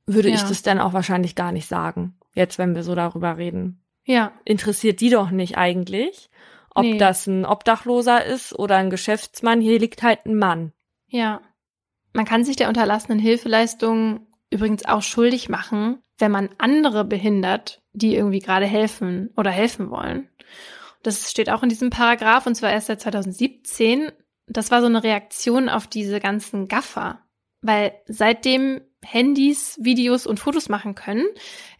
[0.07, 0.49] würde ich Ja.
[0.49, 2.19] das dann auch wahrscheinlich gar nicht sagen.
[2.35, 3.83] Jetzt, wenn wir so darüber reden.
[4.05, 4.33] Ja.
[4.45, 6.31] Interessiert die doch nicht eigentlich,
[6.75, 6.99] ob Nee.
[6.99, 9.61] das ein Obdachloser ist oder ein Geschäftsmann.
[9.61, 10.73] Hier liegt halt ein Mann.
[11.09, 11.41] Ja.
[12.15, 18.17] Man kann sich der unterlassenen Hilfeleistung übrigens auch schuldig machen, wenn man andere behindert, die
[18.17, 20.29] irgendwie gerade helfen oder helfen wollen.
[21.03, 24.11] Das steht auch in diesem Paragraph und zwar erst seit 2017.
[24.47, 27.21] Das war so eine Reaktion auf diese ganzen Gaffer.
[27.61, 31.25] Weil seitdem Handys, Videos und Fotos machen können,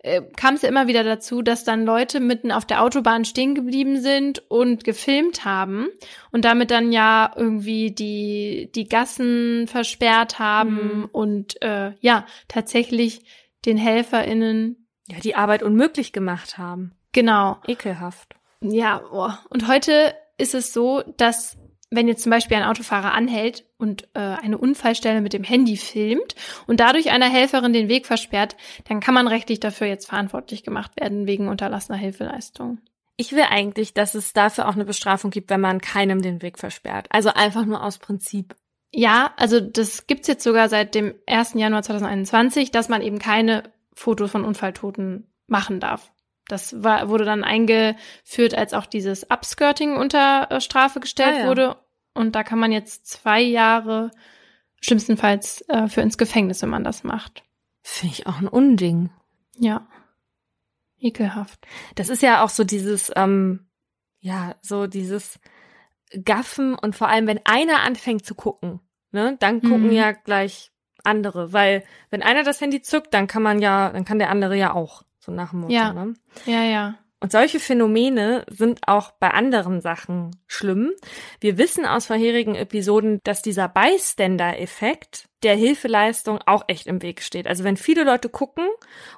[0.01, 3.55] äh, kam es ja immer wieder dazu, dass dann Leute mitten auf der Autobahn stehen
[3.57, 5.89] geblieben sind und gefilmt haben
[6.31, 11.05] und damit dann ja irgendwie die, die Gassen versperrt haben Mhm.
[11.11, 13.23] und äh, ja, tatsächlich
[13.67, 16.93] den HelferInnen, Ja, die Arbeit unmöglich gemacht haben.
[17.13, 18.37] genau, Ekelhaft.
[18.63, 19.39] Ja, boah.
[19.51, 21.57] und heute ist es so, dass
[21.91, 26.35] wenn jetzt zum Beispiel ein Autofahrer anhält und äh, eine Unfallstelle mit dem Handy filmt
[26.67, 28.57] und dadurch einer Helferin den Weg versperrt,
[28.89, 32.79] dann kann man rechtlich dafür jetzt verantwortlich gemacht werden wegen unterlassener Hilfeleistung.
[33.17, 36.59] Ich will eigentlich, dass es dafür auch eine Bestrafung gibt, wenn man keinem den Weg
[36.59, 37.09] versperrt.
[37.11, 38.55] Also einfach nur aus Prinzip.
[38.93, 41.55] Ja, also das gibt's jetzt sogar seit dem 1.
[41.55, 43.65] Januar 2021, dass man eben keine
[43.95, 46.13] Fotos von Unfalltoten machen darf.
[46.49, 51.47] Das war, wurde dann eingeführt, als auch dieses Upskirting unter äh, Strafe gestellt Ah, ja.
[51.47, 51.77] wurde.
[52.15, 54.11] Und da kann man jetzt zwei Jahre
[54.81, 57.43] schlimmstenfalls äh, für ins Gefängnis, wenn man das macht.
[57.83, 59.11] Finde ich auch ein Unding.
[59.59, 59.87] Ja.
[61.01, 61.67] Ekelhaft.
[61.95, 63.69] Das ist ja auch so dieses, ähm,
[64.21, 65.39] ja, so dieses
[66.25, 68.81] Gaffen und vor allem, wenn einer anfängt zu gucken,
[69.13, 69.93] ne, dann gucken Mhm.
[69.93, 70.73] ja gleich
[71.05, 74.57] andere, weil wenn einer das Handy zückt, dann kann man ja, dann kann der andere
[74.57, 75.93] ja auch, so nach dem Motto, Ja.
[75.93, 76.15] ne?
[76.47, 76.95] Ja, ja.
[77.21, 80.93] Und solche Phänomene sind auch bei anderen Sachen schlimm.
[81.41, 87.49] Wir wissen aus vorherigen Episoden, dass dieser Bystander-Effekt der Hilfeleistung auch echt im Weg steht.
[87.49, 88.69] Also wenn viele Leute gucken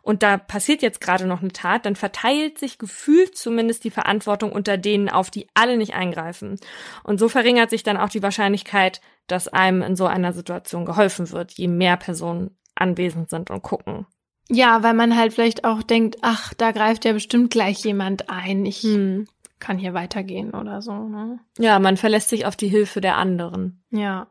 [0.00, 4.50] und da passiert jetzt gerade noch eine Tat, dann verteilt sich gefühlt zumindest die Verantwortung
[4.50, 6.58] unter denen, auf die alle nicht eingreifen.
[7.04, 11.30] Und so verringert sich dann auch die Wahrscheinlichkeit, dass einem in so einer Situation geholfen
[11.32, 14.06] wird, je mehr Personen anwesend sind und gucken.
[14.52, 18.66] Ja, weil man halt vielleicht auch denkt, ach, da greift ja bestimmt gleich jemand ein.
[18.66, 19.26] Ich Hm.
[19.60, 21.38] kann hier weitergehen oder so, ne?
[21.58, 23.82] Ja, man verlässt sich auf die Hilfe der anderen.
[23.90, 24.26] Ja.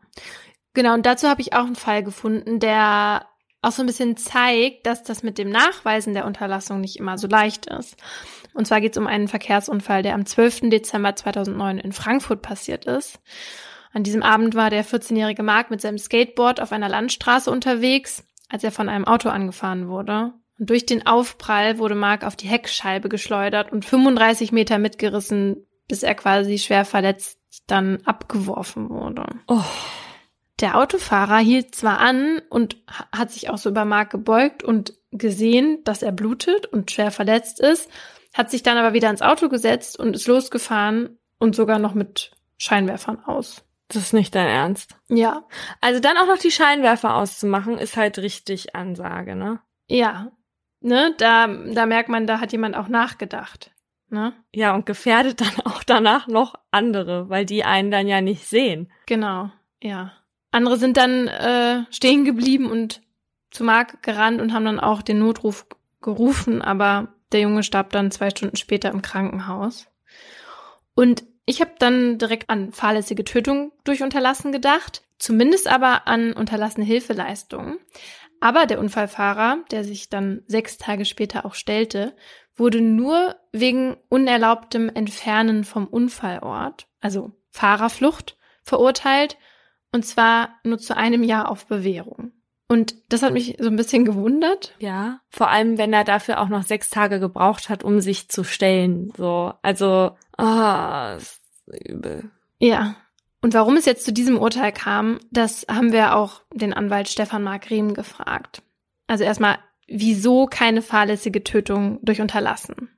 [0.74, 3.26] Genau, und dazu habe ich auch einen Fall gefunden, der
[3.62, 7.28] auch so ein bisschen zeigt, dass das mit dem Nachweisen der Unterlassung nicht immer so
[7.28, 7.96] leicht ist.
[8.54, 10.70] Und zwar geht es um einen Verkehrsunfall, der am 12.
[10.70, 13.20] Dezember 2009 in Frankfurt passiert ist.
[13.92, 18.64] An diesem Abend war der 14-jährige Mark mit seinem Skateboard auf einer Landstraße unterwegs, als
[18.64, 20.34] er von einem Auto angefahren wurde.
[20.60, 26.04] Und durch den Aufprall wurde Mark auf die Heckscheibe geschleudert und 35 Meter mitgerissen, bis
[26.04, 29.26] er quasi schwer verletzt dann abgeworfen wurde.
[29.48, 29.64] Oh.
[30.60, 34.94] Der Autofahrer hielt zwar an und ha- hat sich auch so über Mark gebeugt und
[35.12, 37.90] gesehen, dass er blutet und schwer verletzt ist,
[38.34, 42.32] hat sich dann aber wieder ins Auto gesetzt und ist losgefahren und sogar noch mit
[42.58, 43.64] Scheinwerfern aus.
[43.90, 44.96] Das ist nicht dein Ernst.
[45.10, 45.44] Ja,
[45.82, 49.60] Also dann auch noch die Scheinwerfer auszumachen, ist halt richtig Ansage, ne?
[49.88, 50.32] ja.
[50.82, 53.72] Ne, da, da merkt man, da hat jemand auch nachgedacht.
[54.10, 54.32] Ne?
[54.56, 58.90] Ja, und gefährdet dann auch danach noch andere, weil die einen dann ja nicht sehen.
[59.06, 59.52] Genau,
[59.82, 60.14] ja.
[60.52, 63.02] Andere sind dann äh, stehen geblieben und
[63.52, 65.66] zu Mark gerannt und haben dann auch den Notruf
[66.02, 69.88] gerufen, aber der Junge starb dann zwei Stunden später im Krankenhaus.
[70.96, 76.86] Und ich habe dann direkt an fahrlässige Tötung durch Unterlassen gedacht, zumindest aber an unterlassene
[76.86, 77.80] Hilfeleistungen.
[78.40, 82.16] Aber der Unfallfahrer, der sich dann sechs Tage später auch stellte,
[82.56, 89.38] wurde nur wegen unerlaubtem Entfernen vom Unfallort, also Fahrerflucht, verurteilt
[89.92, 92.32] und zwar nur zu einem Jahr auf Bewährung.
[92.68, 94.76] Und das hat mich so ein bisschen gewundert.
[94.78, 98.44] Ja, vor allem, wenn er dafür auch noch sechs Tage gebraucht hat, um sich zu
[98.44, 99.12] stellen.
[99.18, 100.12] So, also,
[101.18, 101.39] ist
[101.78, 102.32] übel.
[102.60, 102.96] Ja.
[103.42, 107.44] Und warum es jetzt zu diesem Urteil kam, das haben wir auch den Anwalt Stefan
[107.44, 108.62] Mark Riem gefragt.
[109.08, 112.90] Also erstmal, wieso keine fahrlässige Tötung durch Unterlassen?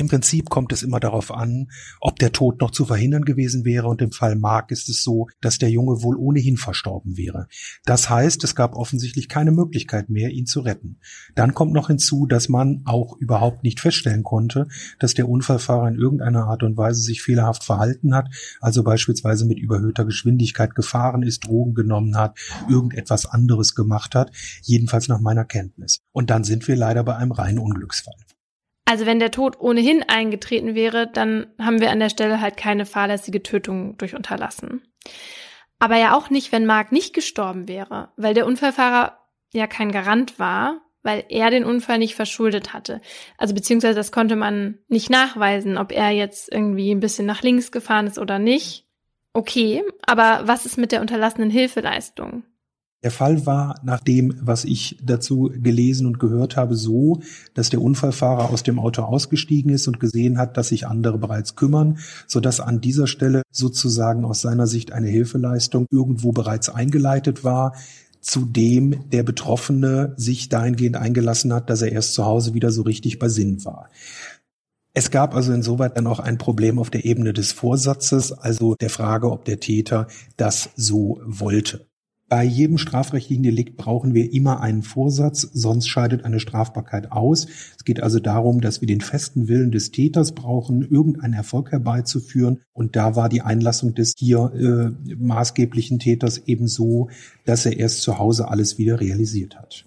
[0.00, 1.68] Im Prinzip kommt es immer darauf an,
[2.00, 5.26] ob der Tod noch zu verhindern gewesen wäre und im Fall Mark ist es so,
[5.42, 7.48] dass der Junge wohl ohnehin verstorben wäre.
[7.84, 11.00] Das heißt, es gab offensichtlich keine Möglichkeit mehr, ihn zu retten.
[11.34, 14.68] Dann kommt noch hinzu, dass man auch überhaupt nicht feststellen konnte,
[14.98, 18.30] dass der Unfallfahrer in irgendeiner Art und Weise sich fehlerhaft verhalten hat,
[18.62, 22.38] also beispielsweise mit überhöhter Geschwindigkeit gefahren ist, Drogen genommen hat,
[22.70, 24.32] irgendetwas anderes gemacht hat,
[24.62, 26.00] jedenfalls nach meiner Kenntnis.
[26.10, 28.14] Und dann sind wir leider bei einem reinen Unglücksfall.
[28.90, 32.86] Also wenn der Tod ohnehin eingetreten wäre, dann haben wir an der Stelle halt keine
[32.86, 34.82] fahrlässige Tötung durch Unterlassen.
[35.78, 39.16] Aber ja auch nicht, wenn Mark nicht gestorben wäre, weil der Unfallfahrer
[39.52, 43.00] ja kein Garant war, weil er den Unfall nicht verschuldet hatte.
[43.38, 47.70] Also beziehungsweise das konnte man nicht nachweisen, ob er jetzt irgendwie ein bisschen nach links
[47.70, 48.88] gefahren ist oder nicht.
[49.32, 52.42] Okay, aber was ist mit der unterlassenen Hilfeleistung?
[53.02, 57.20] Der Fall war nach dem, was ich dazu gelesen und gehört habe, so,
[57.54, 61.56] dass der Unfallfahrer aus dem Auto ausgestiegen ist und gesehen hat, dass sich andere bereits
[61.56, 67.42] kümmern, so dass an dieser Stelle sozusagen aus seiner Sicht eine Hilfeleistung irgendwo bereits eingeleitet
[67.42, 67.74] war,
[68.20, 73.18] zudem der Betroffene sich dahingehend eingelassen hat, dass er erst zu Hause wieder so richtig
[73.18, 73.88] bei Sinn war.
[74.92, 78.90] Es gab also insoweit dann auch ein Problem auf der Ebene des Vorsatzes, also der
[78.90, 81.89] Frage, ob der Täter das so wollte.
[82.30, 87.48] Bei jedem strafrechtlichen Delikt brauchen wir immer einen Vorsatz, sonst scheidet eine Strafbarkeit aus.
[87.76, 92.62] Es geht also darum, dass wir den festen Willen des Täters brauchen, irgendeinen Erfolg herbeizuführen.
[92.72, 97.10] Und da war die Einlassung des hier äh, maßgeblichen Täters eben so,
[97.46, 99.84] dass er erst zu Hause alles wieder realisiert hat.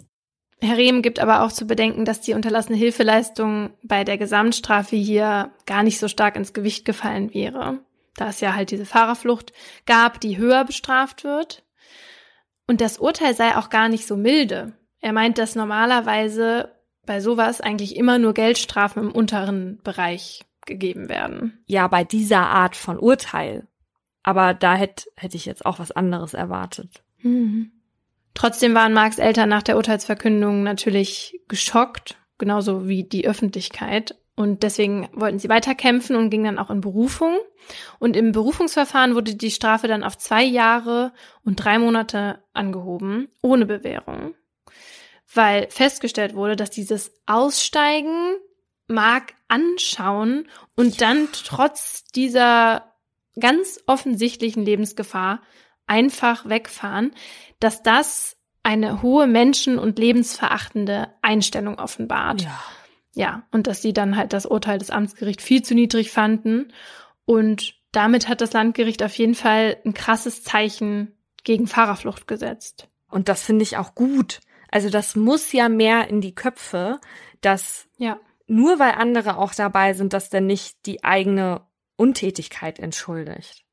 [0.60, 5.52] Herr Rehm gibt aber auch zu bedenken, dass die unterlassene Hilfeleistung bei der Gesamtstrafe hier
[5.66, 7.80] gar nicht so stark ins Gewicht gefallen wäre,
[8.18, 9.54] da es ja halt diese Fahrerflucht
[9.86, 11.64] gab, die höher bestraft wird.
[12.68, 14.74] Und das Urteil sei auch gar nicht so milde.
[15.00, 16.72] Er meint, dass normalerweise
[17.06, 21.64] bei sowas eigentlich immer nur Geldstrafen im unteren Bereich gegeben werden.
[21.66, 23.68] Ja, bei dieser Art von Urteil.
[24.24, 27.04] Aber da hätte hätte ich jetzt auch was anderes erwartet.
[27.22, 27.72] Mhm.
[28.34, 34.16] Trotzdem waren Marks Eltern nach der Urteilsverkündung natürlich geschockt, genauso wie die Öffentlichkeit.
[34.36, 37.38] Und deswegen wollten sie weiterkämpfen und gingen dann auch in Berufung.
[38.00, 43.66] Und im Berufungsverfahren wurde die Strafe dann auf zwei Jahre und drei Monate angehoben, ohne
[43.66, 44.34] Bewährung.
[45.32, 48.36] Weil festgestellt wurde, dass dieses Aussteigen
[48.88, 52.94] mag anschauen und dann trotz dieser
[53.40, 55.42] ganz offensichtlichen Lebensgefahr
[55.88, 57.14] einfach wegfahren,
[57.60, 62.44] dass das eine hohe menschen- und lebensverachtende Einstellung offenbart.
[62.44, 62.60] Ja.
[63.16, 66.74] Ja, und dass sie dann halt das Urteil des Amtsgerichts viel zu niedrig fanden.
[67.26, 72.90] Und damit hat das Landgericht auf jeden Fall ein krasses Zeichen gegen Fahrerflucht gesetzt.
[73.10, 74.40] Und das finde ich auch gut.
[74.72, 77.00] Also das muss ja mehr in die Köpfe,
[77.42, 78.20] dass ja.
[78.48, 81.62] nur weil andere auch dabei sind, dass dann nicht die eigene
[81.96, 83.64] Untätigkeit entschuldigt.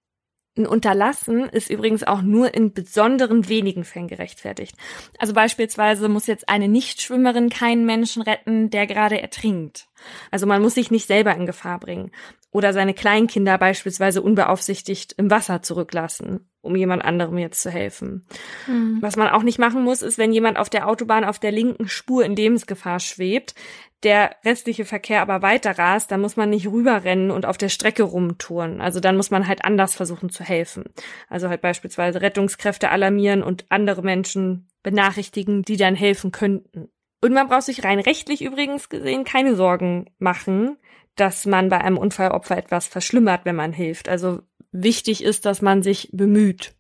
[0.61, 4.77] Ein Unterlassen ist übrigens auch nur in besonderen wenigen Fällen gerechtfertigt.
[5.19, 9.89] Also beispielsweise muss jetzt eine Nichtschwimmerin keinen Menschen retten, der gerade ertrinkt.
[10.31, 12.11] Also man muss sich nicht selber in Gefahr bringen.
[12.51, 18.25] Oder seine Kleinkinder beispielsweise unbeaufsichtigt im Wasser zurücklassen, um jemand anderem jetzt zu helfen.
[18.67, 18.99] Mhm.
[19.01, 21.89] Was man auch nicht machen muss, ist, wenn jemand auf der Autobahn auf der linken
[21.89, 23.55] Spur in Lebensgefahr schwebt,
[24.03, 28.03] der restliche Verkehr aber weiter rast, dann muss man nicht rüberrennen und auf der Strecke
[28.03, 28.81] rumtouren.
[28.81, 30.85] Also dann muss man halt anders versuchen zu helfen.
[31.29, 36.89] Also halt beispielsweise Rettungskräfte alarmieren und andere Menschen benachrichtigen, die dann helfen könnten.
[37.23, 40.79] Und man braucht sich rein rechtlich übrigens gesehen keine Sorgen machen,
[41.17, 44.09] dass man bei einem Unfallopfer etwas verschlimmert, wenn man hilft.
[44.09, 44.41] Also
[44.73, 46.75] wichtig ist, dass man sich bemüht.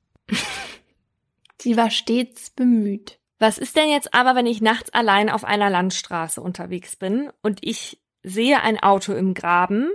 [1.60, 3.18] Sie war stets bemüht.
[3.38, 7.60] Was ist denn jetzt aber, wenn ich nachts allein auf einer Landstraße unterwegs bin und
[7.62, 9.90] ich sehe ein Auto im Graben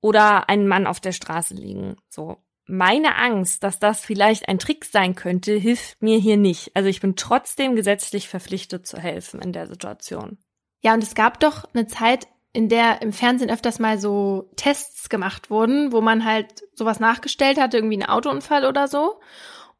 [0.00, 1.96] oder einen Mann auf der Straße liegen?
[2.08, 2.38] So.
[2.66, 6.70] Meine Angst, dass das vielleicht ein Trick sein könnte, hilft mir hier nicht.
[6.74, 10.38] Also ich bin trotzdem gesetzlich verpflichtet zu helfen in der Situation.
[10.82, 15.08] Ja, und es gab doch eine Zeit, in der im Fernsehen öfters mal so Tests
[15.08, 19.20] gemacht wurden, wo man halt sowas nachgestellt hatte, irgendwie ein Autounfall oder so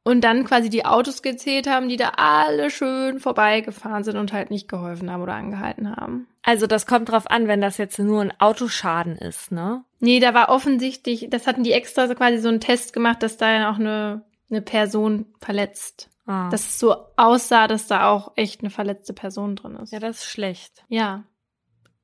[0.03, 4.51] und dann quasi die Autos gezählt haben, die da alle schön vorbeigefahren sind und halt
[4.51, 6.27] nicht geholfen haben oder angehalten haben.
[6.43, 9.85] Also das kommt drauf an, wenn das jetzt nur ein Autoschaden ist, ne?
[9.99, 13.37] Nee, da war offensichtlich, das hatten die extra so quasi so einen Test gemacht, dass
[13.37, 16.49] da ja auch eine, eine Person verletzt Ah.
[16.49, 19.93] Dass es so aussah, dass da auch echt eine verletzte Person drin ist.
[19.93, 20.85] Ja, das ist schlecht.
[20.89, 21.25] Ja.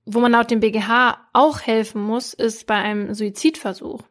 [0.06, 4.02] Wo man laut dem BGH auch helfen muss, ist bei einem Suizidversuch.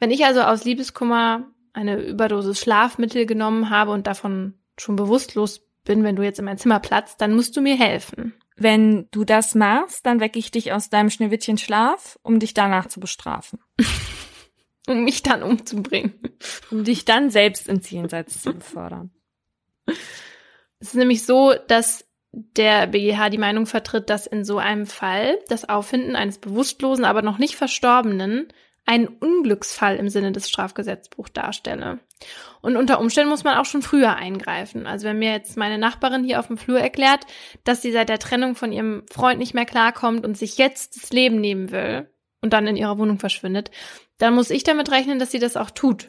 [0.00, 6.02] Wenn ich also aus Liebeskummer eine Überdosis Schlafmittel genommen habe und davon schon bewusstlos bin,
[6.02, 8.34] wenn du jetzt in mein Zimmer platzt, dann musst du mir helfen.
[8.56, 12.86] Wenn du das machst, dann wecke ich dich aus deinem Schneewittchen Schlaf, um dich danach
[12.86, 13.60] zu bestrafen.
[14.88, 16.14] um mich dann umzubringen.
[16.70, 19.10] Um dich dann selbst ins Jenseits zu befördern.
[20.80, 25.38] Es ist nämlich so, dass der BGH die Meinung vertritt, dass in so einem Fall
[25.48, 28.48] das Auffinden eines bewusstlosen, aber noch nicht Verstorbenen
[28.88, 32.00] einen Unglücksfall im Sinne des Strafgesetzbuchs darstelle.
[32.62, 34.86] Und unter Umständen muss man auch schon früher eingreifen.
[34.86, 37.26] Also wenn mir jetzt meine Nachbarin hier auf dem Flur erklärt,
[37.64, 41.10] dass sie seit der Trennung von ihrem Freund nicht mehr klarkommt und sich jetzt das
[41.10, 42.10] Leben nehmen will
[42.40, 43.70] und dann in ihrer Wohnung verschwindet,
[44.16, 46.08] dann muss ich damit rechnen, dass sie das auch tut.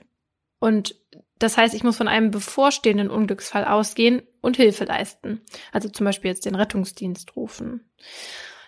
[0.59, 0.95] Und
[1.37, 5.41] das heißt, ich muss von einem bevorstehenden Unglücksfall ausgehen und Hilfe leisten.
[5.71, 7.89] Also zum Beispiel jetzt den Rettungsdienst rufen.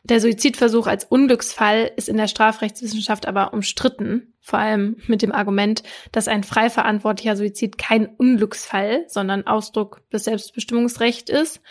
[0.04, 5.84] Der Suizidversuch als Unglücksfall ist in der Strafrechtswissenschaft aber umstritten, vor allem mit dem Argument,
[6.12, 11.62] dass ein frei verantwortlicher Suizid kein Unglücksfall, sondern Ausdruck des Selbstbestimmungsrechts ist.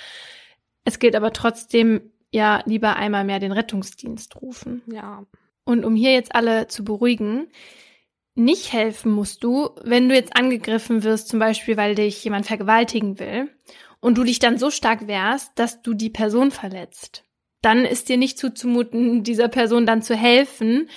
[0.84, 4.82] Es gilt aber trotzdem ja lieber einmal mehr den Rettungsdienst rufen.
[4.86, 5.26] Ja.
[5.64, 7.48] Und um hier jetzt alle zu beruhigen,
[8.36, 13.18] nicht helfen musst du, wenn du jetzt angegriffen wirst, zum Beispiel, weil dich jemand vergewaltigen
[13.18, 13.50] will
[14.00, 17.24] und du dich dann so stark wehrst, dass du die Person verletzt
[17.62, 20.88] dann ist dir nicht zuzumuten, dieser Person dann zu helfen,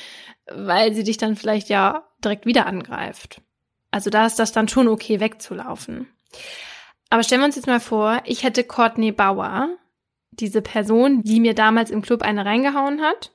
[0.47, 3.41] weil sie dich dann vielleicht ja direkt wieder angreift.
[3.91, 6.07] Also da ist das dann schon okay, wegzulaufen.
[7.09, 9.69] Aber stellen wir uns jetzt mal vor, ich hätte Courtney Bauer,
[10.31, 13.31] diese Person, die mir damals im Club eine reingehauen hat,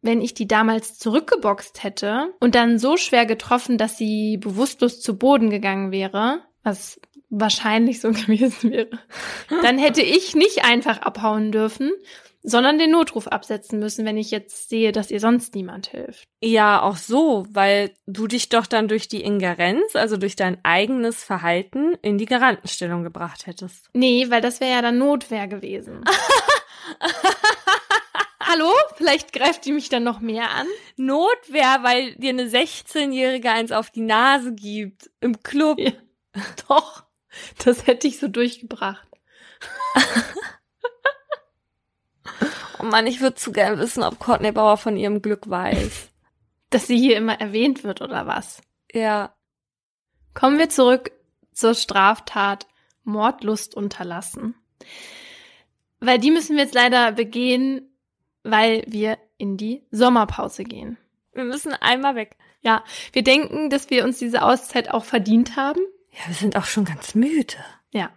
[0.00, 5.16] wenn ich die damals zurückgeboxt hätte und dann so schwer getroffen, dass sie bewusstlos zu
[5.16, 7.00] Boden gegangen wäre, was
[7.32, 8.90] wahrscheinlich so gewesen wäre,
[9.62, 11.90] dann hätte ich nicht einfach abhauen dürfen,
[12.44, 16.24] sondern den Notruf absetzen müssen, wenn ich jetzt sehe, dass ihr sonst niemand hilft.
[16.42, 21.22] Ja, auch so, weil du dich doch dann durch die Ingerenz, also durch dein eigenes
[21.22, 23.88] Verhalten, in die Garantenstellung gebracht hättest.
[23.94, 26.04] Nee, weil das wäre ja dann Notwehr gewesen.
[28.40, 28.72] Hallo?
[28.96, 30.66] Vielleicht greift die mich dann noch mehr an.
[30.96, 35.10] Notwehr, weil dir eine 16-Jährige eins auf die Nase gibt.
[35.20, 35.78] Im Club.
[35.78, 35.92] Ja.
[36.68, 37.04] Doch.
[37.64, 39.06] Das hätte ich so durchgebracht.
[42.78, 46.08] oh Mann, ich würde zu gern wissen, ob Courtney Bauer von ihrem Glück weiß.
[46.70, 48.62] Dass sie hier immer erwähnt wird oder was?
[48.92, 49.34] Ja.
[50.34, 51.12] Kommen wir zurück
[51.52, 52.66] zur Straftat
[53.04, 54.54] Mordlust unterlassen.
[56.00, 57.94] Weil die müssen wir jetzt leider begehen,
[58.42, 60.98] weil wir in die Sommerpause gehen.
[61.32, 62.36] Wir müssen einmal weg.
[62.62, 65.80] Ja, wir denken, dass wir uns diese Auszeit auch verdient haben.
[66.12, 67.56] Ja, wir sind auch schon ganz müde.
[67.90, 68.10] Ja.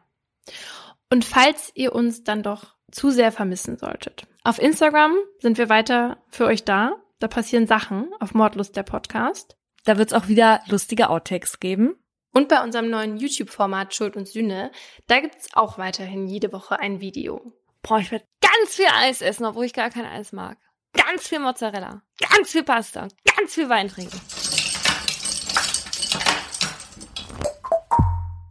[1.10, 4.28] Und falls ihr uns dann doch zu sehr vermissen solltet.
[4.44, 6.96] Auf Instagram sind wir weiter für euch da.
[7.20, 9.58] Da passieren Sachen auf Mordlust der Podcast.
[9.86, 11.96] Da wird's auch wieder lustige Outtakes geben.
[12.34, 14.72] Und bei unserem neuen YouTube-Format Schuld und Sühne,
[15.08, 17.54] da gibt's auch weiterhin jede Woche ein Video.
[17.82, 20.58] Boah, ich werde ganz viel Eis essen, obwohl ich gar kein Eis mag.
[20.94, 23.08] Ganz viel Mozzarella, ganz viel Pasta,
[23.38, 24.20] ganz viel Wein trinken.